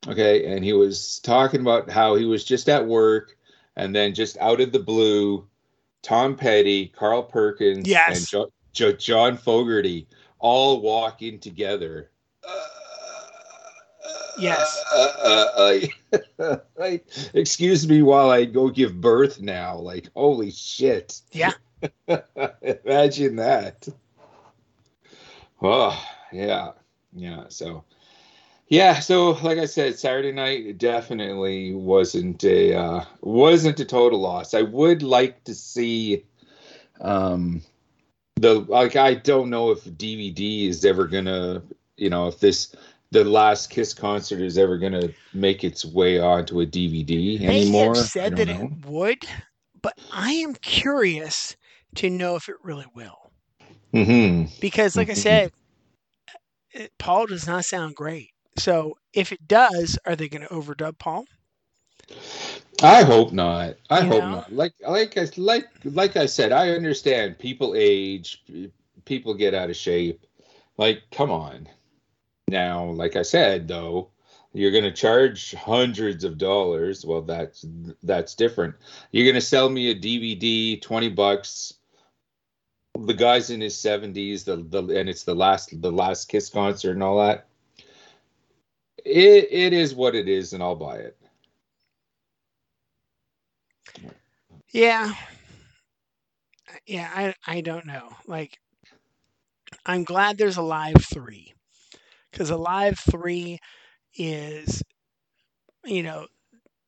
[0.09, 3.37] Okay, and he was talking about how he was just at work,
[3.77, 5.47] and then just out of the blue,
[6.03, 8.19] Tom Petty, Carl Perkins, Yes.
[8.19, 10.09] and jo- jo- John Fogerty
[10.41, 12.11] all walk in together.
[14.39, 14.83] Yes.
[14.93, 15.81] Uh, uh,
[16.39, 19.77] uh, like, excuse me while I go give birth now.
[19.77, 21.21] Like, holy shit.
[21.33, 21.53] Yeah.
[22.85, 23.87] Imagine that.
[25.61, 26.03] Oh,
[26.33, 26.73] yeah.
[27.13, 27.45] Yeah.
[27.51, 27.85] So,
[28.73, 29.01] yeah.
[29.01, 34.55] So, like I said, Saturday night definitely wasn't a uh, wasn't a total loss.
[34.55, 36.25] I would like to see
[37.03, 37.61] um
[38.37, 41.63] the like I don't know if DVD is ever gonna
[41.99, 42.75] you know if this
[43.11, 47.95] the last Kiss concert is ever gonna make its way onto a DVD They anymore.
[47.95, 48.71] have said that know.
[48.83, 49.19] it would,
[49.83, 51.57] but I am curious
[51.97, 53.33] to know if it really will.
[53.93, 54.49] Mhm.
[54.63, 55.17] Because, like I Mhm.
[55.17, 55.51] said,
[56.73, 58.31] it, Paul does not sound great.
[58.57, 61.25] So, if it does, are they going to overdub Paul?
[62.83, 63.77] I hope not.
[63.91, 64.31] I You hope know?
[64.31, 64.53] not.
[64.53, 68.43] Like like I like like I said, I understand people age,
[69.05, 70.27] people get out of shape.
[70.77, 71.69] Like, come on.
[72.49, 74.09] Now, like I said though,
[74.53, 77.05] you're going to charge hundreds of dollars.
[77.05, 77.65] Well, that's
[78.03, 78.75] that's different.
[79.13, 81.75] You're going to sell me a DVD, 20 bucks.
[82.99, 86.93] The guy's in his 70s, the, the and it's the last the last Kiss concert
[86.93, 87.47] and all that.
[89.05, 91.17] It it is what it is and I'll buy it.
[94.73, 95.13] Yeah.
[96.87, 98.11] Yeah, I I don't know.
[98.27, 98.59] Like
[99.87, 101.55] I'm glad there's Alive 3
[102.33, 103.59] cuz Alive 3
[104.17, 104.83] is
[105.85, 106.27] you know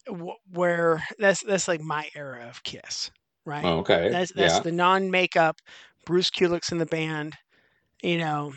[0.08, 3.10] wh- where that's that's like my era of Kiss,
[3.44, 3.74] right?
[3.74, 4.08] Oh, okay.
[4.08, 4.60] That's that's yeah.
[4.60, 5.60] the non-makeup
[6.06, 7.36] Bruce Kulick's in the band.
[8.02, 8.52] You know,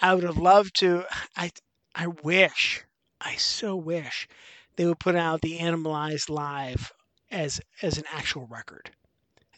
[0.00, 1.04] I would have loved to
[1.36, 1.50] I
[1.94, 2.84] I wish,
[3.20, 4.28] I so wish
[4.76, 6.92] they would put out the Animalized live
[7.30, 8.90] as as an actual record,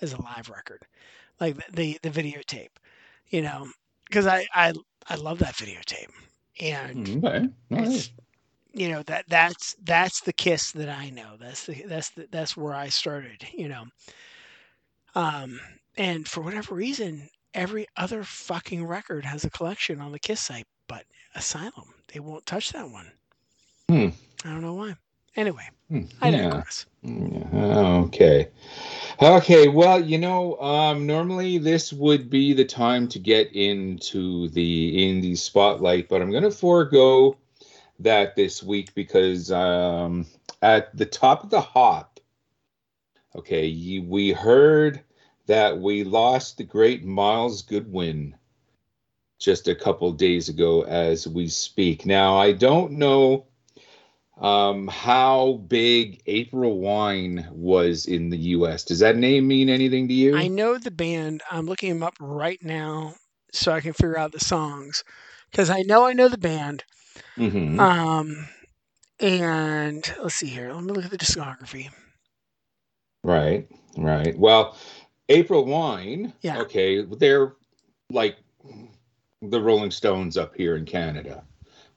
[0.01, 0.83] as a live record.
[1.41, 2.77] Like the the, the videotape.
[3.29, 3.69] You know,
[4.11, 4.73] cuz I I
[5.09, 6.11] I love that videotape.
[6.61, 7.49] And Mm, Okay.
[7.71, 8.11] Right.
[8.73, 11.37] you know that that's that's the kiss that I know.
[11.39, 13.47] That's the that's the, that's where I started.
[13.55, 13.85] You know,
[15.15, 15.61] um,
[15.97, 20.67] and for whatever reason, every other fucking record has a collection on the Kiss site,
[20.87, 23.13] but Asylum they won't touch that one.
[23.93, 24.09] Hmm.
[24.45, 24.97] I don't know why.
[25.37, 26.49] Anyway, Hmm, I yeah.
[26.51, 26.87] digress.
[27.03, 28.49] Yeah, Okay.
[29.21, 29.69] Okay.
[29.69, 35.37] Well, you know, um, normally this would be the time to get into the indie
[35.37, 37.37] spotlight, but I'm going to forego
[37.99, 40.27] that this week because um,
[40.63, 42.19] at the top of the hop,
[43.37, 45.03] okay, we heard
[45.47, 48.33] that we lost the great Myles Goodwyn
[49.39, 52.07] just a couple days ago as we speak.
[52.07, 53.49] Now, I don't know
[54.43, 58.85] um, how big April Wine was in the U.S.
[58.85, 60.37] Does that name mean anything to you?
[60.37, 61.43] I know the band.
[61.51, 63.15] I'm looking them up right now
[63.53, 65.05] so I can figure out the songs
[65.51, 66.85] because I know I know the band.
[67.37, 67.79] Mhm.
[67.79, 68.49] Um,
[69.21, 70.73] and let's see here.
[70.73, 71.91] Let me look at the discography.
[73.23, 74.37] Right, right.
[74.37, 74.77] Well,
[75.29, 76.59] April Wine, Yeah.
[76.63, 77.55] okay, they're
[78.11, 78.37] like
[79.41, 81.45] the Rolling Stones up here in Canada,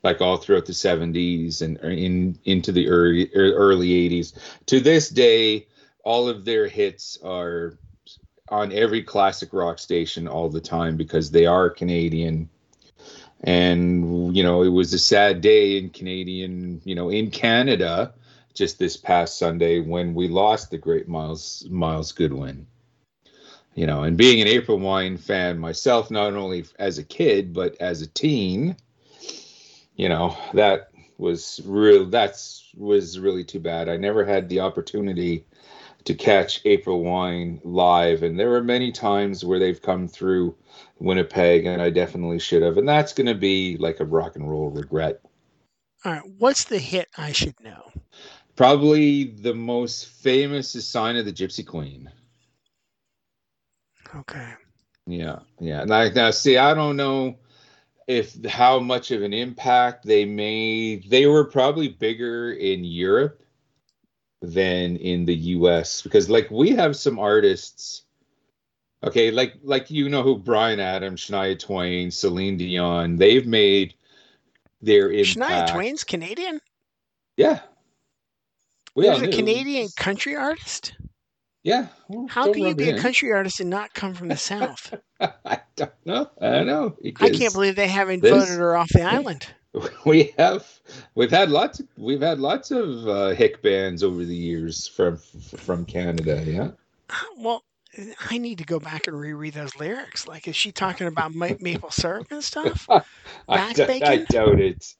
[0.05, 4.33] like all throughout the 70s and in into the early er, early 80s.
[4.67, 5.67] To this day,
[6.03, 7.79] all of their hits are
[8.49, 12.47] on every classic rock station all the time because they are Canadian.
[13.41, 18.13] And you know, it was a sad day in Canadian, you know, in Canada
[18.53, 22.65] just this past Sunday when we lost the great Myles Myles Goodwyn.
[23.73, 27.75] You know, and being an April Wine fan myself, not only as a kid but
[27.81, 28.77] as a teen,
[29.95, 32.05] you know that was real.
[32.05, 33.89] That's was really too bad.
[33.89, 35.45] I never had the opportunity
[36.05, 40.55] to catch April Wine live, and there were many times where they've come through
[40.99, 42.77] Winnipeg, and I definitely should have.
[42.77, 45.21] And that's going to be like a rock and roll regret.
[46.03, 47.91] All right, what's the hit I should know?
[48.55, 52.09] Probably the most famous is Sign of the Gypsy Queen.
[54.15, 54.53] Okay.
[55.07, 55.83] Yeah, yeah.
[55.83, 57.37] Now, now, see, I don't know
[58.07, 61.09] if how much of an impact they made.
[61.09, 63.41] They were probably bigger in Europe
[64.41, 66.01] than in the U.S.
[66.01, 68.03] because, like, we have some artists.
[69.03, 73.17] Okay, like like you know who Bryan Adams, Shania Twain, Celine Dion.
[73.17, 73.93] They've made
[74.81, 75.71] their Shania.
[75.71, 76.59] Twain's Canadian?
[77.37, 77.59] Yeah.
[78.95, 79.27] We There's a.
[79.27, 80.95] Canadian country artist?
[81.65, 81.87] Yeah.
[82.07, 84.93] well, How can you be a country artist and not come from the South?
[85.19, 86.29] I don't know.
[86.39, 86.95] I don't know.
[87.19, 89.47] I can't believe they haven't this- voted her off the island.
[90.05, 90.65] we have
[91.15, 95.17] we've had lots of we've had lots of uh, hick bands over the years from
[95.17, 96.41] from Canada.
[96.45, 96.71] Yeah.
[97.37, 97.63] Well,
[98.29, 100.27] I need to go back and reread those lyrics.
[100.27, 102.87] Like, is she talking about ma- maple syrup and stuff?
[102.89, 103.01] I,
[103.49, 104.25] Back I bacon?
[104.29, 104.95] doubt it.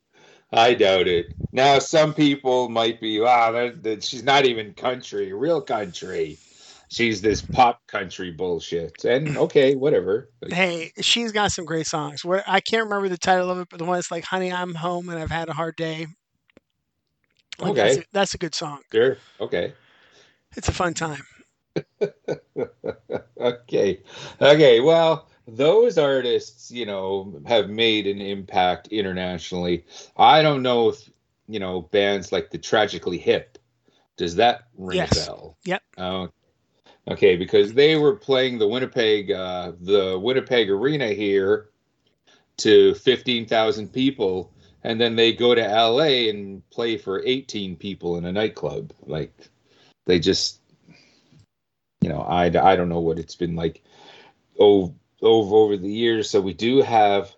[0.51, 1.27] I doubt it.
[1.51, 6.37] Now, some people might be, wow, that, that, she's not even country, real country.
[6.89, 9.03] She's this pop country bullshit.
[9.05, 10.29] And okay, whatever.
[10.47, 12.23] Hey, she's got some great songs.
[12.23, 14.75] What I can't remember the title of it, but the one that's like, "Honey, I'm
[14.75, 16.07] home and I've had a hard day."
[17.59, 17.81] Like, Okay.
[17.83, 18.81] that's a, that's a good song.
[18.91, 19.17] Sure.
[19.39, 19.73] Okay.
[20.55, 21.23] It's a fun time.
[23.39, 24.01] okay.
[24.41, 24.79] Okay.
[24.79, 29.85] Well, those artists, you know, have made an impact internationally.
[30.17, 31.09] I don't know if,
[31.47, 33.57] you know, bands like the Tragically Hip,
[34.17, 35.11] does that ring Yes.
[35.11, 35.57] a bell?
[35.65, 35.81] Yep.
[35.97, 36.29] Oh,
[37.07, 37.35] okay.
[37.35, 41.69] Because they were playing the Winnipeg, uh, the Winnipeg Arena here
[42.57, 44.51] to 15,000 people.
[44.83, 48.93] And then they go to LA and play for 18 people in a nightclub.
[49.01, 49.33] Like,
[50.05, 50.59] they just,
[52.01, 53.81] you know, I, I don't know what it's been like
[54.59, 56.29] over, over over the years.
[56.29, 57.33] So we do have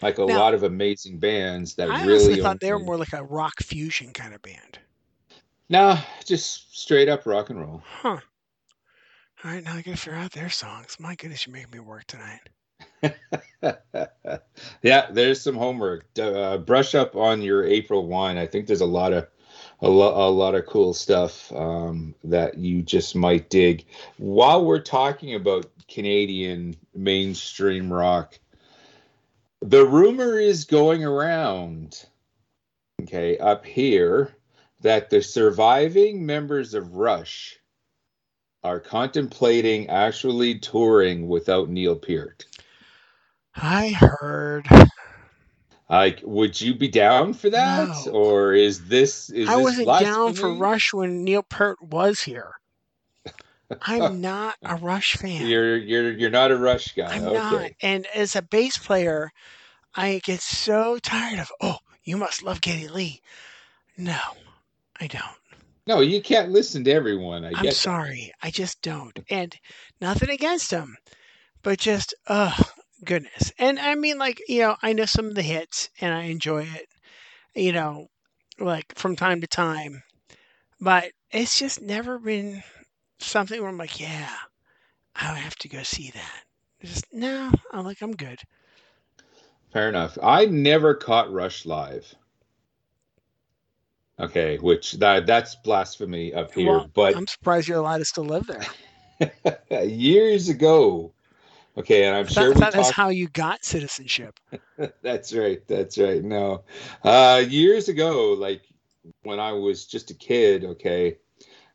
[0.00, 3.12] like a Now- lot of amazing bands that I really thought they were more like
[3.14, 4.78] a rock fusion kind of band.
[5.68, 7.82] no, just straight up rock and roll.
[7.84, 8.18] Huh.
[9.46, 10.96] All right, now I gotta figure out their songs.
[10.98, 12.40] My goodness, you're making me work tonight.
[14.82, 16.06] yeah, there's some homework.
[16.20, 18.38] Uh, brush up on your April wine.
[18.38, 19.28] I think there's a lot of
[19.82, 23.84] a, lo- a lot of cool stuff um, that you just might dig.
[24.16, 28.36] While we're talking about Canadian mainstream rock,
[29.60, 32.04] the rumor is going around,
[33.02, 34.34] okay, up here,
[34.80, 37.60] that the surviving members of Rush
[38.66, 42.44] are contemplating actually touring without Neil Peart.
[43.54, 44.66] I heard.
[45.88, 48.12] Like, would you be down for that, No.
[48.12, 50.52] or is this is I this wasn't down for?
[50.52, 52.54] Rush when Neil Peart was here.
[53.82, 55.46] I'm not a Rush fan.
[55.46, 57.14] You're you're you're not a Rush guy.
[57.14, 57.34] I'm okay.
[57.34, 57.70] not.
[57.82, 59.30] And as a bass player,
[59.94, 63.20] I get so tired of, oh, you must love Geddy Lee.
[63.96, 64.18] No,
[65.00, 65.22] I don't.
[65.86, 67.44] No, you can't listen to everyone.
[67.44, 67.74] I that.
[67.74, 68.32] sorry.
[68.42, 69.18] I just don't.
[69.30, 69.56] And
[70.00, 70.96] nothing against him,
[71.62, 72.56] but just, oh,
[73.04, 73.52] goodness.
[73.58, 76.64] And I mean, like, you know, I know some of the hits and I enjoy
[76.64, 76.86] it,
[77.54, 78.08] you know,
[78.58, 80.02] like from time to time.
[80.80, 82.62] But it's just never been
[83.20, 84.30] something where I'm like, yeah,
[85.14, 86.42] I would have to go see that.
[86.80, 88.40] It's just, no, I'm like, I'm good.
[89.72, 90.18] Fair enough.
[90.22, 92.14] I never caught Rush live.
[94.18, 96.72] Okay, which that that's blasphemy up here.
[96.72, 99.84] Well, but I'm surprised you're allowed to still live there.
[99.86, 101.12] years ago.
[101.78, 104.40] Okay, and I'm thought, sure that is talked how you got citizenship.
[105.02, 105.60] That's right.
[105.68, 106.24] That's right.
[106.24, 106.64] No,
[107.04, 108.62] uh, years ago, like
[109.22, 111.18] when I was just a kid, okay,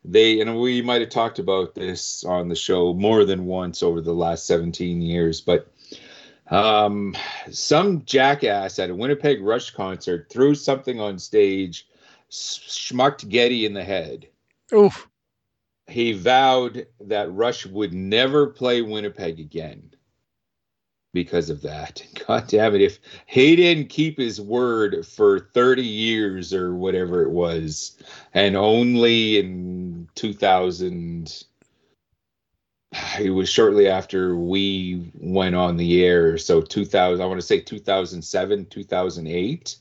[0.03, 4.01] they and we might have talked about this on the show more than once over
[4.01, 5.71] the last 17 years, but
[6.49, 7.15] um,
[7.51, 11.87] some jackass at a Winnipeg Rush concert threw something on stage,
[12.31, 14.27] schmucked Geddy in the head.
[14.73, 15.07] Oof.
[15.87, 19.93] He vowed that Rush would never play Winnipeg again
[21.13, 22.01] because of that.
[22.27, 22.81] God damn it.
[22.81, 27.97] If he didn't keep his word for 30 years or whatever it was,
[28.33, 31.43] and only in 2000,
[33.19, 36.37] it was shortly after we went on the air.
[36.37, 39.77] So 2000, I want to say 2007, 2008,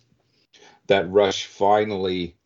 [0.89, 2.37] that Rush finally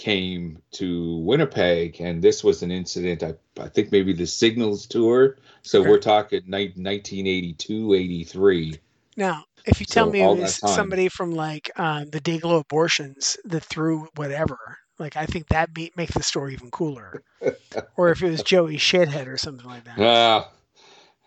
[0.00, 3.22] came to Winnipeg, and this was an incident.
[3.22, 5.36] I, I think maybe the Signals tour.
[5.62, 5.90] So Okay.
[5.90, 8.80] we're talking ni- 1982, 83.
[9.16, 13.36] Now, if you tell So me it was somebody from like um, the Dayglo abortions
[13.44, 14.58] that threw whatever,
[14.98, 17.20] like I think that be, make the story even cooler.
[17.96, 19.98] or if it was Joey Shithead or something like that.
[19.98, 20.44] Uh,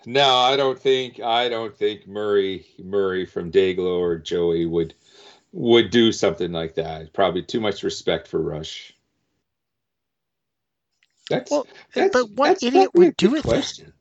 [0.05, 4.95] no, I don't think I don't think Murray Murray from Dayglo or Joey would
[5.53, 7.13] would do something like that.
[7.13, 8.93] Probably too much respect for Rush.
[11.29, 13.93] That's Well, that's, but what idiot would do it question.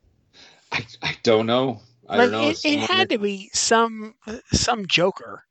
[0.72, 1.80] I, I don't know.
[2.08, 2.48] I like don't know.
[2.48, 4.14] it, it had to be some
[4.52, 5.44] some joker.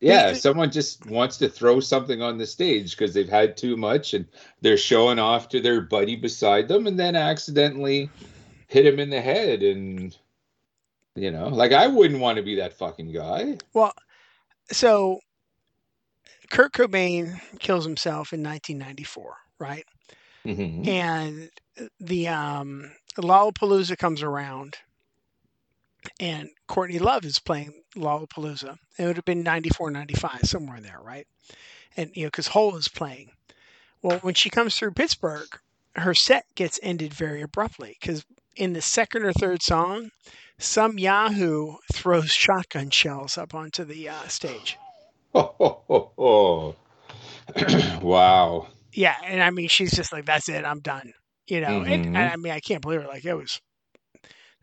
[0.00, 3.76] Yeah, They- someone just wants to throw something on the stage because they've had too
[3.76, 4.26] much and
[4.62, 8.10] they're showing off to their buddy beside them and then accidentally
[8.66, 10.16] hit him in the head and
[11.14, 13.58] you know, like I wouldn't want to be that fucking guy.
[13.74, 13.92] Well,
[14.72, 15.20] so
[16.50, 19.84] Kurt Cobain kills himself in 1994, right?
[20.44, 20.86] Mhm.
[20.86, 21.50] and
[22.00, 24.78] the um Lollapalooza comes around
[26.18, 28.78] and Courtney Love is playing Lollapalooza.
[28.98, 31.26] It would have been 94, 95, somewhere in there, right?
[31.96, 33.30] And, you know, because Hole is playing.
[34.02, 35.48] Well, when she comes through Pittsburgh,
[35.96, 38.24] her set gets ended very abruptly because
[38.56, 40.10] in the second or third song,
[40.60, 44.78] some Yahoo throws shotgun shells up onto the uh, stage.
[45.34, 45.54] Oh,
[45.88, 46.76] oh, oh.
[48.02, 48.68] wow.
[48.92, 51.12] Yeah, and I mean, she's just like, "That's it, I'm done."
[51.46, 52.32] You know, and, and Mhm.
[52.32, 53.08] I mean, I can't believe it.
[53.08, 53.60] Like it was,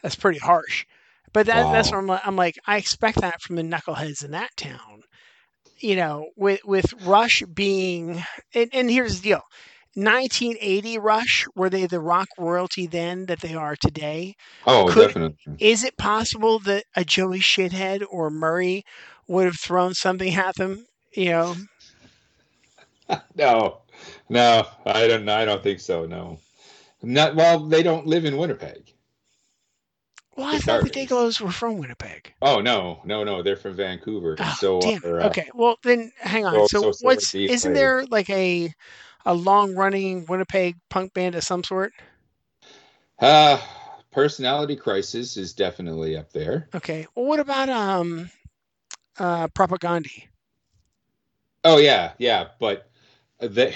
[0.02, 0.86] that's pretty harsh.
[1.34, 2.58] But that, that's what I'm, li- I'm like.
[2.66, 5.04] I expect that from the knuckleheads in that town.
[5.80, 9.42] You know, with with Rush being, and, and here's the deal:
[9.98, 14.36] 1980 Rush were they the rock royalty then that they are today?
[14.68, 15.56] Oh, Could- definitely.
[15.60, 18.84] Is it possible that a Joey Shithead or Murray
[19.28, 20.86] would have thrown something at them?
[21.14, 21.56] You know,
[23.36, 23.80] No,
[24.30, 25.28] no, I don't.
[25.28, 26.06] I don't think so.
[26.06, 26.38] No,
[27.02, 27.60] not well.
[27.68, 28.94] They don't live in Winnipeg.
[30.36, 31.42] well, I thought the Darkest.
[31.42, 32.34] Were from Winnipeg.
[32.42, 33.42] Oh no, no, no.
[33.42, 34.36] They're from Vancouver.
[34.40, 35.02] Oh, so damn.
[35.04, 35.50] uh, okay.
[35.56, 36.68] Well, then hang on.
[36.68, 38.72] so- so, so- what's isn't there like a
[39.28, 41.92] a long running Winnipeg punk band of some sort?
[43.20, 43.60] Uh,
[44.10, 46.70] personality crisis is definitely up there.
[46.74, 47.06] Okay.
[47.14, 48.32] Well, what about um
[49.20, 50.28] uh Propagandhi?
[51.66, 52.48] Oh yeah, yeah.
[52.58, 52.90] But
[53.40, 53.76] they,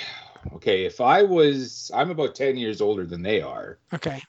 [0.54, 0.86] okay.
[0.86, 3.78] If I was, I'm about ten years older than they are.
[3.94, 4.24] Okay.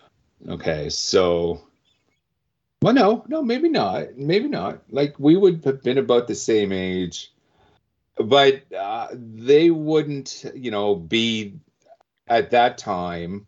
[0.48, 1.62] Okay, so
[2.82, 4.82] well, no, no, maybe not, maybe not.
[4.90, 7.32] Like we would have been about the same age,
[8.16, 11.55] but uh, they wouldn't, you know, be
[12.28, 13.47] at that time.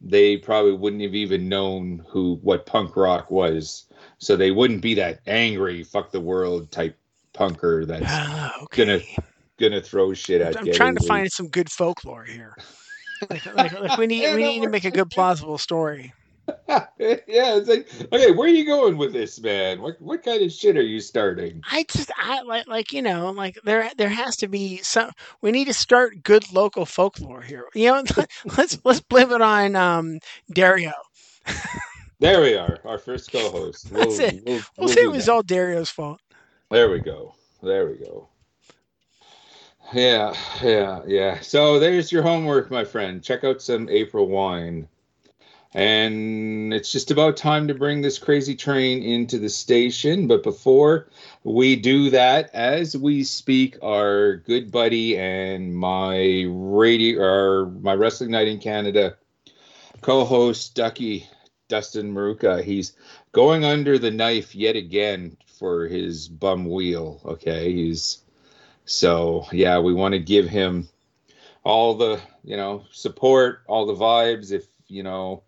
[0.00, 3.86] They probably wouldn't have even known who what punk rock was,
[4.18, 6.96] so they wouldn't be that angry, fuck the world type
[7.34, 8.84] punker that's Ah, okay.
[8.84, 9.00] Gonna
[9.58, 10.56] gonna throw shit at.
[10.56, 12.56] I'm gay trying to find some good folklore here.
[13.30, 16.12] Like, like, like we need we need to make a good plausible story.
[16.68, 19.80] yeah, it's like, okay, where are you going with this, man?
[19.80, 21.60] What what kind of shit are you starting?
[21.70, 25.10] I just I like like you know like there there has to be some
[25.42, 27.66] we need to start good local folklore here.
[27.74, 28.04] You know
[28.56, 30.18] let's let's blame it on um
[30.52, 30.92] Dario.
[32.18, 33.90] There we are, our first co-host.
[33.92, 34.42] That's it.
[34.46, 35.32] We'll, We'll we'll say it was that.
[35.32, 36.18] all Dario's fault.
[36.70, 37.34] There we go.
[37.62, 38.28] There we go.
[39.92, 41.40] Yeah, yeah, yeah.
[41.40, 43.22] So there's your homework, my friend.
[43.22, 44.88] Check out some April wine.
[45.76, 50.26] And it's just about time to bring this crazy train into the station.
[50.26, 51.08] But before
[51.44, 58.30] we do that, as we speak, our good buddy and my radio or my Wrestling
[58.30, 59.18] Night in Canada
[60.00, 61.28] co-host Ducky
[61.68, 62.94] Dustin Maruka, he's
[63.32, 67.20] going under the knife yet again for his bum wheel.
[67.26, 68.22] Okay, he's
[68.86, 69.78] so yeah.
[69.78, 70.88] We want to give him
[71.64, 74.52] all the you know support, all the vibes.
[74.52, 75.42] If you know,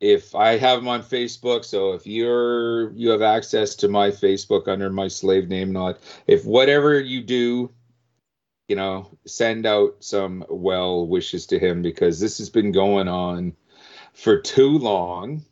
[0.00, 4.68] if I have him on Facebook, so if you're you have access to my Facebook
[4.68, 7.72] under my slave name, not if whatever you do.
[8.68, 13.54] You know, send out some well wishes to him because this has been going on
[14.12, 15.44] for too long.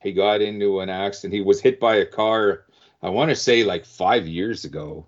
[0.00, 1.34] He got into an accident.
[1.34, 2.66] He was hit by a car,
[3.02, 5.06] I want to say like five years ago.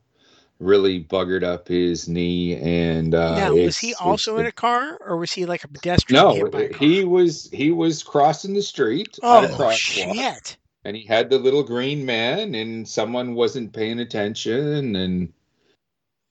[0.62, 2.56] Really buggered up his knee.
[2.56, 6.22] And uh, now was he also in a car or was he like a pedestrian?
[6.22, 10.56] No, a he was he was crossing the street Oh shit!
[10.84, 15.32] and he had the little green man, and someone wasn't paying attention, and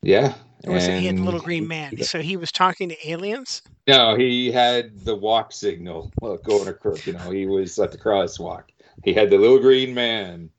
[0.01, 0.33] yeah,
[0.65, 2.01] Or was it he had the little green man?
[2.03, 3.61] So he was talking to aliens.
[3.87, 7.05] No, he had the walk signal well, going across.
[7.07, 8.65] You know, he was at the crosswalk.
[9.03, 10.49] He had the little green man,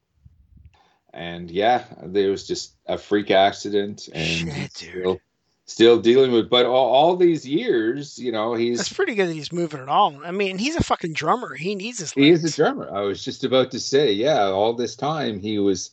[1.13, 5.21] and yeah, there was just a freak accident, and Shit, still,
[5.67, 6.49] still dealing with.
[6.49, 9.89] But all, all these years, you know, he's That's pretty good that he's moving at
[9.89, 10.21] all.
[10.25, 11.55] I mean, he's a fucking drummer.
[11.55, 12.13] He needs his.
[12.13, 12.91] he is a drummer.
[12.95, 15.91] I was just about to say, yeah, all this time he was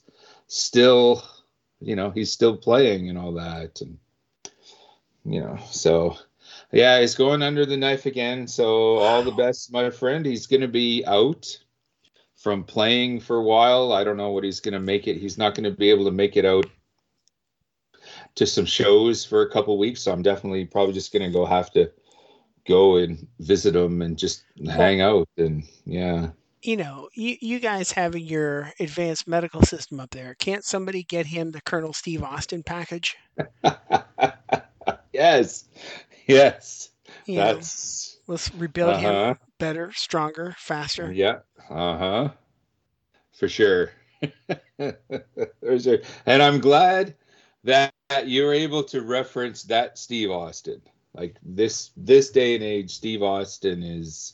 [0.47, 1.23] still,
[1.79, 3.97] you know, he's still playing and all that, and
[5.25, 6.17] you know, so
[6.71, 8.47] yeah, he's going under the knife again.
[8.47, 10.25] So all the best, my friend.
[10.25, 11.57] He's going to be out
[12.39, 13.91] from playing for a while.
[13.91, 15.17] I don't know what he's going to make it.
[15.17, 16.65] He's not going to be able to make it out
[18.35, 20.01] to some shows for a couple weeks.
[20.01, 21.91] So I'm definitely probably just going to go have to
[22.67, 26.29] go and visit him and just hang out and yeah.
[26.61, 30.35] You know, you you guys having your advanced medical system up there.
[30.35, 33.15] Can't somebody get him the Colonel Steve Austin package?
[35.13, 35.65] yes,
[36.27, 36.89] yes,
[37.25, 37.53] You know,
[38.27, 39.35] let's rebuild him uh-huh.
[39.59, 41.11] Better, stronger, faster.
[41.11, 42.29] Yeah, uh huh,
[43.37, 43.91] for sure.
[44.79, 47.15] And I'm glad
[47.63, 47.93] that
[48.25, 50.81] you're able to reference that Steve Austin.
[51.13, 54.33] Like this this day and age, Steve Austin is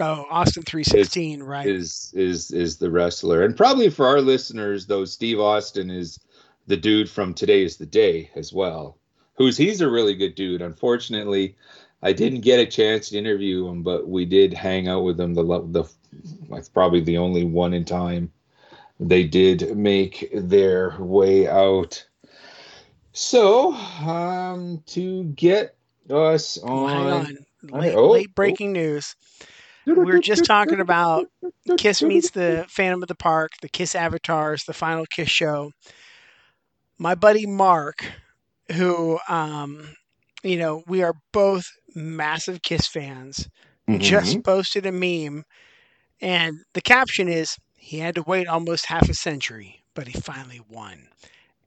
[0.00, 1.66] Oh, Austin three sixteen, right?
[1.66, 3.42] is is is the wrestler.
[3.42, 6.20] And probably for our listeners, though, Steve Austin is
[6.66, 8.98] the dude from Today is the Day as well.
[9.34, 10.62] Who's he's a really good dude.
[10.62, 11.56] Unfortunately,
[12.02, 15.34] I didn't get a chance to interview him, but we did hang out with him.
[15.34, 15.84] The the
[16.50, 18.32] that's probably the only one in time
[19.00, 22.04] they did make their way out
[23.12, 25.76] So, um, to get
[26.10, 27.38] us Oh, on, hang
[27.72, 27.80] on.
[27.80, 29.16] Late, oh, late breaking news.
[29.86, 31.26] We were just talking about
[31.78, 35.72] Kiss meets the Phantom of the Park, the Kiss avatars, the final Kiss show.
[36.98, 38.04] My buddy Mark,
[38.72, 39.96] who, um,
[40.42, 43.48] you know, we are both massive Kiss fans,
[43.88, 44.00] Mhm.
[44.00, 45.44] just posted a meme,
[46.20, 50.60] and the caption is, "He had to wait almost half a century, but he finally
[50.68, 51.08] won."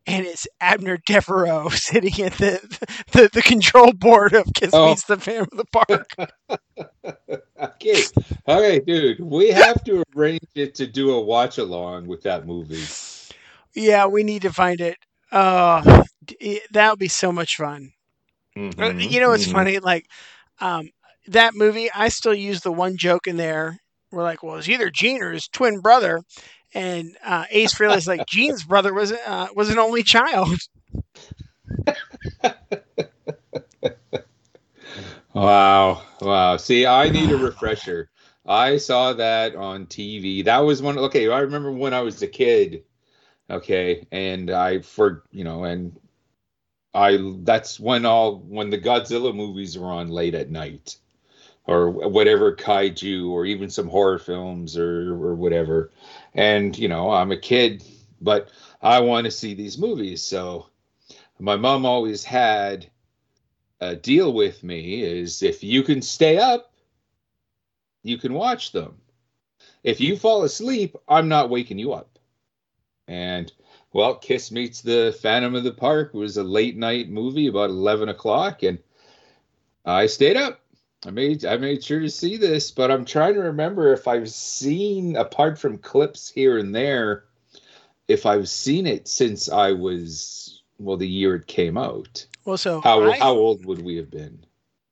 [0.07, 2.59] And it's Abner Devereaux sitting at the
[3.11, 4.87] the, the control board of Kiss Oh.
[4.89, 6.09] meets the Phantom of the Park.
[7.61, 8.03] okay,
[8.47, 12.83] okay, dude, we have to arrange it to do a watch along with that movie.
[13.73, 14.97] Yeah, we need to find it.
[15.31, 16.03] Uh,
[16.71, 17.91] that would be so much fun.
[18.79, 19.49] Uh, Mhm, You know, it's mhm.
[19.49, 19.79] funny.
[19.79, 20.05] Like,
[20.59, 20.89] um,
[21.27, 23.77] that movie, I still use the one joke in there.
[24.11, 26.21] We're like, well, it's either Gene or his twin brother,
[26.73, 30.49] and uh, Ace realized like, Gene's brother was uh, was an only child.
[35.33, 36.57] Wow, wow.
[36.57, 38.09] See, I need a refresher.
[38.45, 40.41] I saw that on TV.
[40.43, 40.97] That was one.
[40.97, 42.83] Okay, I remember when I was a kid.
[43.49, 45.97] Okay, and I for you know, and
[46.93, 50.97] I that's when all when the Godzilla movies were on late at night,
[51.65, 55.91] or whatever kaiju, or even some horror films or or whatever.
[56.33, 57.83] And you know, I'm a kid,
[58.19, 58.49] but
[58.81, 60.21] I want to see these movies.
[60.21, 60.67] So
[61.39, 62.89] my mom always had
[63.79, 66.71] a deal with me is if you can stay up,
[68.03, 69.01] you can watch them.
[69.83, 72.19] If you fall asleep, I'm not waking you up.
[73.07, 73.51] And
[73.93, 78.09] well, Kiss Meets the Phantom of the Park was a late night movie about eleven
[78.09, 78.79] o'clock, and
[79.85, 80.61] I stayed up.
[81.05, 84.29] I made I made sure to see this, but I'm trying to remember if I've
[84.29, 87.25] seen apart from clips here and there,
[88.07, 92.25] if I've seen it since I was well the year it came out.
[92.45, 94.45] Well, so How I, how old would we have been?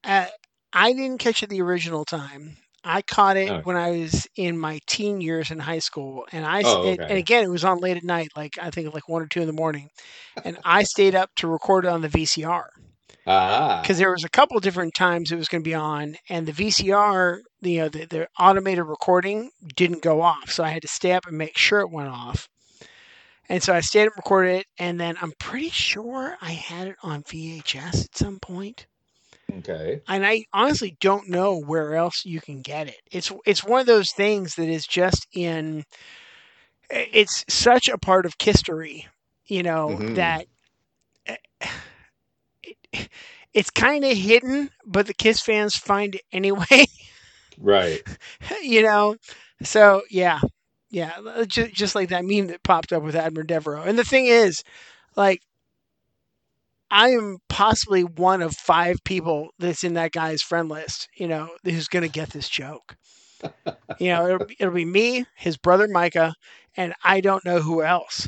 [0.04, 0.28] uh,
[0.74, 2.58] I didn't catch it the original time.
[2.84, 3.62] I caught it Oh.
[3.64, 7.04] when I was in my teen years in high school, and I Oh, okay.
[7.10, 9.42] and again it was on late at night, like I think like one or two
[9.42, 9.90] in the morning,
[10.44, 12.70] and I stayed up to record it on the VCR.
[13.28, 16.48] Ah, because there was a couple different times it was going to be on, and
[16.48, 20.88] the VCR, you know, the, the automated recording didn't go off, so I had to
[20.88, 22.48] stay up and make sure it went off.
[23.50, 26.88] And so I stayed up, and recorded it, and then I'm pretty sure I had
[26.88, 28.86] it on VHS at some point.
[29.58, 30.02] Okay.
[30.08, 33.02] And I honestly don't know where else you can get it.
[33.12, 35.84] It's it's one of those things that is just in.
[36.90, 39.08] It's such a part of history,
[39.48, 40.14] you know, Mhm.
[40.14, 40.46] that
[41.26, 43.10] it,
[43.54, 46.86] it's kind of hidden, but the Kiss fans find it anyway.
[47.58, 48.04] Right.
[48.62, 49.16] you know,
[49.64, 50.40] so yeah,
[50.90, 51.18] yeah,
[51.48, 53.84] just, just like that meme that popped up with Admiral Devereaux.
[53.84, 54.64] And the thing is,
[55.16, 55.42] like,
[56.92, 61.08] I am possibly one of five people that's in that guy's friend list.
[61.16, 62.96] You know, who's going to get this joke.
[64.00, 66.34] you know, it'll, be- it'll be me, his brother Micah,
[66.76, 68.28] and I don't know who else.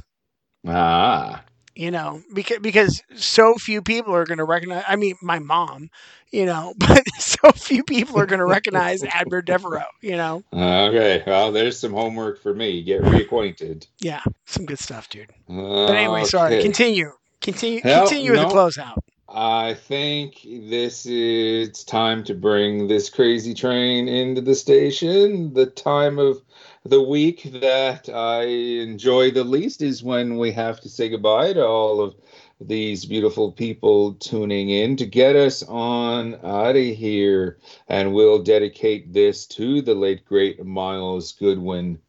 [0.68, 1.44] Ah.
[1.74, 4.84] You know, because because so few people are going to recognize.
[4.88, 5.90] I mean, my mom,
[6.32, 9.86] you know, but so few people are going to recognize Admiral Devereaux.
[10.02, 11.24] You know, Okay.
[11.26, 12.84] Well, there's some homework for me.
[12.84, 13.88] Get reacquainted.
[14.02, 15.32] yeah, some good stuff, dude.
[15.48, 16.62] But anyway, sorry.
[16.62, 17.12] Continue.
[17.42, 17.82] Continue.
[17.82, 18.98] Hell, continue with the closeout.
[19.34, 25.54] I think this is it's time to bring this crazy train into the station.
[25.54, 26.42] The time of
[26.84, 31.66] the week that I enjoy the least is when we have to say goodbye to
[31.66, 32.16] all of
[32.60, 37.58] these beautiful people tuning in to get us on out of here.
[37.88, 42.00] And we'll dedicate this to the late great Myles Goodwyn.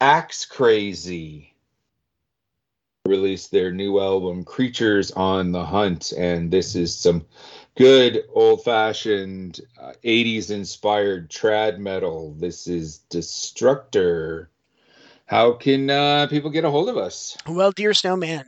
[0.00, 1.55] Axe Crazy
[3.06, 7.24] released their new album creatures on the hunt and this is some
[7.76, 14.48] good old-fashioned uh, 80s inspired trad metal this is destructor
[15.26, 18.44] how can uh, people get a hold of us Well, dear snowman,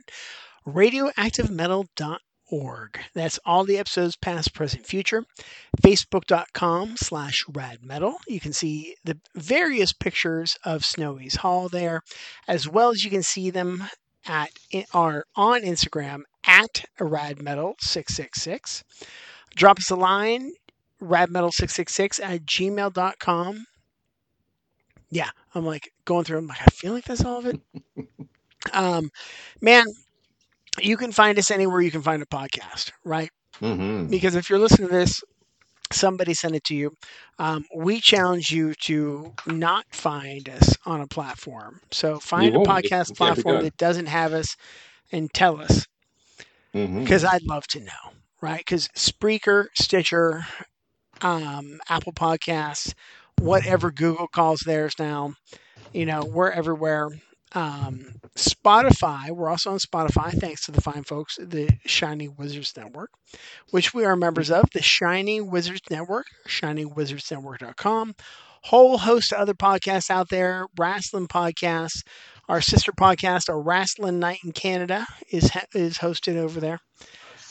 [0.67, 2.99] radioactivemetal.org.
[3.13, 5.23] That's all the episodes past, present, future.
[5.81, 8.15] Facebook.com slash radmetal.
[8.27, 12.01] You can see the various pictures of Snowy's Hall there,
[12.47, 13.83] as well as you can see them
[14.27, 14.49] at
[14.93, 18.83] are on Instagram at radmetal666.
[19.55, 20.51] Drop us a line,
[21.01, 23.65] radmetal666 at gmail.com.
[25.11, 26.39] Yeah, I'm like going through.
[26.39, 27.59] I'm like, I feel like that's all of it.
[28.73, 29.09] um,
[29.61, 29.85] man,
[30.79, 33.29] you can find us anywhere you can find a podcast, right?
[33.61, 34.07] mm-hmm.
[34.07, 35.23] Because if you're listening to this,
[35.93, 36.91] somebody sent it to you.
[37.39, 41.81] Um, we challenge you to not find us on a platform.
[41.91, 44.55] So find a podcast platform that doesn't have us
[45.11, 45.85] and tell us.
[47.03, 48.59] Because I'd love to know, right?
[48.59, 50.45] Because Spreaker, Stitcher,
[51.21, 52.93] um, Apple Podcasts,
[53.37, 55.33] whatever Google calls theirs now,
[55.93, 57.09] you know, we're everywhere.
[57.53, 62.73] Um, Spotify, we're also on Spotify, thanks to the fine folks at the Shining Wizards
[62.77, 63.09] Network,
[63.71, 68.15] which we are members of, the Shining Wizards Network, shiningwizardsnetwork.com.
[68.63, 72.01] Whole host of other podcasts out there, wrestling podcasts.
[72.49, 76.79] Our sister podcast, A Wrestling Night in Canada, is is hosted over there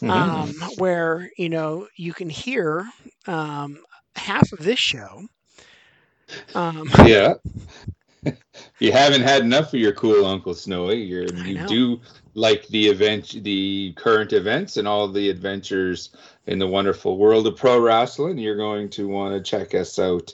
[0.03, 0.11] Mhm.
[0.11, 2.87] um, where you know you can hear
[3.27, 3.79] um,
[4.17, 5.23] half of this show.
[6.55, 7.35] Um, yeah.
[8.79, 10.97] you haven't had enough of your cool Uncle Snowy.
[11.03, 11.67] You're, you know.
[11.67, 12.01] do
[12.35, 16.11] like the event, the current events, and all the adventures
[16.47, 18.39] in the wonderful world of pro wrestling.
[18.39, 20.33] You're going to want to check us out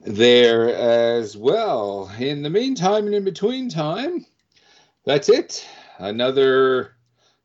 [0.00, 2.10] there as well.
[2.18, 4.24] In the meantime, and in between time,
[5.04, 5.66] that's it.
[5.98, 6.94] Another.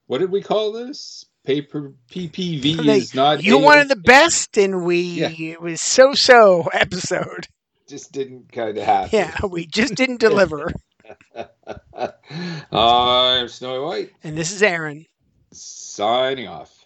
[0.08, 1.26] What did we call this?
[1.46, 3.44] Paper PPV They- is not.
[3.44, 5.30] you wanted the best, and we Yeah.
[5.30, 7.48] it was so so episode
[7.88, 9.10] just didn't kind of happen.
[9.14, 10.72] Yeah, we just didn't deliver.
[12.72, 14.12] I'm Snowy White.
[14.24, 15.06] And this is Aaron.
[15.52, 16.86] Signing off.